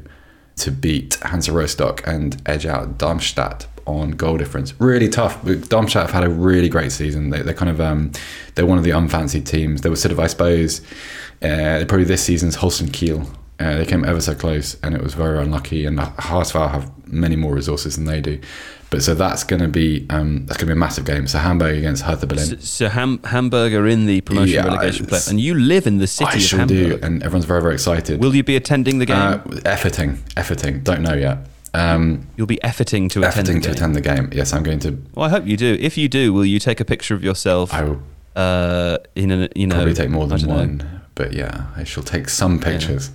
to 0.56 0.70
beat 0.70 1.14
Hansa 1.22 1.52
Rostock 1.52 2.02
and 2.06 2.40
edge 2.46 2.66
out 2.66 2.98
Darmstadt 2.98 3.66
on 3.87 4.12
goal 4.12 4.37
difference. 4.37 4.78
Really 4.80 5.09
tough. 5.09 5.42
Darmstadt 5.68 6.02
have 6.02 6.11
had 6.11 6.24
a 6.24 6.30
really 6.30 6.68
great 6.68 6.92
season. 6.92 7.30
They, 7.30 7.42
they're 7.42 7.54
kind 7.54 7.70
of 7.70 7.80
um, 7.80 8.12
they're 8.54 8.66
one 8.66 8.78
of 8.78 8.85
the 8.85 8.90
unfancied 8.90 9.46
teams. 9.46 9.83
They 9.83 9.88
were 9.88 9.96
sort 9.96 10.12
of, 10.12 10.20
I 10.20 10.26
suppose, 10.26 10.80
uh, 11.42 11.85
probably 11.88 12.04
this 12.04 12.22
season's 12.22 12.56
Holstein 12.56 12.88
Kiel. 12.88 13.26
Uh, 13.61 13.77
they 13.77 13.85
came 13.87 14.05
ever 14.05 14.20
so 14.20 14.35
close, 14.35 14.77
and 14.83 14.94
it 14.94 15.03
was 15.03 15.12
very 15.14 15.38
unlucky. 15.38 15.85
And 15.85 15.99
HSV 15.99 16.70
have 16.70 16.90
many 17.07 17.37
more 17.37 17.55
resources 17.55 17.96
than 17.96 18.07
they 18.07 18.20
do. 18.20 18.40
But 18.88 19.03
so 19.05 19.14
that's 19.14 19.44
going 19.44 19.62
to 19.62 19.68
be 19.68 20.07
um, 20.11 20.46
that's 20.46 20.57
going 20.57 20.66
to 20.66 20.66
be 20.66 20.73
a 20.73 20.77
massive 20.77 21.05
game. 21.05 21.27
So 21.29 21.38
Hamburg 21.38 21.77
against 21.79 22.03
Hertha 22.03 22.27
Berlin. 22.27 22.44
So, 22.46 22.57
so 22.57 22.88
Ham- 22.88 23.20
Hamburg 23.23 23.73
are 23.75 23.87
in 23.87 24.07
the 24.07 24.20
promotion 24.23 24.55
Yeah, 24.55 24.64
relegation 24.64 25.07
play, 25.07 25.20
and 25.29 25.38
you 25.38 25.55
live 25.55 25.87
in 25.87 25.99
the 25.99 26.07
city 26.09 26.31
I 26.33 26.35
of 26.37 26.40
sure 26.42 26.59
Hamburg. 26.61 27.01
do, 27.01 27.07
and 27.07 27.23
everyone's 27.23 27.44
very 27.44 27.61
very 27.62 27.75
excited. 27.75 28.20
Will 28.20 28.35
you 28.35 28.42
be 28.42 28.57
attending 28.57 28.99
the 28.99 29.07
game? 29.07 29.16
uh, 29.16 29.38
efforting, 29.64 30.16
efforting. 30.35 30.83
Don't 30.83 31.03
know 31.03 31.14
yet. 31.14 31.38
Um, 31.73 32.27
You'll 32.37 32.49
be 32.49 32.59
efforting 32.64 33.09
to 33.11 33.23
attend 33.23 33.46
the 33.46 33.53
efforting 33.53 33.55
game. 33.55 33.62
to 33.62 33.70
attend 33.70 33.94
the 33.94 34.01
game. 34.01 34.29
Yes, 34.33 34.53
I'm 34.53 34.64
going 34.64 34.81
to. 34.81 34.99
Well, 35.14 35.27
I 35.27 35.29
hope 35.29 35.46
you 35.46 35.57
do. 35.57 35.77
If 35.79 35.96
you 35.96 36.09
do, 36.09 36.33
will 36.33 36.44
you 36.44 36.59
take 36.59 36.81
a 36.81 36.85
picture 36.85 37.14
of 37.14 37.23
yourself? 37.23 37.73
I 37.73 37.85
will 37.85 38.03
uh, 38.35 38.99
in 39.14 39.31
a 39.31 39.49
you 39.55 39.68
know 39.68 39.77
probably 39.77 39.94
take 39.94 40.11
more 40.11 40.27
than 40.27 40.38
don't 40.40 40.49
know. 40.49 40.55
one, 40.57 41.03
but 41.14 41.33
yeah, 41.33 41.66
I 41.77 41.85
shall 41.85 42.03
take 42.03 42.29
some 42.29 42.59
pictures. 42.59 43.11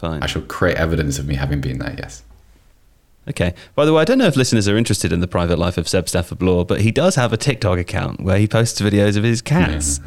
Fine. 0.00 0.22
I 0.22 0.26
shall 0.26 0.42
create 0.42 0.76
evidence 0.76 1.18
of 1.18 1.26
me 1.26 1.34
having 1.34 1.60
been 1.60 1.78
there. 1.78 1.94
Yes. 1.98 2.22
Okay. 3.28 3.54
By 3.74 3.84
the 3.84 3.92
way, 3.92 4.00
I 4.02 4.04
don't 4.04 4.18
know 4.18 4.26
if 4.26 4.34
listeners 4.36 4.66
are 4.66 4.76
interested 4.76 5.12
in 5.12 5.20
the 5.20 5.28
private 5.28 5.58
life 5.58 5.76
of 5.78 5.86
Seb 5.88 6.08
Stafford 6.08 6.38
Bloor, 6.38 6.64
but 6.64 6.80
he 6.80 6.90
does 6.90 7.14
have 7.16 7.32
a 7.32 7.36
TikTok 7.36 7.78
account 7.78 8.20
where 8.20 8.38
he 8.38 8.48
posts 8.48 8.80
videos 8.80 9.16
of 9.16 9.24
his 9.24 9.42
cats. 9.42 10.00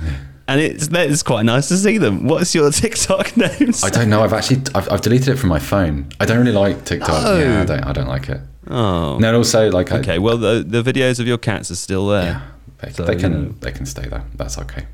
And 0.48 0.60
it's, 0.60 0.90
it's 0.92 1.24
quite 1.24 1.44
nice 1.46 1.70
to 1.70 1.78
see 1.78 1.98
them. 1.98 2.26
What's 2.28 2.54
your 2.54 2.70
TikTok 2.82 3.38
name? 3.38 3.72
I 3.84 3.90
don't 3.90 4.10
know. 4.10 4.24
I've 4.24 4.34
actually 4.34 4.62
I've, 4.76 4.92
I've 4.92 5.02
deleted 5.02 5.30
it 5.30 5.36
from 5.38 5.50
my 5.50 5.60
phone. 5.60 6.08
I 6.20 6.26
don't 6.26 6.40
really 6.40 6.52
like 6.52 6.84
TikTok. 6.84 7.24
No. 7.24 7.38
Yeah, 7.40 7.62
I 7.62 7.66
don't. 7.66 7.84
I 7.86 7.94
don't 7.94 8.08
like 8.10 8.28
it. 8.30 8.42
Oh. 8.68 9.18
No, 9.20 9.36
also 9.38 9.70
like 9.72 9.92
I, 9.92 10.00
Okay. 10.00 10.20
Well, 10.20 10.38
the, 10.38 10.66
the 10.68 10.82
videos 10.84 11.20
of 11.20 11.28
your 11.28 11.38
cats 11.38 11.70
are 11.72 11.76
still 11.76 12.08
there. 12.08 12.24
yeah, 12.24 12.42
they, 12.82 12.92
So, 12.92 13.06
they 13.06 13.14
you 13.14 13.20
can 13.20 13.32
know. 13.32 13.50
they 13.62 13.72
can 13.72 13.86
stay 13.86 14.08
there. 14.08 14.24
That's 14.36 14.58
okay. 14.58 14.86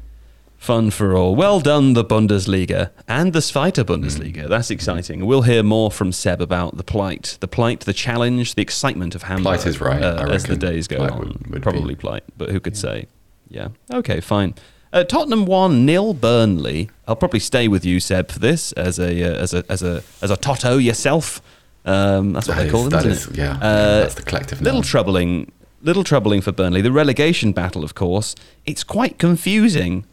Fun 0.59 0.91
for 0.91 1.15
all. 1.15 1.35
Well 1.35 1.61
done, 1.61 1.93
the 1.93 2.03
Bundesliga 2.03 2.91
and 3.07 3.31
the 3.31 3.39
Zweite 3.39 3.83
Bundesliga. 3.85 4.43
Mm. 4.45 4.49
That's 4.49 4.69
exciting. 4.69 5.25
We'll 5.25 5.43
hear 5.43 5.63
more 5.63 5.89
from 5.89 6.11
Seb 6.11 6.41
about 6.41 6.75
the 6.75 6.83
plight, 6.83 7.37
the 7.39 7.47
plight, 7.47 7.79
the 7.81 7.93
challenge, 7.93 8.55
the 8.55 8.61
excitement 8.61 9.15
of 9.15 9.23
Hamburg. 9.23 9.43
Plight 9.43 9.65
is 9.65 9.79
right, 9.79 10.03
uh, 10.03 10.27
as 10.29 10.43
the 10.43 10.57
days 10.57 10.87
go 10.87 10.97
on. 11.01 11.17
would- 11.19 11.47
would 11.51 11.63
Probably 11.63 11.95
be. 11.95 12.01
plight, 12.01 12.23
but 12.37 12.49
who 12.49 12.59
could 12.59 12.75
say? 12.75 13.07
Yeah. 13.49 13.69
Okay, 13.91 14.19
fine. 14.19 14.53
Uh, 14.91 15.03
Tottenham 15.05 15.45
won 15.45 15.85
nil 15.85 16.13
Burnley. 16.13 16.89
I'll 17.07 17.15
probably 17.15 17.39
stay 17.39 17.67
with 17.69 17.85
you, 17.85 17.99
Seb, 18.01 18.29
for 18.29 18.39
this 18.39 18.73
as 18.73 18.99
a 18.99 19.23
uh, 19.23 19.41
as 19.41 19.53
a 19.53 19.63
as 19.69 19.81
a 19.81 20.03
as 20.21 20.29
a 20.29 20.35
Toto 20.37 20.77
yourself. 20.77 21.41
Um, 21.85 22.33
that's 22.33 22.47
what 22.49 22.55
That 22.57 22.61
they 22.63 22.67
is- 22.67 22.71
call 22.73 22.89
them, 22.89 23.07
is- 23.07 23.27
it? 23.27 23.37
yeah, 23.37 23.51
Uh, 23.53 23.55
yeah, 23.61 23.99
that's 24.01 24.15
the 24.15 24.23
collective 24.23 24.61
Little 24.61 24.79
noun. 24.81 24.83
troubling. 24.83 25.51
Little 25.81 26.03
troubling 26.03 26.41
for 26.41 26.51
Burnley. 26.51 26.81
The 26.81 26.91
relegation 26.91 27.53
battle, 27.53 27.85
of 27.85 27.95
course. 27.95 28.35
It's 28.65 28.83
quite 28.83 29.17
confusing. 29.17 30.03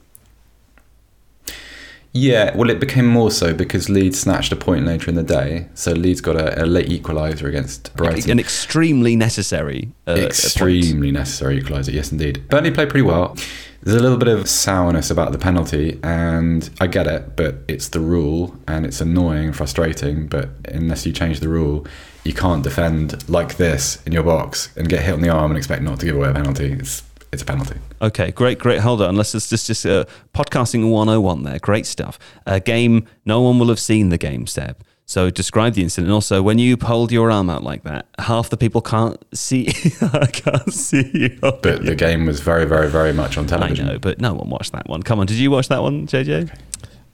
Yeah, 2.12 2.56
well, 2.56 2.70
it 2.70 2.80
became 2.80 3.06
more 3.06 3.30
so 3.30 3.52
because 3.52 3.88
Leeds 3.88 4.20
snatched 4.20 4.52
a 4.52 4.56
point 4.56 4.86
later 4.86 5.10
in 5.10 5.16
the 5.16 5.22
day. 5.22 5.68
So 5.74 5.92
Leeds 5.92 6.20
got 6.20 6.36
a, 6.36 6.64
a 6.64 6.66
late 6.66 6.88
equaliser 6.88 7.44
against 7.44 7.94
Brighton. 7.94 8.30
An 8.30 8.38
extremely 8.38 9.16
necessary. 9.16 9.92
Uh, 10.08 10.12
extremely 10.12 11.10
necessary 11.10 11.60
equaliser. 11.60 11.92
Yes, 11.92 12.12
indeed. 12.12 12.48
Burnley 12.48 12.70
played 12.70 12.88
pretty 12.88 13.06
well. 13.06 13.36
There's 13.82 13.98
a 13.98 14.02
little 14.02 14.18
bit 14.18 14.28
of 14.28 14.48
sourness 14.48 15.10
about 15.10 15.30
the 15.30 15.38
penalty, 15.38 16.00
and 16.02 16.68
I 16.80 16.88
get 16.88 17.06
it, 17.06 17.36
but 17.36 17.58
it's 17.68 17.88
the 17.90 18.00
rule, 18.00 18.56
and 18.66 18.84
it's 18.84 19.00
annoying, 19.00 19.46
and 19.46 19.56
frustrating. 19.56 20.26
But 20.26 20.48
unless 20.64 21.06
you 21.06 21.12
change 21.12 21.38
the 21.38 21.48
rule, 21.48 21.86
you 22.24 22.32
can't 22.32 22.64
defend 22.64 23.28
like 23.28 23.58
this 23.58 24.02
in 24.04 24.12
your 24.12 24.24
box 24.24 24.70
and 24.76 24.88
get 24.88 25.02
hit 25.02 25.14
on 25.14 25.20
the 25.20 25.28
arm 25.28 25.52
and 25.52 25.58
expect 25.58 25.82
not 25.82 26.00
to 26.00 26.06
give 26.06 26.16
away 26.16 26.30
a 26.30 26.32
penalty. 26.32 26.72
It's 26.72 27.04
it's 27.36 27.42
a 27.42 27.46
penalty. 27.46 27.78
Okay, 28.02 28.30
great, 28.32 28.58
great. 28.58 28.80
Hold 28.80 29.00
on. 29.02 29.14
Let's 29.16 29.32
just 29.32 29.50
just, 29.50 29.66
just 29.66 29.86
uh, 29.86 30.04
podcasting 30.34 30.90
101 30.90 31.42
there. 31.44 31.58
Great 31.58 31.86
stuff. 31.86 32.18
A 32.46 32.58
game, 32.60 33.06
no 33.24 33.40
one 33.40 33.58
will 33.58 33.68
have 33.68 33.78
seen 33.80 34.08
the 34.08 34.18
game, 34.18 34.46
Seb. 34.46 34.76
So 35.08 35.30
describe 35.30 35.74
the 35.74 35.82
incident. 35.82 36.08
And 36.08 36.14
also, 36.14 36.42
when 36.42 36.58
you 36.58 36.76
hold 36.82 37.12
your 37.12 37.30
arm 37.30 37.48
out 37.48 37.62
like 37.62 37.84
that, 37.84 38.06
half 38.18 38.50
the 38.50 38.56
people 38.56 38.80
can't 38.80 39.22
see. 39.32 39.68
I 40.00 40.26
can't 40.26 40.72
see 40.72 41.08
you. 41.14 41.38
But 41.40 41.62
the 41.62 41.94
game 41.94 42.26
was 42.26 42.40
very, 42.40 42.64
very, 42.64 42.88
very 42.90 43.12
much 43.12 43.38
on 43.38 43.44
I 43.44 43.48
television. 43.48 43.86
know, 43.86 43.98
but 44.00 44.20
no 44.20 44.34
one 44.34 44.50
watched 44.50 44.72
that 44.72 44.88
one. 44.88 45.04
Come 45.04 45.20
on, 45.20 45.26
did 45.26 45.36
you 45.36 45.50
watch 45.52 45.68
that 45.68 45.80
one, 45.82 46.08
JJ? 46.08 46.50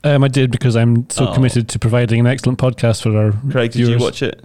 Um, 0.05 0.25
I 0.25 0.29
did 0.29 0.51
because 0.51 0.75
I'm 0.75 1.09
so 1.11 1.29
Oh. 1.29 1.35
committed 1.35 1.69
to 1.69 1.79
providing 1.79 2.19
an 2.21 2.27
excellent 2.27 2.59
podcast 2.59 3.03
for 3.03 3.17
our 3.17 3.33
Craig, 3.51 3.73
did 3.73 3.81
you 3.81 3.87
viewers. 3.87 4.03
watch 4.03 4.23
it? 4.23 4.43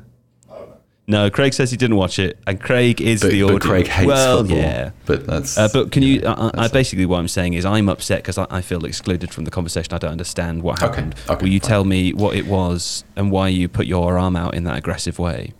No, 1.09 1.29
Craig 1.29 1.53
says 1.53 1.71
he 1.71 1.77
didn't 1.77 1.95
watch 1.95 2.19
it, 2.19 2.37
and 2.45 2.59
Craig 2.59 2.99
is 2.99 3.21
But, 3.21 3.31
the 3.31 3.43
but. 3.43 3.61
Craig 3.61 3.87
hates 3.87 4.07
well, 4.07 4.39
football. 4.39 4.57
yeah. 4.57 4.91
But 5.05 5.25
that's. 5.25 5.57
Uh, 5.57 5.69
but 5.71 5.91
can 5.93 6.03
you? 6.03 6.21
I, 6.25 6.51
I, 6.53 6.67
basically, 6.67 7.05
what 7.05 7.19
I'm 7.19 7.29
saying 7.29 7.53
is, 7.53 7.63
I'm 7.63 7.87
upset 7.87 8.19
because 8.23 8.37
I, 8.37 8.45
I 8.49 8.61
feel 8.61 8.83
excluded 8.83 9.33
from 9.33 9.45
the 9.45 9.51
conversation. 9.51 9.93
I 9.93 9.99
don't 9.99 10.11
understand 10.11 10.63
what 10.63 10.79
happened. 10.79 11.15
okay, 11.29 11.41
Will 11.41 11.49
you 11.51 11.61
fine. 11.61 11.69
tell 11.69 11.83
me 11.85 12.11
what 12.11 12.35
it 12.35 12.45
was 12.45 13.05
and 13.15 13.31
why 13.31 13.47
you 13.47 13.69
put 13.69 13.85
your 13.87 14.17
arm 14.19 14.35
out 14.35 14.53
in 14.53 14.65
that 14.65 14.77
aggressive 14.77 15.17
way? 15.17 15.53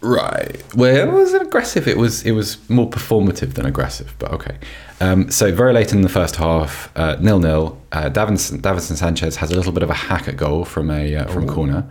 Right. 0.00 0.62
Well, 0.74 0.96
it 0.96 1.12
wasn't 1.12 1.42
aggressive. 1.42 1.86
It 1.86 1.98
was 1.98 2.24
it 2.24 2.32
was 2.32 2.56
more 2.70 2.88
performative 2.88 3.54
than 3.54 3.66
aggressive. 3.66 4.14
But 4.18 4.32
okay. 4.32 4.56
Um, 5.00 5.30
so 5.30 5.52
very 5.54 5.74
late 5.74 5.92
in 5.92 6.00
the 6.00 6.08
first 6.08 6.36
half, 6.36 6.90
uh, 6.96 7.16
nil 7.20 7.40
nil. 7.40 7.78
Uh, 7.92 8.08
Davinson, 8.08 8.60
Davinson 8.62 8.96
Sanchez 8.96 9.36
has 9.36 9.50
a 9.50 9.54
little 9.54 9.72
bit 9.72 9.82
of 9.82 9.90
a 9.90 9.94
hack 9.94 10.28
at 10.28 10.38
goal 10.38 10.64
from 10.64 10.90
a 10.90 11.14
uh, 11.16 11.26
from 11.30 11.44
a 11.46 11.52
corner, 11.52 11.86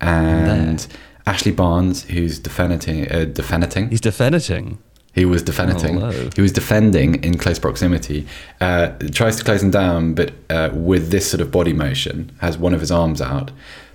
and 0.00 0.86
Ashley 1.26 1.52
Barnes, 1.52 2.04
who's 2.04 2.38
defending, 2.38 3.10
uh, 3.10 3.24
defending. 3.24 3.88
He's 3.90 4.00
defending. 4.00 4.78
He 5.12 5.24
was 5.24 5.42
defending. 5.42 5.94
Hello. 5.98 6.28
He 6.36 6.42
was 6.42 6.52
defending 6.52 7.22
in 7.24 7.38
close 7.38 7.58
proximity. 7.58 8.26
Uh, 8.60 8.90
tries 9.12 9.36
to 9.36 9.44
close 9.44 9.62
him 9.62 9.70
down, 9.70 10.14
but 10.14 10.32
uh, 10.50 10.70
with 10.74 11.10
this 11.10 11.30
sort 11.30 11.40
of 11.40 11.50
body 11.50 11.72
motion, 11.72 12.30
has 12.40 12.58
one 12.58 12.74
of 12.74 12.80
his 12.80 12.90
arms 12.90 13.22
out. 13.22 13.50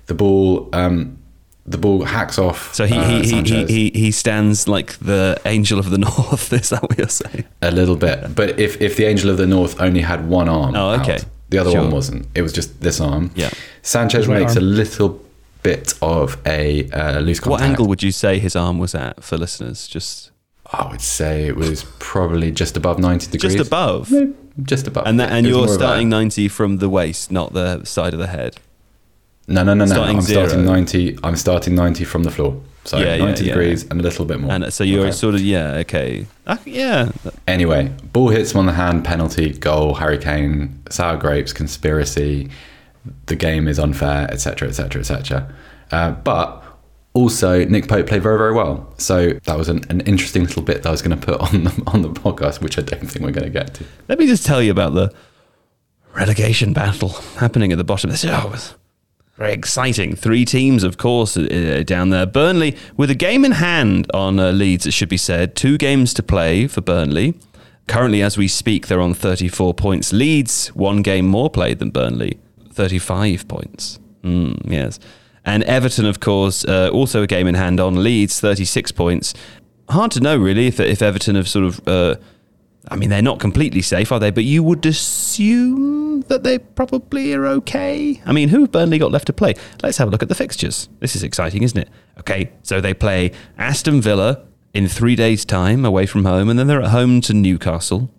The 0.06 0.14
ball, 0.14 0.68
um, 0.72 1.16
the 1.64 1.78
ball 1.78 2.02
hacks 2.04 2.38
off. 2.40 2.74
So 2.74 2.86
he 2.86 2.96
uh, 2.96 3.08
he, 3.22 3.22
he, 3.22 3.42
he, 3.42 3.66
he 3.66 3.90
he 3.94 4.10
stands 4.10 4.66
like 4.66 4.98
the 4.98 5.40
angel 5.46 5.78
of 5.78 5.90
the 5.90 5.98
north. 6.08 6.52
Is 6.52 6.70
that 6.70 6.82
what 6.82 6.98
you're 6.98 7.08
saying? 7.08 7.44
a 7.62 7.70
little 7.70 7.96
bit. 7.96 8.34
But 8.34 8.58
if 8.58 8.80
if 8.82 8.96
the 8.96 9.04
Angel 9.04 9.30
of 9.30 9.36
the 9.36 9.46
North 9.46 9.80
only 9.80 10.00
had 10.00 10.28
one 10.28 10.48
arm, 10.48 10.74
Oh, 10.74 11.00
okay. 11.00 11.14
out, 11.14 11.24
the 11.50 11.58
other 11.58 11.70
Sure. 11.70 11.82
one 11.82 11.92
wasn't. 11.92 12.26
It 12.34 12.42
was 12.42 12.52
just 12.52 12.80
this 12.80 13.00
arm. 13.00 13.30
Yeah. 13.36 13.50
Sanchez 13.82 14.26
makes 14.26 14.56
arm. 14.56 14.64
a 14.64 14.66
little 14.66 15.20
bit 15.62 15.94
of 16.02 16.36
a 16.46 16.88
uh, 16.90 17.20
loose 17.20 17.40
contact. 17.40 17.50
What 17.50 17.62
angle 17.62 17.86
would 17.86 18.02
you 18.02 18.12
say 18.12 18.38
his 18.38 18.56
arm 18.56 18.78
was 18.78 18.94
at 18.94 19.22
for 19.22 19.36
listeners? 19.38 19.86
Just 19.88 20.30
I 20.72 20.88
would 20.90 21.00
say 21.00 21.46
it 21.46 21.56
was 21.56 21.84
probably 21.98 22.50
just 22.50 22.76
above 22.76 22.98
ninety 22.98 23.30
degrees. 23.30 23.54
just 23.54 23.66
above. 23.68 24.12
Just 24.62 24.86
above. 24.86 25.06
And 25.06 25.18
that, 25.18 25.32
and 25.32 25.46
you're 25.46 25.66
starting 25.68 26.10
90 26.10 26.48
from 26.48 26.76
the 26.76 26.90
waist, 26.90 27.32
not 27.32 27.54
the 27.54 27.84
side 27.84 28.12
of 28.12 28.18
the 28.20 28.26
head. 28.26 28.56
No, 29.48 29.62
no, 29.64 29.72
no, 29.72 29.86
no. 29.86 29.94
starting 29.94 30.16
I'm 30.16 30.22
starting 30.22 30.64
ninety. 30.64 31.18
I'm 31.24 31.36
starting 31.36 31.74
ninety 31.74 32.04
from 32.04 32.22
the 32.22 32.30
floor. 32.30 32.60
So 32.84 32.98
Yeah, 32.98 33.14
yeah, 33.14 33.24
ninety 33.24 33.44
yeah. 33.44 33.52
degrees 33.54 33.84
and 33.90 33.98
a 34.00 34.02
little 34.02 34.24
bit 34.24 34.40
more. 34.40 34.50
And 34.52 34.72
so 34.72 34.84
you're 34.84 35.02
Okay. 35.06 35.12
sort 35.12 35.34
of 35.34 35.40
yeah, 35.40 35.74
okay, 35.84 36.26
Uh, 36.46 36.56
yeah. 36.64 37.10
Anyway, 37.48 37.90
ball 38.12 38.28
hits 38.28 38.52
him 38.52 38.58
on 38.60 38.66
the 38.66 38.72
hand, 38.72 39.04
penalty, 39.04 39.50
goal, 39.50 39.94
Harry 39.94 40.18
Kane, 40.18 40.80
sour 40.90 41.16
grapes, 41.16 41.52
conspiracy, 41.52 42.50
the 43.26 43.36
game 43.36 43.68
is 43.68 43.78
unfair, 43.78 44.30
etc., 44.30 44.68
etc., 44.68 45.00
etc. 45.00 45.54
But 46.24 46.62
also, 47.14 47.64
Nick 47.66 47.88
Pope 47.88 48.06
played 48.06 48.22
very, 48.22 48.38
very 48.38 48.54
well. 48.54 48.92
So 48.96 49.30
that 49.44 49.58
was 49.58 49.68
an, 49.68 49.84
an 49.90 50.00
interesting 50.02 50.44
little 50.44 50.62
bit 50.62 50.82
that 50.82 50.88
I 50.88 50.92
was 50.92 51.02
going 51.02 51.18
to 51.18 51.24
put 51.24 51.40
on 51.54 51.64
the 51.64 51.82
on 51.86 52.02
the 52.02 52.08
podcast, 52.08 52.60
which 52.60 52.78
I 52.78 52.82
don't 52.82 53.06
think 53.06 53.24
we're 53.24 53.32
going 53.32 53.44
to 53.44 53.50
get 53.50 53.74
to. 53.74 53.84
Let 54.08 54.18
me 54.18 54.26
just 54.26 54.46
tell 54.46 54.62
you 54.62 54.70
about 54.70 54.94
the 54.94 55.12
relegation 56.14 56.72
battle 56.72 57.10
happening 57.38 57.72
at 57.72 57.78
the 57.78 57.84
bottom 57.84 58.10
this. 58.10 58.24
Oh, 58.24 58.48
was 58.50 58.74
very 59.36 59.52
exciting. 59.52 60.14
Three 60.14 60.44
teams, 60.44 60.84
of 60.84 60.96
course, 60.96 61.36
uh, 61.36 61.82
down 61.86 62.10
there. 62.10 62.26
Burnley 62.26 62.76
with 62.96 63.10
a 63.10 63.14
game 63.14 63.44
in 63.44 63.52
hand 63.52 64.06
on 64.14 64.38
uh, 64.38 64.52
Leeds, 64.52 64.86
it 64.86 64.92
should 64.92 65.08
be 65.08 65.16
said. 65.16 65.54
Two 65.54 65.78
games 65.78 66.14
to 66.14 66.22
play 66.22 66.66
for 66.66 66.80
Burnley. 66.80 67.34
Currently, 67.88 68.22
as 68.22 68.38
we 68.38 68.46
speak, 68.46 68.86
they're 68.86 69.00
on 69.00 69.12
34 69.12 69.74
points. 69.74 70.12
Leeds, 70.12 70.68
one 70.68 71.02
game 71.02 71.26
more 71.26 71.50
played 71.50 71.78
than 71.78 71.90
Burnley, 71.90 72.38
35 72.72 73.48
points. 73.48 73.98
Mm, 74.22 74.70
yes. 74.70 74.98
And 75.44 75.64
Everton, 75.64 76.06
of 76.06 76.20
course, 76.20 76.64
uh, 76.64 76.90
also 76.92 77.22
a 77.22 77.26
game 77.26 77.46
in 77.46 77.54
hand 77.54 77.80
on 77.80 78.02
Leeds, 78.02 78.40
36 78.40 78.92
points. 78.92 79.34
Hard 79.88 80.12
to 80.12 80.20
know, 80.20 80.36
really, 80.36 80.68
if, 80.68 80.78
if 80.78 81.02
Everton 81.02 81.34
have 81.34 81.48
sort 81.48 81.64
of. 81.64 81.86
Uh, 81.86 82.16
I 82.88 82.96
mean, 82.96 83.10
they're 83.10 83.22
not 83.22 83.38
completely 83.38 83.82
safe, 83.82 84.10
are 84.10 84.18
they? 84.18 84.30
But 84.30 84.44
you 84.44 84.62
would 84.64 84.84
assume 84.86 86.22
that 86.22 86.42
they 86.42 86.58
probably 86.58 87.32
are 87.32 87.46
okay. 87.46 88.20
I 88.26 88.32
mean, 88.32 88.48
who 88.48 88.62
have 88.62 88.72
Burnley 88.72 88.98
got 88.98 89.12
left 89.12 89.26
to 89.26 89.32
play? 89.32 89.54
Let's 89.82 89.98
have 89.98 90.08
a 90.08 90.10
look 90.10 90.22
at 90.22 90.28
the 90.28 90.34
fixtures. 90.34 90.88
This 90.98 91.14
is 91.14 91.22
exciting, 91.22 91.62
isn't 91.62 91.78
it? 91.78 91.88
Okay, 92.18 92.50
so 92.62 92.80
they 92.80 92.92
play 92.92 93.30
Aston 93.56 94.00
Villa 94.00 94.44
in 94.74 94.88
three 94.88 95.14
days' 95.14 95.44
time 95.44 95.84
away 95.84 96.06
from 96.06 96.24
home, 96.24 96.48
and 96.48 96.58
then 96.58 96.66
they're 96.66 96.82
at 96.82 96.90
home 96.90 97.20
to 97.22 97.34
Newcastle. 97.34 98.10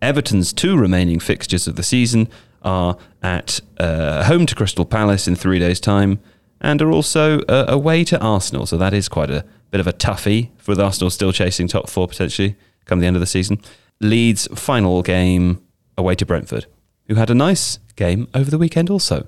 Everton's 0.00 0.52
two 0.52 0.76
remaining 0.76 1.20
fixtures 1.20 1.68
of 1.68 1.76
the 1.76 1.82
season 1.82 2.28
are 2.64 2.96
at 3.22 3.60
uh, 3.78 4.24
home 4.24 4.46
to 4.46 4.54
Crystal 4.54 4.84
Palace 4.84 5.28
in 5.28 5.36
three 5.36 5.58
days' 5.58 5.80
time, 5.80 6.20
and 6.60 6.80
are 6.80 6.90
also 6.90 7.40
uh, 7.42 7.66
away 7.68 8.04
to 8.04 8.20
Arsenal. 8.20 8.66
So 8.66 8.76
that 8.78 8.94
is 8.94 9.08
quite 9.08 9.30
a 9.30 9.44
bit 9.70 9.80
of 9.80 9.86
a 9.86 9.92
toughie 9.92 10.50
for 10.58 10.74
the 10.74 10.84
Arsenal 10.84 11.10
still 11.10 11.32
chasing 11.32 11.68
top 11.68 11.88
four 11.88 12.06
potentially 12.06 12.56
come 12.84 13.00
the 13.00 13.06
end 13.06 13.16
of 13.16 13.20
the 13.20 13.26
season. 13.26 13.60
Leeds' 14.00 14.48
final 14.54 15.02
game 15.02 15.62
away 15.96 16.14
to 16.16 16.26
Brentford, 16.26 16.66
who 17.06 17.14
had 17.14 17.30
a 17.30 17.34
nice 17.34 17.78
game 17.96 18.28
over 18.34 18.50
the 18.50 18.58
weekend 18.58 18.90
also. 18.90 19.26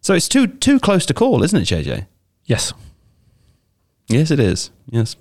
So 0.00 0.14
it's 0.14 0.28
too 0.28 0.46
too 0.46 0.78
close 0.78 1.06
to 1.06 1.14
call, 1.14 1.42
isn't 1.42 1.58
it, 1.58 1.64
JJ? 1.64 2.06
Yes. 2.44 2.72
Yes, 4.08 4.30
it 4.30 4.38
is. 4.38 4.70
Yes. 4.88 5.16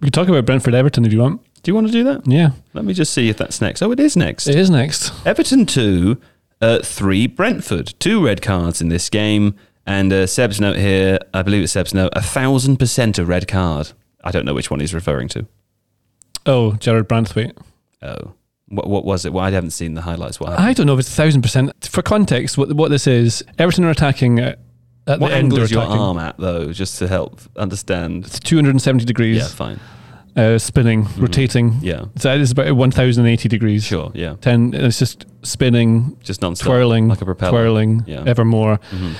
We 0.00 0.06
can 0.06 0.12
talk 0.12 0.28
about 0.28 0.46
Brentford 0.46 0.74
Everton 0.74 1.04
if 1.04 1.12
you 1.12 1.20
want. 1.20 1.42
Do 1.62 1.70
you 1.70 1.74
want 1.74 1.88
to 1.88 1.92
do 1.92 2.04
that? 2.04 2.26
Yeah. 2.26 2.50
Let 2.72 2.84
me 2.84 2.94
just 2.94 3.12
see 3.12 3.28
if 3.28 3.36
that's 3.36 3.60
next. 3.60 3.82
Oh, 3.82 3.92
it 3.92 4.00
is 4.00 4.16
next. 4.16 4.48
It 4.48 4.56
is 4.56 4.70
next. 4.70 5.12
Everton 5.26 5.66
2, 5.66 6.18
uh, 6.60 6.80
3 6.82 7.26
Brentford. 7.28 7.94
Two 7.98 8.24
red 8.24 8.42
cards 8.42 8.80
in 8.80 8.88
this 8.88 9.08
game. 9.10 9.54
And 9.86 10.12
uh, 10.12 10.26
Seb's 10.26 10.60
note 10.60 10.76
here, 10.76 11.18
I 11.34 11.42
believe 11.42 11.62
it's 11.62 11.72
Seb's 11.72 11.94
note, 11.94 12.12
a 12.14 12.22
thousand 12.22 12.76
percent 12.76 13.18
a 13.18 13.24
red 13.24 13.48
card. 13.48 13.92
I 14.22 14.30
don't 14.30 14.44
know 14.44 14.54
which 14.54 14.70
one 14.70 14.78
he's 14.80 14.94
referring 14.94 15.28
to. 15.28 15.46
Oh, 16.46 16.72
Jarrad 16.78 17.04
Branthwaite. 17.04 17.56
Oh. 18.02 18.34
What, 18.68 18.88
what 18.88 19.04
was 19.04 19.24
it? 19.24 19.32
Well, 19.32 19.44
I 19.44 19.50
haven't 19.50 19.70
seen 19.72 19.94
the 19.94 20.02
highlights. 20.02 20.38
What 20.38 20.50
I 20.58 20.72
don't 20.74 20.86
know 20.86 20.92
if 20.94 21.00
it's 21.00 21.08
a 21.08 21.16
thousand 21.16 21.42
percent. 21.42 21.88
For 21.90 22.02
context, 22.02 22.56
what 22.56 22.72
what 22.74 22.90
this 22.90 23.06
is, 23.06 23.42
Everton 23.58 23.84
are 23.84 23.90
attacking 23.90 24.38
at, 24.38 24.60
at 25.08 25.18
What 25.18 25.28
the 25.30 25.34
end. 25.34 25.44
angle 25.46 25.56
They're 25.56 25.64
is 25.64 25.70
your 25.72 25.82
attacking. 25.82 26.00
arm 26.00 26.18
at, 26.18 26.36
though, 26.38 26.72
just 26.72 26.98
to 27.00 27.08
help 27.08 27.40
understand? 27.56 28.26
It's 28.26 28.38
270 28.38 29.04
degrees. 29.06 29.38
Yeah, 29.38 29.48
fine. 29.48 29.80
Uh, 30.40 30.58
spinning, 30.58 31.06
rotating. 31.18 31.78
Yeah. 31.82 32.04
So 32.16 32.32
it's 32.34 32.52
about 32.52 32.74
1080 32.74 33.48
degrees. 33.48 33.84
Sure, 33.84 34.10
yeah. 34.14 34.36
10, 34.40 34.72
it's 34.74 34.98
just 34.98 35.26
spinning, 35.42 36.16
Just 36.22 36.40
non 36.42 36.54
twirling, 36.54 37.08
Like 37.08 37.20
a 37.20 37.24
propeller. 37.24 37.50
twirling, 37.50 38.04
Yeah. 38.06 38.22
evermore. 38.26 38.78
Mhm. 38.90 39.12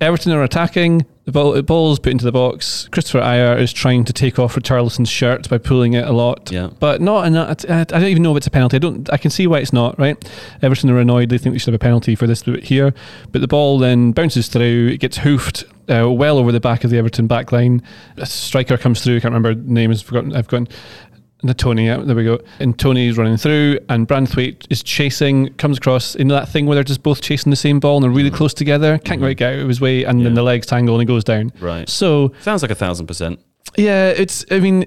Everton 0.00 0.32
are 0.32 0.42
attacking. 0.42 1.04
The 1.26 1.32
ball, 1.32 1.52
the 1.52 1.62
ball's 1.62 1.98
put 1.98 2.12
into 2.12 2.24
the 2.24 2.32
box. 2.32 2.88
Kristoffer 2.90 3.20
Ajer 3.22 3.58
is 3.60 3.70
trying 3.70 4.04
to 4.04 4.14
take 4.14 4.38
off 4.38 4.54
Richarlison's 4.54 5.10
shirt 5.10 5.46
by 5.50 5.58
pulling 5.58 5.92
it 5.92 6.06
a 6.06 6.12
lot. 6.12 6.50
Yeah. 6.50 6.70
But 6.80 7.02
not 7.02 7.26
enough. 7.26 7.64
I 7.68 7.84
don't 7.84 8.04
even 8.04 8.22
know 8.22 8.30
if 8.30 8.38
it's 8.38 8.46
a 8.46 8.50
penalty. 8.50 8.76
I 8.76 8.78
don't. 8.78 9.10
I 9.12 9.18
can 9.18 9.30
see 9.30 9.46
why 9.46 9.58
it's 9.58 9.74
not. 9.74 9.98
Right. 9.98 10.16
Everton 10.62 10.88
are 10.88 10.98
annoyed. 10.98 11.28
They 11.28 11.36
think 11.36 11.52
we 11.52 11.58
should 11.58 11.74
have 11.74 11.80
a 11.80 11.84
penalty 11.84 12.14
for 12.14 12.26
this 12.26 12.42
bit 12.44 12.64
here. 12.64 12.94
But 13.30 13.42
the 13.42 13.46
ball 13.48 13.78
then 13.78 14.12
bounces 14.12 14.48
through. 14.48 14.88
It 14.88 15.00
gets 15.00 15.18
hoofed 15.18 15.64
uh, 15.90 16.10
well 16.10 16.38
over 16.38 16.52
the 16.52 16.60
back 16.60 16.84
of 16.84 16.90
the 16.90 16.98
Everton 16.98 17.26
back 17.26 17.52
line. 17.52 17.82
A 18.16 18.26
striker 18.26 18.76
comes 18.78 19.02
through. 19.02 19.16
I 19.16 19.20
can't 19.20 19.34
remember 19.34 19.54
the 19.54 19.70
name. 19.72 19.90
Is 19.90 20.02
forgotten. 20.02 20.34
I've 20.34 20.46
forgotten. 20.46 20.68
And 21.42 21.58
Toney, 21.58 21.86
yeah, 21.86 21.96
there 21.96 22.14
we 22.14 22.24
go. 22.24 22.38
And 22.58 22.78
Toney's 22.78 23.16
running 23.16 23.38
through, 23.38 23.78
and 23.88 24.06
Branthwaite 24.06 24.66
is 24.68 24.82
chasing, 24.82 25.48
comes 25.54 25.78
across, 25.78 26.14
know 26.16 26.34
that 26.34 26.50
thing 26.50 26.66
where 26.66 26.74
they're 26.74 26.84
just 26.84 27.02
both 27.02 27.22
chasing 27.22 27.48
the 27.48 27.56
same 27.56 27.80
ball 27.80 27.96
and 27.96 28.04
they're 28.04 28.10
really 28.10 28.30
close 28.30 28.52
together. 28.52 28.98
Can't 28.98 29.22
quite 29.22 29.38
get 29.38 29.54
out 29.54 29.60
of 29.60 29.68
his 29.68 29.80
way, 29.80 30.04
and 30.04 30.18
then 30.20 30.26
Mm-hmm. 30.26 30.34
The 30.34 30.42
legs 30.42 30.66
tangle 30.66 30.96
and 30.96 31.00
he 31.00 31.06
goes 31.06 31.24
down. 31.24 31.50
Right. 31.58 31.88
So, 31.88 32.34
Sounds 32.42 32.60
like 32.60 32.70
a 32.70 32.74
thousand 32.74 33.06
percent. 33.06 33.40
yeah, 33.74 34.08
it's, 34.10 34.44
I 34.50 34.60
mean, 34.60 34.84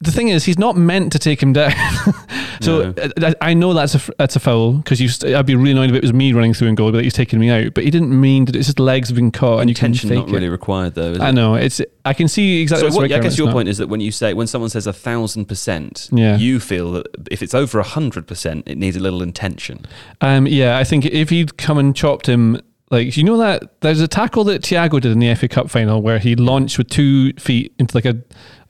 the 0.00 0.10
thing 0.10 0.28
is, 0.28 0.44
he's 0.44 0.58
not 0.58 0.76
meant 0.76 1.12
to 1.12 1.18
take 1.18 1.42
him 1.42 1.52
down. 1.52 1.72
So 2.62 2.92
No. 2.94 3.10
uh, 3.22 3.32
I 3.40 3.54
know 3.54 3.72
that's 3.72 3.94
a 3.94 4.12
that's 4.18 4.36
a 4.36 4.40
foul 4.40 4.74
because. 4.74 4.98
St- 4.98 5.34
I'd 5.34 5.46
be 5.46 5.54
really 5.54 5.70
annoyed 5.70 5.88
if 5.88 5.96
it 5.96 6.02
was 6.02 6.12
me 6.12 6.34
running 6.34 6.52
through 6.52 6.68
and 6.68 6.76
goal, 6.76 6.92
but 6.92 7.02
he's 7.04 7.14
taking 7.14 7.38
me 7.40 7.48
out. 7.48 7.72
But 7.72 7.84
he 7.84 7.90
didn't 7.90 8.10
mean 8.18 8.44
that. 8.44 8.54
It's 8.54 8.66
just 8.66 8.78
legs 8.78 9.08
have 9.08 9.16
been 9.16 9.30
caught, 9.32 9.60
and 9.60 9.70
you 9.70 9.74
can 9.74 9.86
Intention 9.86 10.10
fake 10.10 10.18
not 10.18 10.28
it. 10.28 10.32
really 10.32 10.48
required 10.50 10.94
though. 10.94 11.12
Is 11.12 11.20
I 11.20 11.30
it? 11.30 11.32
know 11.32 11.54
it's. 11.54 11.80
I 12.04 12.12
can 12.12 12.28
see 12.28 12.60
exactly. 12.60 12.90
So 12.90 12.96
what, 12.98 13.10
I 13.10 13.18
guess 13.18 13.38
your 13.38 13.46
not. 13.46 13.54
point 13.54 13.68
is 13.70 13.78
that 13.78 13.88
when 13.88 14.00
you 14.02 14.12
say 14.12 14.34
when 14.34 14.46
someone 14.46 14.68
says 14.68 14.86
a 14.86 14.92
thousand 14.92 15.46
percent, 15.46 16.10
Yeah. 16.12 16.36
you 16.36 16.60
feel 16.60 16.92
that 16.92 17.06
if 17.30 17.42
it's 17.42 17.54
over 17.54 17.78
a 17.78 17.82
hundred 17.82 18.26
percent, 18.26 18.64
it 18.68 18.76
needs 18.76 18.94
a 18.94 19.00
little 19.00 19.22
intention. 19.22 19.86
Um, 20.20 20.46
yeah, 20.46 20.76
I 20.76 20.84
think 20.84 21.06
if 21.06 21.30
he'd 21.30 21.56
come 21.56 21.78
and 21.78 21.96
chopped 21.96 22.26
him, 22.26 22.60
like 22.90 23.16
you 23.16 23.24
know 23.24 23.38
that 23.38 23.80
there's 23.80 24.02
a 24.02 24.08
tackle 24.08 24.44
that 24.44 24.60
Thiago 24.60 25.00
did 25.00 25.12
in 25.12 25.18
the 25.20 25.34
FA 25.34 25.48
Cup 25.48 25.70
final 25.70 26.02
where 26.02 26.18
he 26.18 26.36
launched 26.36 26.76
with 26.76 26.90
two 26.90 27.32
feet 27.34 27.72
into 27.78 27.96
like 27.96 28.04
a 28.04 28.18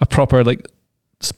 a 0.01 0.07
proper 0.07 0.45
like 0.45 0.65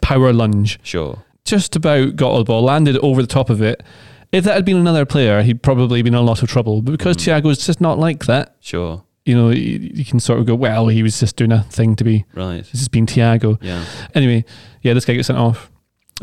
power 0.01 0.33
lunge, 0.33 0.79
Sure. 0.83 1.19
just 1.45 1.75
about 1.77 2.17
got 2.17 2.37
the 2.39 2.45
ball, 2.45 2.63
landed 2.63 2.97
over 2.99 3.21
the 3.23 3.29
top 3.29 3.51
of 3.51 3.61
it. 3.63 3.83
If 4.31 4.45
that 4.45 4.55
had 4.55 4.65
been 4.65 4.77
another 4.77 5.05
player, 5.05 5.43
he'd 5.43 5.63
probably 5.63 6.01
been 6.03 6.15
in 6.15 6.19
a 6.19 6.23
lot 6.23 6.43
of 6.43 6.49
trouble. 6.49 6.81
But 6.83 6.93
because 6.93 7.17
Mm. 7.17 7.43
Thiago's 7.43 7.67
just 7.67 7.81
not 7.81 7.99
like 7.99 8.25
that, 8.27 8.57
Sure. 8.61 9.03
you 9.27 9.35
know, 9.35 9.51
you, 9.51 9.91
you 9.95 10.05
can 10.05 10.21
sort 10.21 10.39
of 10.41 10.47
go, 10.47 10.55
well, 10.55 10.89
he 10.89 11.03
was 11.03 11.21
just 11.21 11.37
doing 11.37 11.53
a 11.53 11.63
thing 11.65 11.97
to 11.97 12.05
be. 12.05 12.25
Right. 12.35 12.59
This 12.63 12.71
has 12.81 12.89
been 12.89 13.07
Thiago. 13.07 13.59
Yeah. 13.61 13.85
Anyway, 14.15 14.45
yeah, 14.83 14.95
this 14.95 15.05
guy 15.05 15.15
gets 15.15 15.27
sent 15.27 15.39
off 15.39 15.71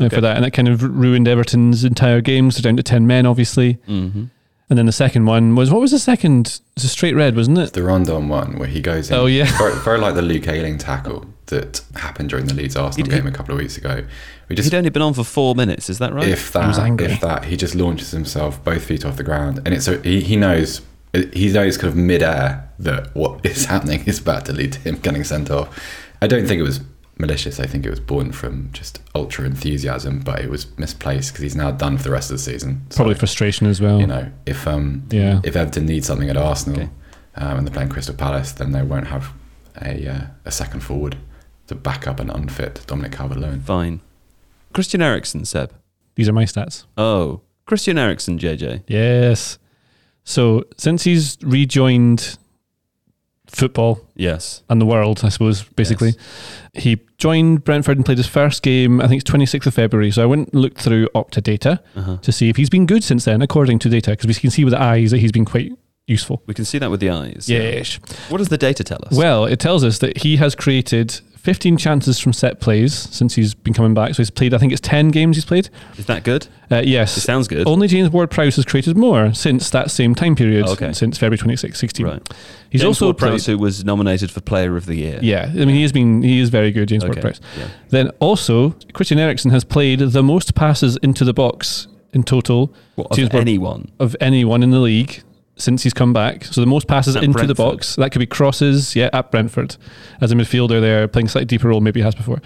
uh, 0.00 0.04
Okay. 0.06 0.16
for 0.16 0.20
that, 0.22 0.36
and 0.36 0.44
that 0.44 0.52
kind 0.52 0.66
of 0.68 0.82
ruined 0.82 1.28
Everton's 1.28 1.84
entire 1.84 2.20
game. 2.20 2.50
So 2.50 2.62
down 2.62 2.76
to 2.78 2.82
ten 2.82 3.06
men, 3.06 3.26
obviously. 3.26 3.74
hmm 3.86 4.24
And 4.68 4.78
then 4.78 4.86
the 4.86 4.92
second 4.92 5.26
one 5.26 5.54
was 5.56 5.70
what 5.70 5.80
was 5.80 5.90
the 5.90 5.98
second? 5.98 6.46
It 6.46 6.60
was 6.76 6.84
a 6.84 6.88
straight 6.88 7.14
red, 7.14 7.36
wasn't 7.36 7.58
it? 7.58 7.72
The 7.74 7.82
Rondon 7.82 8.28
one 8.28 8.58
where 8.58 8.68
he 8.68 8.80
goes 8.80 9.10
in. 9.10 9.16
Oh, 9.16 9.26
yeah. 9.26 9.44
Very, 9.58 9.74
very 9.84 9.98
like 9.98 10.14
the 10.14 10.22
Luke 10.22 10.46
Ayling 10.48 10.78
tackle 10.78 11.26
that 11.50 11.82
happened 11.96 12.30
during 12.30 12.46
the 12.46 12.54
Leeds 12.54 12.74
Arsenal 12.76 13.06
He'd- 13.06 13.16
game 13.16 13.26
a 13.26 13.32
couple 13.32 13.54
of 13.54 13.60
weeks 13.60 13.76
ago. 13.76 14.04
We 14.48 14.56
just 14.56 14.70
He'd 14.70 14.76
only 14.76 14.90
been 14.90 15.02
on 15.02 15.14
for 15.14 15.22
four 15.24 15.54
minutes. 15.54 15.88
Is 15.90 15.98
that 15.98 16.12
right? 16.12 16.26
if 16.28 16.54
was 16.54 16.76
that 16.76 16.84
angry. 16.84 17.06
if 17.12 17.20
that 17.20 17.44
he 17.44 17.56
just 17.56 17.74
launches 17.74 18.10
himself 18.10 18.62
both 18.64 18.82
feet 18.84 19.04
off 19.04 19.16
the 19.16 19.22
ground 19.22 19.58
and 19.64 19.74
it's 19.74 19.84
so 19.84 20.00
he, 20.02 20.20
he 20.22 20.34
knows 20.36 20.80
he 21.32 21.52
knows 21.52 21.76
kind 21.76 21.88
of 21.92 21.96
midair 21.96 22.68
that 22.78 23.14
what 23.14 23.44
is 23.46 23.66
happening 23.66 24.02
is 24.06 24.18
about 24.20 24.46
to 24.46 24.52
lead 24.52 24.72
to 24.72 24.78
him 24.80 24.96
getting 24.96 25.22
sent 25.24 25.50
off. 25.50 25.68
I 26.22 26.26
don't 26.26 26.46
think 26.46 26.58
it 26.60 26.64
was 26.64 26.80
malicious. 27.18 27.60
I 27.60 27.66
think 27.66 27.84
it 27.84 27.90
was 27.90 28.00
born 28.00 28.32
from 28.32 28.70
just 28.72 28.98
ultra 29.14 29.44
enthusiasm, 29.44 30.20
but 30.20 30.40
it 30.40 30.48
was 30.50 30.66
misplaced 30.78 31.32
because 31.32 31.42
he's 31.42 31.56
now 31.56 31.70
done 31.70 31.96
for 31.98 32.04
the 32.04 32.10
rest 32.10 32.30
of 32.30 32.36
the 32.38 32.42
season. 32.42 32.86
So, 32.90 32.96
Probably 32.96 33.14
frustration 33.14 33.66
as 33.66 33.80
well. 33.80 34.00
you 34.00 34.06
know 34.06 34.30
if 34.46 34.66
um 34.66 35.04
Yeah. 35.10 35.40
if 35.44 35.54
Everton 35.56 35.86
need 35.86 36.04
something 36.04 36.28
at 36.30 36.36
Arsenal 36.36 36.80
Okay. 36.80 36.90
um, 37.36 37.58
and 37.58 37.66
they're 37.66 37.74
playing 37.74 37.90
Crystal 37.90 38.14
Palace, 38.14 38.52
then 38.52 38.72
they 38.72 38.82
won't 38.82 39.06
have 39.08 39.32
a 39.80 40.08
uh, 40.08 40.20
a 40.44 40.50
second 40.50 40.80
forward 40.80 41.16
to 41.70 41.74
back 41.76 42.06
up 42.08 42.18
an 42.20 42.28
unfit 42.30 42.82
Dominic 42.86 43.12
Calvert-Lewin. 43.12 43.60
Fine. 43.62 44.00
Christian 44.74 45.00
Eriksen, 45.00 45.44
Seb. 45.44 45.72
These 46.16 46.28
are 46.28 46.32
my 46.32 46.44
stats. 46.44 46.84
Oh, 46.98 47.40
Christian 47.64 47.96
Eriksen, 47.96 48.38
JJ. 48.38 48.82
Yes. 48.88 49.58
So 50.24 50.64
since 50.76 51.04
he's 51.04 51.38
rejoined 51.42 52.36
football 53.46 54.00
Yes. 54.16 54.62
and 54.68 54.80
the 54.80 54.86
world, 54.86 55.20
I 55.24 55.28
suppose, 55.28 55.62
basically, 55.62 56.14
he 56.74 56.98
joined 57.18 57.64
Brentford 57.64 57.96
and 57.96 58.04
played 58.04 58.18
his 58.18 58.26
first 58.26 58.62
game. 58.62 59.00
I 59.00 59.08
think 59.08 59.22
it's 59.22 59.30
26th 59.30 59.66
of 59.66 59.74
February. 59.74 60.10
So 60.10 60.22
I 60.22 60.26
went 60.26 60.50
and 60.52 60.60
looked 60.60 60.80
through 60.80 61.08
Opta 61.14 61.42
data 61.42 61.80
Uh-huh. 61.96 62.18
to 62.22 62.32
see 62.32 62.48
if 62.48 62.56
he's 62.56 62.70
been 62.70 62.86
good 62.86 63.02
since 63.04 63.24
then, 63.24 63.42
according 63.42 63.78
to 63.80 63.88
data, 63.88 64.10
because 64.12 64.26
we 64.26 64.34
can 64.34 64.50
see 64.50 64.64
with 64.64 64.72
the 64.72 64.80
eyes 64.82 65.10
that 65.10 65.18
he's 65.18 65.32
been 65.32 65.44
quite 65.44 65.72
useful. 66.06 66.42
We 66.46 66.54
can 66.54 66.64
see 66.64 66.78
that 66.78 66.90
with 66.90 67.00
the 67.00 67.10
eyes. 67.10 67.46
Yes. 67.48 67.98
What 68.28 68.38
does 68.38 68.48
the 68.48 68.58
data 68.58 68.82
tell 68.84 69.00
us? 69.06 69.12
Well, 69.16 69.44
it 69.46 69.58
tells 69.60 69.84
us 69.84 69.98
that 69.98 70.18
he 70.18 70.36
has 70.38 70.54
created 70.54 71.20
15 71.40 71.78
chances 71.78 72.18
from 72.18 72.32
set 72.34 72.60
plays 72.60 72.92
since 72.94 73.34
he's 73.34 73.54
been 73.54 73.72
coming 73.72 73.94
back. 73.94 74.14
So 74.14 74.18
he's 74.18 74.30
played, 74.30 74.52
I 74.52 74.58
think 74.58 74.72
it's 74.72 74.80
10 74.82 75.08
games 75.08 75.36
he's 75.38 75.44
played. 75.46 75.70
is 75.96 76.04
that 76.06 76.22
good? 76.22 76.46
Uh, 76.70 76.82
yes. 76.84 77.16
It 77.16 77.22
sounds 77.22 77.48
good. 77.48 77.66
Only 77.66 77.88
James 77.88 78.10
Ward 78.10 78.30
Prowse 78.30 78.56
has 78.56 78.64
created 78.66 78.96
more 78.96 79.32
since 79.32 79.70
that 79.70 79.90
same 79.90 80.14
time 80.14 80.36
period, 80.36 80.66
Oh, 80.68 80.72
okay. 80.72 80.92
since 80.92 81.16
February 81.16 81.38
26, 81.38 81.78
16. 81.78 82.06
Right. 82.06 82.28
He's 82.68 82.82
James 82.82 82.88
also 83.00 83.06
Ward-Prowse, 83.06 83.46
who 83.46 83.56
was 83.58 83.84
nominated 83.84 84.30
for 84.30 84.40
Player 84.42 84.76
of 84.76 84.84
the 84.86 84.94
Year. 84.96 85.18
Yeah, 85.22 85.46
I 85.50 85.64
mean, 85.64 85.70
he 85.70 85.82
has 85.82 85.92
been, 85.92 86.22
he 86.22 86.40
is 86.40 86.50
very 86.50 86.70
good, 86.70 86.88
James 86.88 87.02
Okay. 87.04 87.08
Ward 87.12 87.20
Prowse. 87.22 87.40
Yeah. 87.58 87.68
Then 87.88 88.10
also, 88.20 88.76
Christian 88.92 89.18
Eriksen 89.18 89.50
has 89.50 89.64
played 89.64 90.00
the 90.00 90.22
most 90.22 90.54
passes 90.54 90.96
into 90.98 91.24
the 91.24 91.32
box 91.34 91.88
in 92.12 92.22
total 92.22 92.72
What, 92.96 93.10
of 93.12 93.18
Ward- 93.18 93.34
anyone? 93.34 93.90
of 93.98 94.14
anyone 94.20 94.62
in 94.62 94.70
the 94.72 94.78
league 94.80 95.22
since 95.60 95.82
he's 95.82 95.94
come 95.94 96.12
back. 96.12 96.44
So 96.44 96.60
the 96.60 96.66
most 96.66 96.86
passes 96.86 97.16
At 97.16 97.24
into 97.24 97.46
the 97.46 97.54
box. 97.54 97.96
That 97.96 98.10
could 98.12 98.18
be 98.18 98.26
crosses, 98.26 98.96
yeah, 98.96 99.10
at 99.12 99.30
Brentford 99.30 99.76
as 100.20 100.32
a 100.32 100.34
midfielder 100.34 100.80
there, 100.80 101.06
playing 101.08 101.26
a 101.26 101.28
slightly 101.30 101.46
deeper 101.46 101.68
role 101.68 101.80
maybe 101.80 102.00
he 102.00 102.04
has 102.04 102.14
before. 102.14 102.40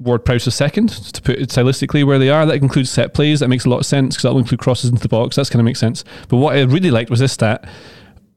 Ward 0.00 0.24
Prowse 0.24 0.46
is 0.46 0.54
second 0.54 0.90
to 0.90 1.20
put 1.22 1.38
it 1.38 1.48
stylistically 1.48 2.04
where 2.04 2.18
they 2.18 2.30
are. 2.30 2.46
That 2.46 2.62
includes 2.62 2.90
set 2.90 3.14
plays. 3.14 3.40
That 3.40 3.48
makes 3.48 3.64
a 3.64 3.68
lot 3.68 3.78
of 3.78 3.86
sense 3.86 4.14
because 4.14 4.22
that'll 4.22 4.38
include 4.38 4.60
crosses 4.60 4.90
into 4.90 5.02
the 5.02 5.08
box. 5.08 5.36
That's 5.36 5.50
kind 5.50 5.60
of 5.60 5.64
makes 5.64 5.80
sense. 5.80 6.04
But 6.28 6.36
what 6.36 6.56
I 6.56 6.62
really 6.62 6.90
liked 6.90 7.10
was 7.10 7.20
this 7.20 7.32
stat: 7.32 7.68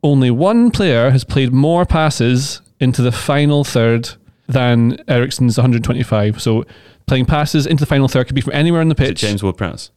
only 0.02 0.32
one 0.32 0.72
player 0.72 1.12
has 1.12 1.24
played 1.24 1.54
more 1.54 1.86
passes 1.86 2.62
into 2.80 3.04
the 3.04 3.12
final 3.12 3.64
third 3.64 4.10
than 4.48 5.02
Eriksen's 5.08 5.58
125. 5.58 6.42
So 6.42 6.66
playing 7.06 7.26
passes 7.26 7.68
into 7.68 7.82
the 7.82 7.86
final 7.86 8.08
third 8.08 8.26
could 8.26 8.36
be 8.36 8.42
from 8.42 8.54
anywhere 8.54 8.82
on 8.82 8.90
the 8.90 8.96
pitch. 8.96 9.20
James 9.20 9.44
Ward-Prowse? 9.44 9.92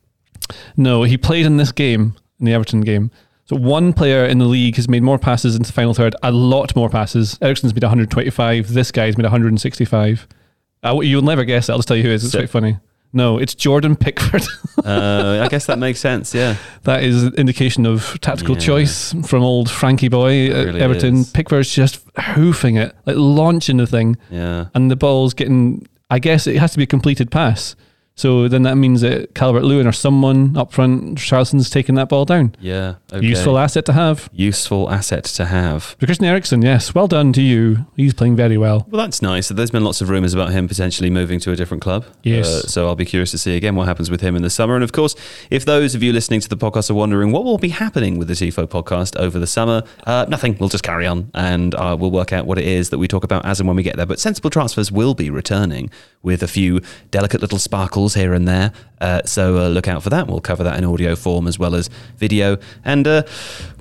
No, 0.76 1.02
he 1.04 1.16
played 1.16 1.46
in 1.46 1.56
this 1.56 1.72
game, 1.72 2.14
in 2.38 2.46
the 2.46 2.52
Everton 2.52 2.82
game. 2.82 3.10
So 3.47 3.57
one 3.57 3.92
player 3.92 4.24
in 4.24 4.38
the 4.38 4.47
league 4.47 4.76
has 4.76 4.88
made 4.88 5.03
more 5.03 5.18
passes 5.18 5.55
into 5.55 5.66
the 5.68 5.72
final 5.74 5.92
third, 5.92 6.16
a 6.22 6.32
lot 6.32 6.74
more 6.74 6.88
passes. 6.88 7.38
Eriksen's 7.42 7.74
made 7.74 7.82
125. 7.82 8.72
This 8.72 8.90
guy's 8.90 9.18
made 9.18 9.24
165. 9.24 10.26
Uh, 10.82 11.01
you'll 11.01 11.22
never 11.22 11.45
guess 11.45 11.68
it. 11.68 11.72
I'll 11.72 11.78
just 11.78 11.88
tell 11.88 11.97
you 11.97 12.05
who 12.05 12.11
it 12.11 12.14
is. 12.14 12.24
It's 12.24 12.32
So- 12.32 12.38
quite 12.40 12.51
funny. 12.51 12.78
No, 13.16 13.38
it's 13.38 13.55
Jordan 13.55 13.95
Pickford. 13.95 14.42
uh, 14.84 15.40
I 15.45 15.49
guess 15.49 15.66
that 15.66 15.78
makes 15.78 16.01
sense. 16.01 16.34
Yeah. 16.34 16.57
that 16.82 17.05
is 17.05 17.22
an 17.22 17.34
indication 17.34 17.86
of 17.86 18.18
tactical 18.20 18.57
Yeah. 18.57 18.61
choice 18.62 19.14
from 19.24 19.45
old 19.45 19.70
Frankie 19.70 20.09
Boy 20.09 20.49
at 20.51 20.66
really 20.66 20.80
Everton. 20.80 21.18
is. 21.18 21.30
Pickford's 21.30 21.72
just 21.72 22.01
hoofing 22.18 22.74
it, 22.76 22.92
like 23.07 23.14
launching 23.16 23.76
the 23.76 23.86
thing, 23.86 24.16
Yeah. 24.32 24.66
and 24.74 24.90
the 24.90 24.97
ball's 24.97 25.32
getting. 25.32 25.86
I 26.11 26.18
guess 26.18 26.49
it 26.49 26.57
has 26.57 26.72
to 26.72 26.78
be 26.78 26.82
a 26.84 26.86
completed 26.88 27.30
pass. 27.30 27.76
So 28.16 28.46
then 28.46 28.62
that 28.62 28.76
means 28.76 29.00
that 29.00 29.34
Calvert 29.34 29.64
Lewin 29.64 29.88
or 29.88 29.92
someone 29.92 30.56
up 30.56 30.72
front, 30.72 31.18
Richarlison's 31.18 31.68
taking 31.68 31.96
that 31.96 32.08
ball 32.08 32.24
down. 32.24 32.54
Yeah. 32.60 32.94
Okay. 33.12 33.26
Useful 33.26 33.58
asset 33.58 33.84
to 33.86 33.92
have. 33.92 34.30
Useful 34.32 34.88
asset 34.88 35.24
to 35.24 35.46
have. 35.46 35.82
For 35.98 36.06
Christian 36.06 36.26
Eriksen, 36.26 36.62
yes, 36.62 36.94
well 36.94 37.08
done 37.08 37.32
to 37.32 37.42
you. 37.42 37.86
He's 37.96 38.14
playing 38.14 38.36
very 38.36 38.56
well. 38.56 38.86
Well, 38.88 39.02
that's 39.02 39.20
nice. 39.20 39.48
There's 39.48 39.72
been 39.72 39.82
lots 39.82 40.00
of 40.00 40.08
rumours 40.10 40.32
about 40.32 40.52
him 40.52 40.68
potentially 40.68 41.10
moving 41.10 41.40
to 41.40 41.50
a 41.50 41.56
different 41.56 41.82
club. 41.82 42.04
Yes. 42.22 42.46
Uh, 42.46 42.60
so 42.68 42.86
I'll 42.86 42.94
be 42.94 43.04
curious 43.04 43.32
to 43.32 43.38
see 43.38 43.56
again 43.56 43.74
what 43.74 43.88
happens 43.88 44.10
with 44.10 44.20
him 44.20 44.36
in 44.36 44.42
the 44.42 44.50
summer. 44.50 44.76
And 44.76 44.84
of 44.84 44.92
course, 44.92 45.16
if 45.50 45.64
those 45.64 45.96
of 45.96 46.02
you 46.02 46.12
listening 46.12 46.40
to 46.40 46.48
the 46.48 46.56
podcast 46.56 46.90
are 46.90 46.94
wondering 46.94 47.32
what 47.32 47.42
will 47.42 47.58
be 47.58 47.70
happening 47.70 48.16
with 48.18 48.28
the 48.28 48.34
TIFO 48.34 48.68
podcast 48.68 49.16
over 49.16 49.40
the 49.40 49.46
summer, 49.48 49.82
uh, 50.06 50.26
nothing. 50.28 50.56
We'll 50.60 50.68
just 50.68 50.84
carry 50.84 51.06
on 51.06 51.32
and 51.34 51.74
uh, 51.74 51.96
we'll 51.98 52.12
work 52.12 52.32
out 52.32 52.46
what 52.46 52.58
it 52.58 52.64
is 52.64 52.90
that 52.90 52.98
we 52.98 53.08
talk 53.08 53.24
about 53.24 53.44
as 53.44 53.58
and 53.58 53.66
when 53.66 53.76
we 53.76 53.82
get 53.82 53.96
there. 53.96 54.06
But 54.06 54.20
Sensible 54.20 54.50
Transfers 54.50 54.92
will 54.92 55.14
be 55.14 55.30
returning 55.30 55.90
with 56.24 56.42
a 56.42 56.48
few 56.48 56.80
delicate 57.12 57.40
little 57.40 57.58
sparkles 57.58 58.14
here 58.14 58.34
and 58.34 58.48
there. 58.48 58.72
Uh, 59.00 59.22
so 59.24 59.58
uh, 59.58 59.68
look 59.68 59.86
out 59.86 60.02
for 60.02 60.10
that. 60.10 60.26
We'll 60.26 60.40
cover 60.40 60.64
that 60.64 60.78
in 60.78 60.84
audio 60.84 61.14
form 61.14 61.46
as 61.46 61.58
well 61.58 61.74
as 61.74 61.88
video. 62.16 62.56
And 62.84 63.06
uh, 63.06 63.22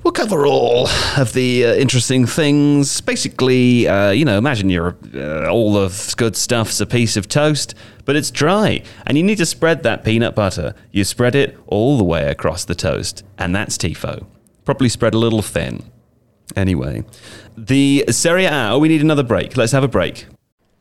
we'll 0.04 0.12
cover 0.12 0.46
all 0.46 0.86
of 1.16 1.32
the 1.32 1.64
uh, 1.64 1.74
interesting 1.74 2.26
things. 2.26 3.00
Basically, 3.00 3.88
uh, 3.88 4.10
you 4.10 4.24
know, 4.24 4.38
imagine 4.38 4.70
you're 4.70 4.96
uh, 5.14 5.48
all 5.48 5.76
of 5.76 6.14
good 6.16 6.36
stuff's 6.36 6.80
a 6.80 6.86
piece 6.86 7.16
of 7.16 7.26
toast, 7.26 7.74
but 8.04 8.14
it's 8.14 8.30
dry, 8.30 8.82
and 9.06 9.16
you 9.16 9.24
need 9.24 9.38
to 9.38 9.46
spread 9.46 9.82
that 9.82 10.04
peanut 10.04 10.34
butter. 10.34 10.74
You 10.92 11.04
spread 11.04 11.34
it 11.34 11.58
all 11.66 11.96
the 11.96 12.04
way 12.04 12.28
across 12.28 12.64
the 12.66 12.74
toast, 12.74 13.24
and 13.38 13.56
that's 13.56 13.78
tifo. 13.78 14.26
Probably 14.66 14.90
spread 14.90 15.14
a 15.14 15.18
little 15.18 15.42
thin. 15.42 15.82
Anyway, 16.54 17.04
the 17.56 18.04
Serie 18.10 18.44
A. 18.44 18.72
Oh, 18.72 18.78
we 18.78 18.88
need 18.88 19.00
another 19.00 19.22
break. 19.22 19.56
Let's 19.56 19.72
have 19.72 19.84
a 19.84 19.88
break. 19.88 20.26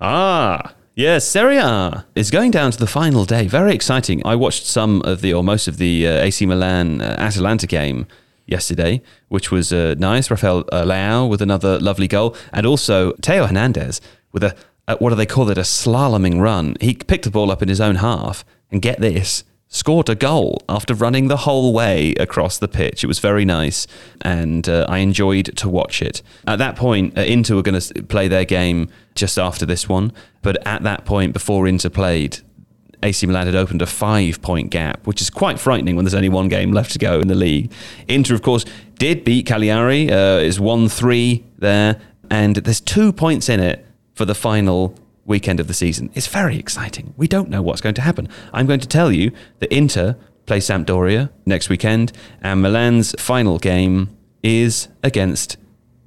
Ah, 0.00 0.74
yes, 0.94 1.26
Serie 1.26 1.58
A 1.58 2.04
is 2.14 2.30
going 2.30 2.50
down 2.50 2.70
to 2.72 2.78
the 2.78 2.86
final 2.86 3.24
day. 3.24 3.46
Very 3.46 3.74
exciting. 3.74 4.24
I 4.26 4.34
watched 4.34 4.66
some 4.66 5.02
of 5.02 5.20
the, 5.20 5.32
or 5.32 5.44
most 5.44 5.68
of 5.68 5.76
the 5.76 6.06
uh, 6.06 6.22
AC 6.22 6.44
Milan 6.46 7.00
uh, 7.00 7.14
Atalanta 7.18 7.66
game 7.66 8.06
yesterday, 8.46 9.00
which 9.28 9.50
was 9.50 9.72
uh, 9.72 9.94
nice. 9.98 10.30
Rafael 10.30 10.64
uh, 10.72 10.84
Leao 10.84 11.28
with 11.28 11.40
another 11.40 11.78
lovely 11.78 12.08
goal, 12.08 12.36
and 12.52 12.66
also 12.66 13.12
Theo 13.22 13.46
Hernandez 13.46 14.00
with 14.32 14.42
a, 14.42 14.56
a, 14.88 14.96
what 14.96 15.10
do 15.10 15.16
they 15.16 15.26
call 15.26 15.48
it, 15.48 15.58
a 15.58 15.62
slaloming 15.62 16.40
run. 16.40 16.76
He 16.80 16.94
picked 16.94 17.24
the 17.24 17.30
ball 17.30 17.50
up 17.50 17.62
in 17.62 17.68
his 17.68 17.80
own 17.80 17.96
half, 17.96 18.44
and 18.70 18.82
get 18.82 19.00
this, 19.00 19.44
scored 19.74 20.08
a 20.08 20.14
goal 20.14 20.62
after 20.68 20.94
running 20.94 21.26
the 21.26 21.38
whole 21.38 21.72
way 21.72 22.14
across 22.20 22.58
the 22.58 22.68
pitch. 22.68 23.02
It 23.02 23.08
was 23.08 23.18
very 23.18 23.44
nice, 23.44 23.88
and 24.22 24.68
uh, 24.68 24.86
I 24.88 24.98
enjoyed 24.98 25.56
to 25.56 25.68
watch 25.68 26.00
it. 26.00 26.22
At 26.46 26.60
that 26.60 26.76
point, 26.76 27.18
uh, 27.18 27.22
Inter 27.22 27.56
were 27.56 27.62
going 27.62 27.80
to 27.80 28.02
play 28.04 28.28
their 28.28 28.44
game 28.44 28.88
just 29.16 29.36
after 29.36 29.66
this 29.66 29.88
one, 29.88 30.12
but 30.42 30.64
at 30.64 30.84
that 30.84 31.04
point, 31.04 31.32
before 31.32 31.66
Inter 31.66 31.88
played, 31.88 32.38
AC 33.02 33.26
Milan 33.26 33.46
had 33.46 33.56
opened 33.56 33.82
a 33.82 33.86
five 33.86 34.40
point 34.40 34.70
gap, 34.70 35.06
which 35.08 35.20
is 35.20 35.28
quite 35.28 35.58
frightening 35.58 35.96
when 35.96 36.04
there's 36.04 36.14
only 36.14 36.28
one 36.28 36.48
game 36.48 36.70
left 36.70 36.92
to 36.92 36.98
go 37.00 37.18
in 37.18 37.26
the 37.26 37.34
league. 37.34 37.72
Inter, 38.06 38.34
of 38.34 38.42
course, 38.42 38.64
did 38.98 39.24
beat 39.24 39.44
Cagliari, 39.44 40.08
uh, 40.08 40.38
is 40.38 40.60
1 40.60 40.88
3 40.88 41.44
there, 41.58 42.00
and 42.30 42.56
there's 42.56 42.80
two 42.80 43.12
points 43.12 43.48
in 43.48 43.58
it 43.58 43.84
for 44.14 44.24
the 44.24 44.36
final 44.36 44.96
weekend 45.24 45.60
of 45.60 45.68
the 45.68 45.74
season. 45.74 46.10
It's 46.14 46.26
very 46.26 46.58
exciting. 46.58 47.14
We 47.16 47.28
don't 47.28 47.48
know 47.48 47.62
what's 47.62 47.80
going 47.80 47.94
to 47.96 48.02
happen. 48.02 48.28
I'm 48.52 48.66
going 48.66 48.80
to 48.80 48.88
tell 48.88 49.10
you 49.10 49.32
that 49.58 49.72
Inter 49.72 50.16
play 50.46 50.58
Sampdoria 50.58 51.30
next 51.46 51.68
weekend, 51.68 52.12
and 52.42 52.60
Milan's 52.60 53.14
final 53.18 53.58
game 53.58 54.16
is 54.42 54.88
against 55.02 55.56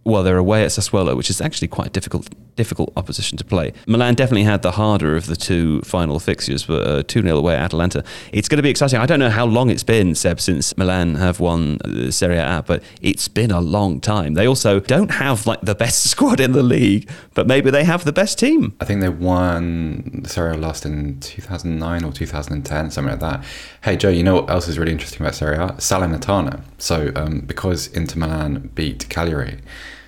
well, 0.07 0.23
they're 0.23 0.37
away 0.37 0.63
at 0.63 0.69
Sassuolo, 0.69 1.17
which 1.17 1.29
is 1.29 1.41
actually 1.41 1.67
quite 1.67 1.87
a 1.87 1.89
difficult, 1.89 2.29
difficult 2.55 2.93
opposition 2.95 3.37
to 3.37 3.43
play. 3.43 3.73
Milan 3.87 4.15
definitely 4.15 4.43
had 4.43 4.61
the 4.61 4.71
harder 4.71 5.17
of 5.17 5.25
the 5.25 5.35
two 5.35 5.81
final 5.81 6.17
fixtures, 6.17 6.65
but 6.65 6.87
uh, 6.87 7.03
2 7.03 7.23
0 7.23 7.37
away 7.37 7.55
at 7.55 7.61
Atalanta. 7.61 8.05
It's 8.31 8.47
going 8.47 8.55
to 8.57 8.63
be 8.63 8.69
exciting. 8.69 8.99
I 8.99 9.05
don't 9.05 9.19
know 9.19 9.29
how 9.29 9.45
long 9.45 9.69
it's 9.69 9.83
been, 9.83 10.15
Seb, 10.15 10.39
since 10.39 10.77
Milan 10.77 11.15
have 11.15 11.41
won 11.41 11.79
uh, 11.81 12.09
Serie 12.09 12.37
A, 12.37 12.63
but 12.65 12.81
it's 13.01 13.27
been 13.27 13.51
a 13.51 13.59
long 13.59 13.99
time. 13.99 14.35
They 14.35 14.47
also 14.47 14.79
don't 14.79 15.11
have 15.11 15.45
like 15.45 15.59
the 15.59 15.75
best 15.75 16.03
squad 16.09 16.39
in 16.39 16.53
the 16.53 16.63
league, 16.63 17.09
but 17.33 17.45
maybe 17.45 17.69
they 17.69 17.83
have 17.83 18.05
the 18.05 18.13
best 18.13 18.39
team. 18.39 18.75
I 18.79 18.85
think 18.85 19.01
they 19.01 19.09
won 19.09 20.23
Serie 20.25 20.55
A 20.55 20.57
last 20.57 20.85
in 20.85 21.19
2009 21.19 22.05
or 22.05 22.13
2010, 22.13 22.91
something 22.91 23.11
like 23.11 23.19
that. 23.19 23.43
Hey, 23.83 23.97
Joe, 23.97 24.09
you 24.09 24.23
know 24.23 24.35
what 24.35 24.49
else 24.49 24.69
is 24.69 24.79
really 24.79 24.93
interesting 24.93 25.21
about 25.21 25.35
Serie 25.35 25.57
A? 25.57 25.73
Salernitana. 25.79 26.61
So, 26.77 27.11
um, 27.17 27.41
because 27.41 27.87
Inter 27.87 28.19
Milan 28.19 28.71
beat 28.73 29.09
Cagliari, 29.09 29.59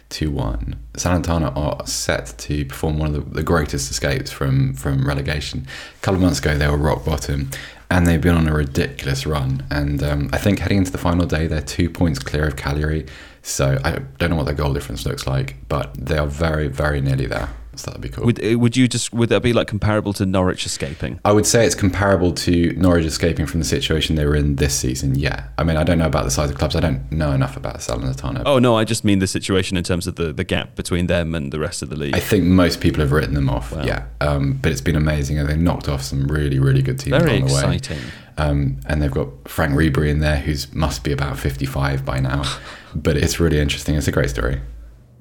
2 0.09 0.31
1. 0.31 0.75
Salernitana 0.93 1.55
are 1.55 1.85
set 1.85 2.33
to 2.39 2.65
perform 2.65 2.97
one 2.97 3.13
of 3.13 3.13
the, 3.13 3.35
the, 3.35 3.43
greatest 3.43 3.91
escapes 3.91 4.31
from, 4.31 4.73
from 4.73 5.07
relegation. 5.07 5.67
A 5.97 6.01
couple 6.01 6.15
of 6.15 6.21
months 6.21 6.39
ago, 6.39 6.57
they 6.57 6.67
were 6.67 6.77
rock 6.77 7.05
bottom 7.05 7.51
and 7.89 8.05
they've 8.05 8.21
been 8.21 8.35
on 8.35 8.47
a 8.47 8.53
ridiculous 8.53 9.25
run. 9.25 9.65
And 9.69 10.01
um, 10.03 10.29
I 10.33 10.37
think 10.37 10.59
heading 10.59 10.79
into 10.79 10.91
the 10.91 10.97
final 10.97 11.25
day, 11.25 11.47
they're 11.47 11.61
two 11.61 11.89
points 11.89 12.19
clear 12.19 12.47
of 12.47 12.55
Cagliari. 12.55 13.05
So 13.41 13.79
I 13.83 13.99
don't 14.17 14.31
know 14.31 14.35
what 14.35 14.45
their 14.45 14.55
goal 14.55 14.73
difference 14.73 15.05
looks 15.05 15.25
like, 15.25 15.55
but 15.67 15.93
they 15.93 16.17
are 16.17 16.27
very, 16.27 16.67
very 16.67 17.01
nearly 17.01 17.25
there. 17.25 17.49
So 17.75 17.91
that'd 17.91 18.01
be 18.01 18.09
cool. 18.09 18.25
Would, 18.25 18.43
uh, 18.43 18.57
would 18.57 18.75
you 18.75 18.87
just 18.87 19.13
would 19.13 19.29
that 19.29 19.41
be 19.41 19.53
like 19.53 19.67
comparable 19.67 20.11
to 20.13 20.25
Norwich 20.25 20.65
escaping? 20.65 21.19
I 21.23 21.31
would 21.31 21.45
say 21.45 21.65
it's 21.65 21.75
comparable 21.75 22.33
to 22.33 22.73
Norwich 22.73 23.05
escaping 23.05 23.45
from 23.45 23.59
the 23.59 23.65
situation 23.65 24.15
they 24.15 24.25
were 24.25 24.35
in 24.35 24.55
this 24.55 24.73
season. 24.73 25.15
Yeah, 25.15 25.47
I 25.57 25.63
mean 25.63 25.77
I 25.77 25.83
don't 25.83 25.97
know 25.97 26.07
about 26.07 26.25
the 26.25 26.31
size 26.31 26.49
of 26.49 26.57
clubs. 26.57 26.75
I 26.75 26.79
don't 26.79 27.11
know 27.11 27.31
enough 27.31 27.55
about 27.55 27.77
Salernitana. 27.77 28.43
Oh 28.45 28.59
no, 28.59 28.75
I 28.75 28.83
just 28.83 29.03
mean 29.03 29.19
the 29.19 29.27
situation 29.27 29.77
in 29.77 29.83
terms 29.83 30.07
of 30.07 30.15
the, 30.15 30.33
the 30.33 30.43
gap 30.43 30.75
between 30.75 31.07
them 31.07 31.35
and 31.35 31.51
the 31.51 31.59
rest 31.59 31.81
of 31.81 31.89
the 31.89 31.95
league. 31.95 32.15
I 32.15 32.19
think 32.19 32.43
most 32.43 32.81
people 32.81 33.01
have 33.01 33.11
written 33.11 33.35
them 33.35 33.49
off. 33.49 33.71
Wow. 33.71 33.83
Yeah, 33.83 34.05
um, 34.19 34.53
but 34.61 34.71
it's 34.71 34.81
been 34.81 34.95
amazing, 34.95 35.37
and 35.37 35.47
they 35.47 35.55
knocked 35.55 35.87
off 35.87 36.01
some 36.01 36.27
really 36.27 36.59
really 36.59 36.81
good 36.81 36.99
teams 36.99 37.17
Very 37.17 37.39
the 37.39 37.45
way. 37.45 37.51
exciting. 37.51 37.99
Um, 38.37 38.79
and 38.87 39.01
they've 39.01 39.11
got 39.11 39.27
Franck 39.49 39.73
Ribéry 39.73 40.09
in 40.09 40.19
there, 40.19 40.37
who's 40.37 40.73
must 40.73 41.03
be 41.03 41.11
about 41.11 41.37
fifty 41.37 41.65
five 41.65 42.03
by 42.03 42.19
now. 42.19 42.43
but 42.95 43.15
it's 43.15 43.39
really 43.39 43.59
interesting. 43.59 43.95
It's 43.95 44.07
a 44.07 44.11
great 44.11 44.29
story. 44.29 44.59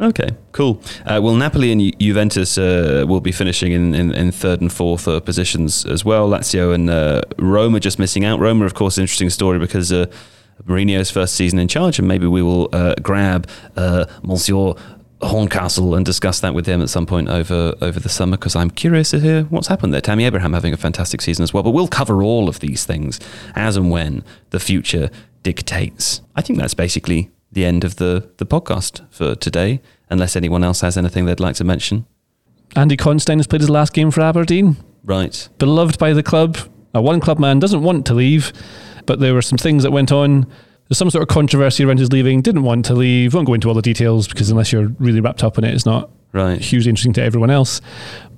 Okay, 0.00 0.28
cool. 0.52 0.80
Uh, 1.04 1.20
well, 1.22 1.34
Napoli 1.34 1.72
and 1.72 1.80
Ju- 1.80 1.90
Juventus 1.98 2.56
uh, 2.56 3.04
will 3.08 3.20
be 3.20 3.32
finishing 3.32 3.72
in, 3.72 3.94
in, 3.94 4.14
in, 4.14 4.30
third 4.30 4.60
and 4.60 4.72
fourth 4.72 5.08
uh, 5.08 5.18
positions 5.18 5.84
as 5.86 6.04
well. 6.04 6.28
Lazio 6.28 6.72
and 6.72 6.88
uh, 6.88 7.22
Roma 7.36 7.80
just 7.80 7.98
missing 7.98 8.24
out. 8.24 8.38
Roma, 8.38 8.64
of 8.64 8.74
course, 8.74 8.96
interesting 8.96 9.28
story 9.28 9.58
because 9.58 9.92
uh, 9.92 10.06
Mourinho's 10.66 11.10
first 11.10 11.34
season 11.34 11.58
in 11.58 11.66
charge, 11.66 11.98
and 11.98 12.06
maybe 12.06 12.28
we 12.28 12.42
will 12.42 12.68
uh, 12.72 12.94
grab 13.02 13.48
Monsieur 14.22 14.74
Horncastle 15.20 15.96
and 15.96 16.06
discuss 16.06 16.38
that 16.40 16.54
with 16.54 16.66
him 16.66 16.80
at 16.80 16.90
some 16.90 17.04
point 17.04 17.28
over 17.28 17.74
over 17.80 17.98
the 17.98 18.08
summer 18.08 18.36
because 18.36 18.54
I'm 18.54 18.70
curious 18.70 19.10
to 19.10 19.18
hear 19.18 19.42
what's 19.44 19.66
happened 19.66 19.92
there. 19.92 20.00
Tammy 20.00 20.24
Abraham 20.24 20.52
having 20.52 20.72
a 20.72 20.76
fantastic 20.76 21.22
season 21.22 21.42
as 21.42 21.52
well, 21.52 21.64
but 21.64 21.70
we'll 21.70 21.88
cover 21.88 22.22
all 22.22 22.48
of 22.48 22.60
these 22.60 22.84
things 22.84 23.18
as 23.56 23.76
and 23.76 23.90
when 23.90 24.22
the 24.50 24.60
future 24.60 25.10
dictates. 25.42 26.20
I 26.36 26.42
think 26.42 26.60
that's 26.60 26.74
basically 26.74 27.30
the 27.52 27.64
end 27.64 27.84
of 27.84 27.96
the, 27.96 28.30
the 28.36 28.46
podcast 28.46 29.04
for 29.10 29.34
today, 29.34 29.80
unless 30.10 30.36
anyone 30.36 30.64
else 30.64 30.80
has 30.82 30.96
anything 30.96 31.26
they'd 31.26 31.40
like 31.40 31.56
to 31.56 31.64
mention. 31.64 32.06
Andy 32.76 32.96
Considine 32.96 33.38
has 33.38 33.46
played 33.46 33.62
his 33.62 33.70
last 33.70 33.92
game 33.92 34.10
for 34.10 34.20
Aberdeen. 34.20 34.76
Right. 35.04 35.48
Beloved 35.58 35.98
by 35.98 36.12
the 36.12 36.22
club. 36.22 36.58
A 36.94 37.02
one 37.02 37.20
club 37.20 37.38
man 37.38 37.58
doesn't 37.58 37.82
want 37.82 38.06
to 38.06 38.14
leave, 38.14 38.52
but 39.06 39.20
there 39.20 39.34
were 39.34 39.42
some 39.42 39.58
things 39.58 39.82
that 39.82 39.90
went 39.90 40.10
on. 40.10 40.46
There's 40.88 40.98
some 40.98 41.10
sort 41.10 41.22
of 41.22 41.28
controversy 41.28 41.84
around 41.84 41.98
his 41.98 42.12
leaving. 42.12 42.40
Didn't 42.40 42.62
want 42.62 42.86
to 42.86 42.94
leave. 42.94 43.34
Won't 43.34 43.46
go 43.46 43.54
into 43.54 43.68
all 43.68 43.74
the 43.74 43.82
details 43.82 44.26
because 44.26 44.50
unless 44.50 44.72
you're 44.72 44.88
really 44.98 45.20
wrapped 45.20 45.44
up 45.44 45.58
in 45.58 45.64
it, 45.64 45.74
it's 45.74 45.84
not 45.84 46.10
right. 46.32 46.60
hugely 46.60 46.88
interesting 46.88 47.12
to 47.14 47.22
everyone 47.22 47.50
else. 47.50 47.80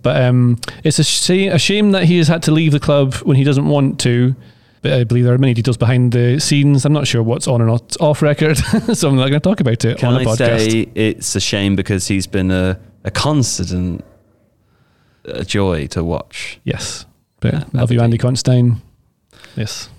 But 0.03 0.21
um, 0.23 0.59
it's 0.83 0.99
a, 0.99 1.05
sh- 1.05 1.31
a 1.31 1.59
shame 1.59 1.93
that 1.93 2.05
he 2.05 2.19
has 2.19 2.27
had 2.27 2.43
to 2.45 2.51
leave 2.51 2.73
the 2.73 2.81
club 2.81 3.15
when 3.17 3.37
he 3.37 3.45
doesn't 3.45 3.67
want 3.67 4.01
to. 4.01 4.35
But 4.83 4.93
I 4.95 5.05
believe 5.05 5.25
there 5.25 5.35
are 5.35 5.39
many 5.39 5.53
details 5.55 5.77
behind 5.77 6.13
the 6.13 6.41
scenes. 6.41 6.85
I'm 6.85 6.93
not 6.93 7.07
sure 7.07 7.23
what's 7.23 7.47
on 7.47 7.61
or 7.61 7.67
not 7.67 7.97
off 8.01 8.23
record, 8.23 8.57
so 8.95 9.09
I'm 9.09 9.17
not 9.17 9.29
going 9.29 9.33
to 9.33 9.41
talk 9.41 9.61
about 9.61 9.85
it 9.85 9.99
Can 9.99 10.15
on 10.15 10.17
a 10.17 10.21
I 10.21 10.25
podcast. 10.25 10.71
say 10.71 10.89
it's 10.95 11.37
a 11.37 11.41
shame 11.41 11.77
because 11.77 12.09
he's 12.09 12.27
been 12.27 12.51
a, 12.51 12.81
a 13.05 13.11
constant 13.11 14.05
a 15.25 15.45
joy 15.45 15.87
to 15.89 16.03
watch. 16.03 16.61
Yes. 16.65 17.05
But 17.41 17.53
yeah, 17.55 17.65
love 17.73 17.91
you, 17.91 18.01
Andy 18.01 18.19
Considine. 18.19 18.81
Yes. 19.57 19.91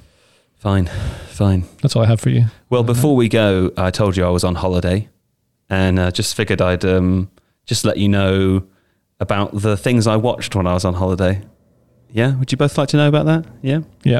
Fine, 0.57 0.87
fine. 1.27 1.65
That's 1.81 1.95
all 1.95 2.03
I 2.03 2.07
have 2.07 2.21
for 2.21 2.29
you. 2.29 2.45
Well, 2.69 2.83
before 2.83 3.15
we 3.15 3.29
go, 3.29 3.71
I 3.77 3.89
told 3.89 4.15
you 4.15 4.25
I 4.25 4.29
was 4.29 4.43
on 4.43 4.55
holiday, 4.55 5.09
and 5.69 5.97
uh, 5.97 6.11
just 6.11 6.35
figured 6.35 6.61
I'd 6.61 6.85
um, 6.85 7.31
just 7.65 7.83
let 7.83 7.97
you 7.97 8.07
know 8.07 8.63
about 9.19 9.59
the 9.59 9.75
things 9.75 10.05
I 10.05 10.17
watched 10.17 10.55
when 10.55 10.67
I 10.67 10.73
was 10.73 10.85
on 10.85 10.93
holiday. 10.95 11.41
Yeah, 12.11 12.35
would 12.35 12.51
you 12.51 12.57
both 12.57 12.77
like 12.77 12.89
to 12.89 12.97
know 12.97 13.07
about 13.07 13.25
that? 13.25 13.45
Yeah, 13.61 13.79
yeah. 14.03 14.19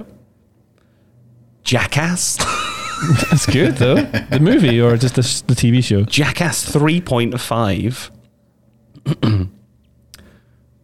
Jackass. 1.64 2.38
That's 3.30 3.46
good 3.46 3.78
though. 3.78 3.96
the 3.96 4.40
movie 4.40 4.80
or 4.80 4.96
just 4.98 5.16
the, 5.16 5.22
the 5.48 5.56
TV 5.56 5.84
show? 5.84 6.04
Jackass 6.04 6.64
three 6.64 7.02
point 7.02 7.40
five. 7.40 8.12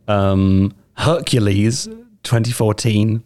um, 0.07 0.73
Hercules 0.97 1.85
2014 2.23 3.23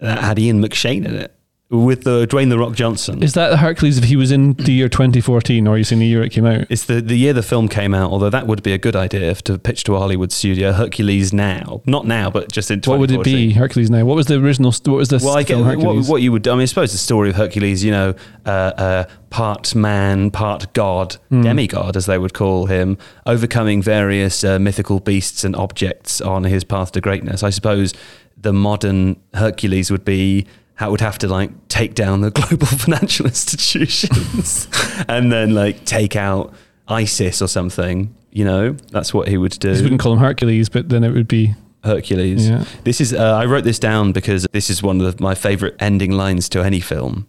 that 0.00 0.18
had 0.18 0.38
Ian 0.38 0.60
McShane 0.62 1.04
in 1.06 1.14
it 1.14 1.33
with 1.74 2.04
the 2.04 2.26
Dwayne 2.26 2.48
the 2.50 2.58
Rock 2.58 2.74
Johnson. 2.74 3.22
Is 3.22 3.34
that 3.34 3.58
Hercules 3.58 3.98
if 3.98 4.04
he 4.04 4.16
was 4.16 4.30
in 4.30 4.52
the 4.54 4.72
year 4.72 4.88
2014 4.88 5.66
or 5.66 5.74
are 5.74 5.78
you 5.78 5.84
saying 5.84 6.00
the 6.00 6.06
year 6.06 6.22
it 6.22 6.30
came 6.30 6.46
out? 6.46 6.66
It's 6.70 6.84
the, 6.84 7.00
the 7.00 7.16
year 7.16 7.32
the 7.32 7.42
film 7.42 7.68
came 7.68 7.94
out, 7.94 8.10
although 8.10 8.30
that 8.30 8.46
would 8.46 8.62
be 8.62 8.72
a 8.72 8.78
good 8.78 8.96
idea 8.96 9.30
if 9.30 9.42
to 9.44 9.58
pitch 9.58 9.84
to 9.84 9.96
a 9.96 9.98
Hollywood 9.98 10.32
studio. 10.32 10.72
Hercules 10.72 11.32
now. 11.32 11.82
Not 11.86 12.06
now, 12.06 12.30
but 12.30 12.50
just 12.52 12.70
in 12.70 12.80
What 12.86 12.98
would 13.00 13.10
it 13.10 13.24
be? 13.24 13.52
Hercules 13.52 13.90
now. 13.90 14.04
What 14.04 14.16
was 14.16 14.26
the 14.26 14.38
original, 14.38 14.72
what 14.84 14.96
was 14.96 15.08
the 15.08 15.20
well, 15.22 15.36
I 15.36 15.42
get, 15.42 15.58
what, 15.58 16.06
what 16.06 16.22
you 16.22 16.32
would, 16.32 16.46
I 16.46 16.52
mean, 16.52 16.62
I 16.62 16.64
suppose 16.66 16.92
the 16.92 16.98
story 16.98 17.30
of 17.30 17.36
Hercules, 17.36 17.82
you 17.84 17.90
know, 17.90 18.14
uh, 18.46 18.48
uh, 18.48 19.04
part 19.30 19.74
man, 19.74 20.30
part 20.30 20.72
god, 20.74 21.16
Hmm. 21.30 21.42
demigod, 21.42 21.96
as 21.96 22.06
they 22.06 22.18
would 22.18 22.34
call 22.34 22.66
him, 22.66 22.98
overcoming 23.26 23.82
various 23.82 24.44
uh, 24.44 24.58
mythical 24.58 25.00
beasts 25.00 25.42
and 25.44 25.56
objects 25.56 26.20
on 26.20 26.44
his 26.44 26.64
path 26.64 26.92
to 26.92 27.00
greatness. 27.00 27.42
I 27.42 27.50
suppose 27.50 27.94
the 28.36 28.52
modern 28.52 29.16
Hercules 29.32 29.90
would 29.90 30.04
be 30.04 30.46
how 30.74 30.88
it 30.88 30.90
would 30.90 31.00
have 31.00 31.18
to 31.18 31.28
like 31.28 31.50
take 31.68 31.94
down 31.94 32.20
the 32.20 32.30
global 32.32 32.66
financial 32.66 33.26
institutions 33.26 34.68
and 35.08 35.30
then 35.30 35.54
like 35.54 35.84
take 35.84 36.16
out 36.16 36.52
ISIS 36.88 37.40
or 37.40 37.48
something. 37.48 38.14
You 38.30 38.44
know, 38.44 38.72
that's 38.90 39.14
what 39.14 39.28
he 39.28 39.36
would 39.36 39.58
do. 39.58 39.72
You 39.72 39.82
wouldn't 39.82 40.00
call 40.00 40.14
him 40.14 40.18
Hercules, 40.18 40.68
but 40.68 40.88
then 40.88 41.04
it 41.04 41.12
would 41.12 41.28
be 41.28 41.54
Hercules. 41.84 42.48
Yeah. 42.48 42.64
This 42.82 43.00
is 43.00 43.12
uh, 43.12 43.36
I 43.36 43.44
wrote 43.44 43.64
this 43.64 43.78
down 43.78 44.12
because 44.12 44.46
this 44.52 44.70
is 44.70 44.82
one 44.82 45.00
of 45.00 45.16
the, 45.16 45.22
my 45.22 45.34
favorite 45.34 45.76
ending 45.78 46.10
lines 46.10 46.48
to 46.50 46.62
any 46.62 46.80
film. 46.80 47.28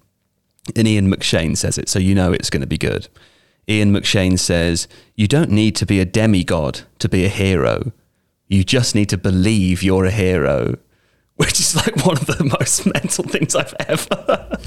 And 0.75 0.87
Ian 0.87 1.13
McShane 1.13 1.55
says 1.55 1.77
it, 1.77 1.89
so 1.89 1.99
you 1.99 2.15
know 2.15 2.33
it's 2.33 2.49
going 2.49 2.61
to 2.61 2.67
be 2.67 2.77
good. 2.79 3.07
Ian 3.67 3.93
McShane 3.93 4.39
says, 4.39 4.87
You 5.15 5.27
don't 5.27 5.51
need 5.51 5.75
to 5.77 5.85
be 5.85 5.99
a 5.99 6.05
demigod 6.05 6.81
to 6.99 7.09
be 7.09 7.25
a 7.25 7.29
hero. 7.29 7.91
You 8.47 8.63
just 8.63 8.95
need 8.95 9.09
to 9.09 9.17
believe 9.17 9.83
you're 9.83 10.05
a 10.05 10.11
hero, 10.11 10.77
which 11.37 11.59
is 11.59 11.75
like 11.75 12.05
one 12.05 12.17
of 12.17 12.25
the 12.25 12.43
most 12.59 12.85
mental 12.85 13.23
things 13.25 13.55
I've 13.55 13.73
ever. 13.87 14.57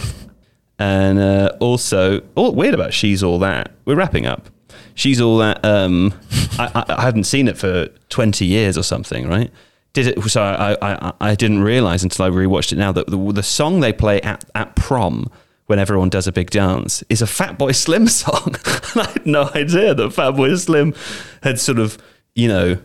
And 0.79 1.19
uh, 1.19 1.57
also, 1.61 2.21
oh, 2.37 2.53
weird 2.53 2.75
about 2.75 2.93
She's 2.93 3.23
All 3.23 3.39
That. 3.41 3.73
We're 3.85 3.97
wrapping 3.97 4.27
up. 4.27 4.49
She's 4.95 5.21
All 5.21 5.39
That. 5.39 5.65
Um, 5.65 6.15
I, 6.59 6.85
I, 6.97 7.03
hadn't 7.03 7.25
seen 7.25 7.49
it 7.49 7.59
for 7.59 7.89
20 8.11 8.45
years 8.45 8.79
or 8.79 8.83
something, 8.83 9.29
right? 9.29 9.51
Did 9.93 10.07
it? 10.07 10.23
So 10.25 10.43
I, 10.43 10.77
I, 10.83 11.13
I 11.21 11.35
didn't 11.35 11.63
realize 11.63 12.05
until 12.05 12.27
I 12.27 12.31
rewatched 12.31 12.73
it 12.73 12.77
now 12.77 12.93
that 12.93 13.09
the, 13.09 13.33
the 13.33 13.43
song 13.43 13.81
they 13.81 13.93
play 13.93 14.21
at, 14.21 14.45
at 14.55 14.77
prom 14.77 15.31
when 15.67 15.79
everyone 15.79 16.09
does 16.09 16.27
a 16.27 16.33
big 16.33 16.51
dance 16.51 17.03
is 17.09 17.23
a 17.23 17.27
Fatboy 17.27 17.75
Slim 17.75 18.07
song. 18.09 18.55
and 18.93 19.03
I 19.03 19.11
had 19.11 19.27
no 19.27 19.51
idea 19.55 19.95
that 19.95 20.11
Fatboy 20.11 20.59
Slim 20.59 20.95
had 21.43 21.59
sort 21.59 21.79
of, 21.79 21.99
you 22.35 22.49
know, 22.49 22.79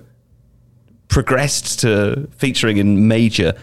progressed 1.14 1.80
to 1.82 2.28
featuring 2.38 2.78
in 2.78 3.07
major 3.07 3.53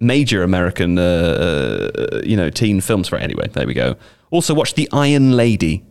major 0.00 0.42
American, 0.42 0.98
uh, 0.98 1.02
uh, 1.02 2.20
you 2.24 2.36
know, 2.36 2.50
teen 2.50 2.80
films. 2.80 3.10
Right, 3.12 3.22
anyway, 3.22 3.48
there 3.52 3.66
we 3.66 3.74
go. 3.74 3.96
Also, 4.30 4.52
watch 4.54 4.74
The 4.74 4.88
Iron 4.92 5.32
Lady 5.36 5.84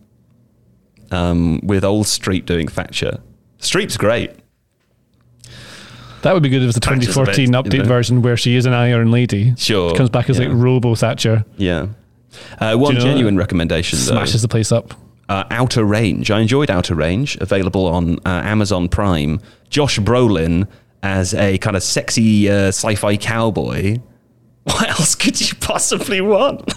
um, 1.10 1.60
with 1.62 1.84
old 1.84 2.06
Streep 2.06 2.44
doing 2.46 2.68
Thatcher. 2.68 3.20
Streep's 3.58 3.96
great. 3.96 4.30
That 6.22 6.34
would 6.34 6.42
be 6.42 6.48
good 6.48 6.56
if 6.58 6.62
it 6.64 6.66
was 6.66 6.74
the 6.74 6.80
Thatcher's 6.80 7.08
a 7.16 7.24
2014 7.24 7.50
bit, 7.52 7.64
update 7.64 7.76
you 7.76 7.82
know. 7.84 7.88
version 7.88 8.22
where 8.22 8.36
she 8.36 8.56
is 8.56 8.66
an 8.66 8.72
Iron 8.72 9.10
Lady. 9.10 9.54
Sure, 9.56 9.94
Comes 9.94 10.10
back 10.10 10.28
as 10.28 10.38
yeah. 10.38 10.48
like 10.48 10.56
Robo 10.56 10.94
Thatcher, 10.94 11.44
Yeah. 11.56 11.86
Uh, 12.58 12.76
one 12.76 12.94
know 12.94 13.00
genuine 13.00 13.36
recommendation, 13.38 13.98
though. 14.00 14.12
smashes 14.12 14.42
the 14.42 14.48
place 14.48 14.70
up. 14.70 14.94
uh, 15.30 15.44
Outer 15.50 15.84
Range. 15.84 16.30
I 16.30 16.40
enjoyed 16.40 16.70
Outer 16.70 16.94
Range, 16.94 17.36
available 17.40 17.86
on 17.86 18.14
uh, 18.26 18.42
Amazon 18.44 18.88
Prime. 18.88 19.40
Josh 19.70 19.98
Brolin 19.98 20.68
as 21.02 21.34
a 21.34 21.58
kind 21.58 21.76
of 21.76 21.82
sexy 21.82 22.48
uh, 22.50 22.68
sci-fi 22.68 23.16
cowboy. 23.16 23.98
What 24.64 24.88
else 24.90 25.14
could 25.14 25.40
you 25.40 25.54
possibly 25.60 26.20
want? 26.20 26.70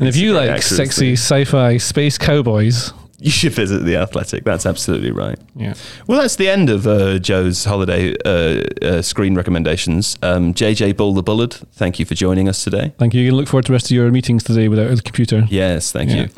And 0.00 0.06
if 0.08 0.16
you 0.16 0.32
like 0.32 0.48
actors, 0.48 0.76
sexy 0.76 1.12
sci-fi 1.14 1.76
space 1.78 2.16
cowboys, 2.18 2.92
You 3.18 3.30
should 3.32 3.52
visit 3.52 3.84
the 3.84 3.96
Athletic. 3.96 4.44
That's 4.44 4.64
absolutely 4.64 5.10
right. 5.10 5.38
yeah, 5.56 5.74
Well, 6.06 6.20
that's 6.20 6.36
the 6.36 6.48
end 6.48 6.70
of 6.70 6.86
uh, 6.86 7.18
Joe's 7.18 7.64
holiday 7.64 8.14
uh, 8.24 8.62
uh, 8.80 9.02
screen 9.02 9.34
recommendations. 9.34 10.16
Um, 10.22 10.54
JJ 10.54 10.96
Bull 10.96 11.14
the 11.14 11.22
Bullard, 11.22 11.52
thank 11.72 11.98
you 11.98 12.04
for 12.04 12.14
joining 12.14 12.48
us 12.48 12.62
today. 12.62 12.92
thank 12.98 13.12
you. 13.14 13.20
You 13.22 13.30
can 13.30 13.36
look 13.36 13.48
forward 13.48 13.64
to 13.66 13.70
the 13.72 13.74
rest 13.74 13.86
of 13.86 13.90
your 13.90 14.10
meetings 14.12 14.44
today 14.44 14.68
without 14.68 14.90
a 14.90 15.02
computer. 15.02 15.46
Yes, 15.50 15.90
thank 15.92 16.10
Yeah. 16.10 16.16
you. 16.22 16.28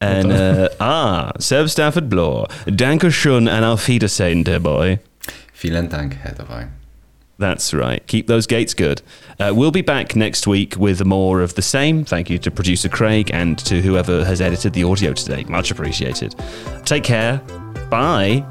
And 0.00 0.32
uh, 0.32 0.68
ah, 0.80 1.32
Seb 1.38 1.68
Stafford 1.68 2.08
Bloor, 2.08 2.48
Danke 2.66 3.12
schön 3.12 3.48
and 3.48 3.64
auf 3.64 3.86
Wiedersehen, 3.86 4.44
dear 4.44 4.60
boy. 4.60 4.98
Vielen 5.52 5.90
Dank, 5.90 6.16
Herr 6.22 6.34
dabei. 6.34 6.68
That's 7.38 7.72
right. 7.72 8.06
Keep 8.06 8.26
those 8.26 8.46
gates 8.46 8.74
good. 8.74 9.02
Uh, 9.38 9.52
we'll 9.54 9.70
be 9.70 9.82
back 9.82 10.14
next 10.14 10.46
week 10.46 10.76
with 10.76 11.04
more 11.04 11.40
of 11.40 11.54
the 11.54 11.62
same. 11.62 12.04
Thank 12.04 12.28
you 12.28 12.38
to 12.38 12.50
producer 12.50 12.88
Craig 12.88 13.30
and 13.32 13.58
to 13.60 13.80
whoever 13.80 14.24
has 14.24 14.40
edited 14.40 14.74
the 14.74 14.84
audio 14.84 15.14
today. 15.14 15.44
Much 15.48 15.70
appreciated. 15.70 16.34
Take 16.84 17.04
care. 17.04 17.38
Bye. 17.90 18.44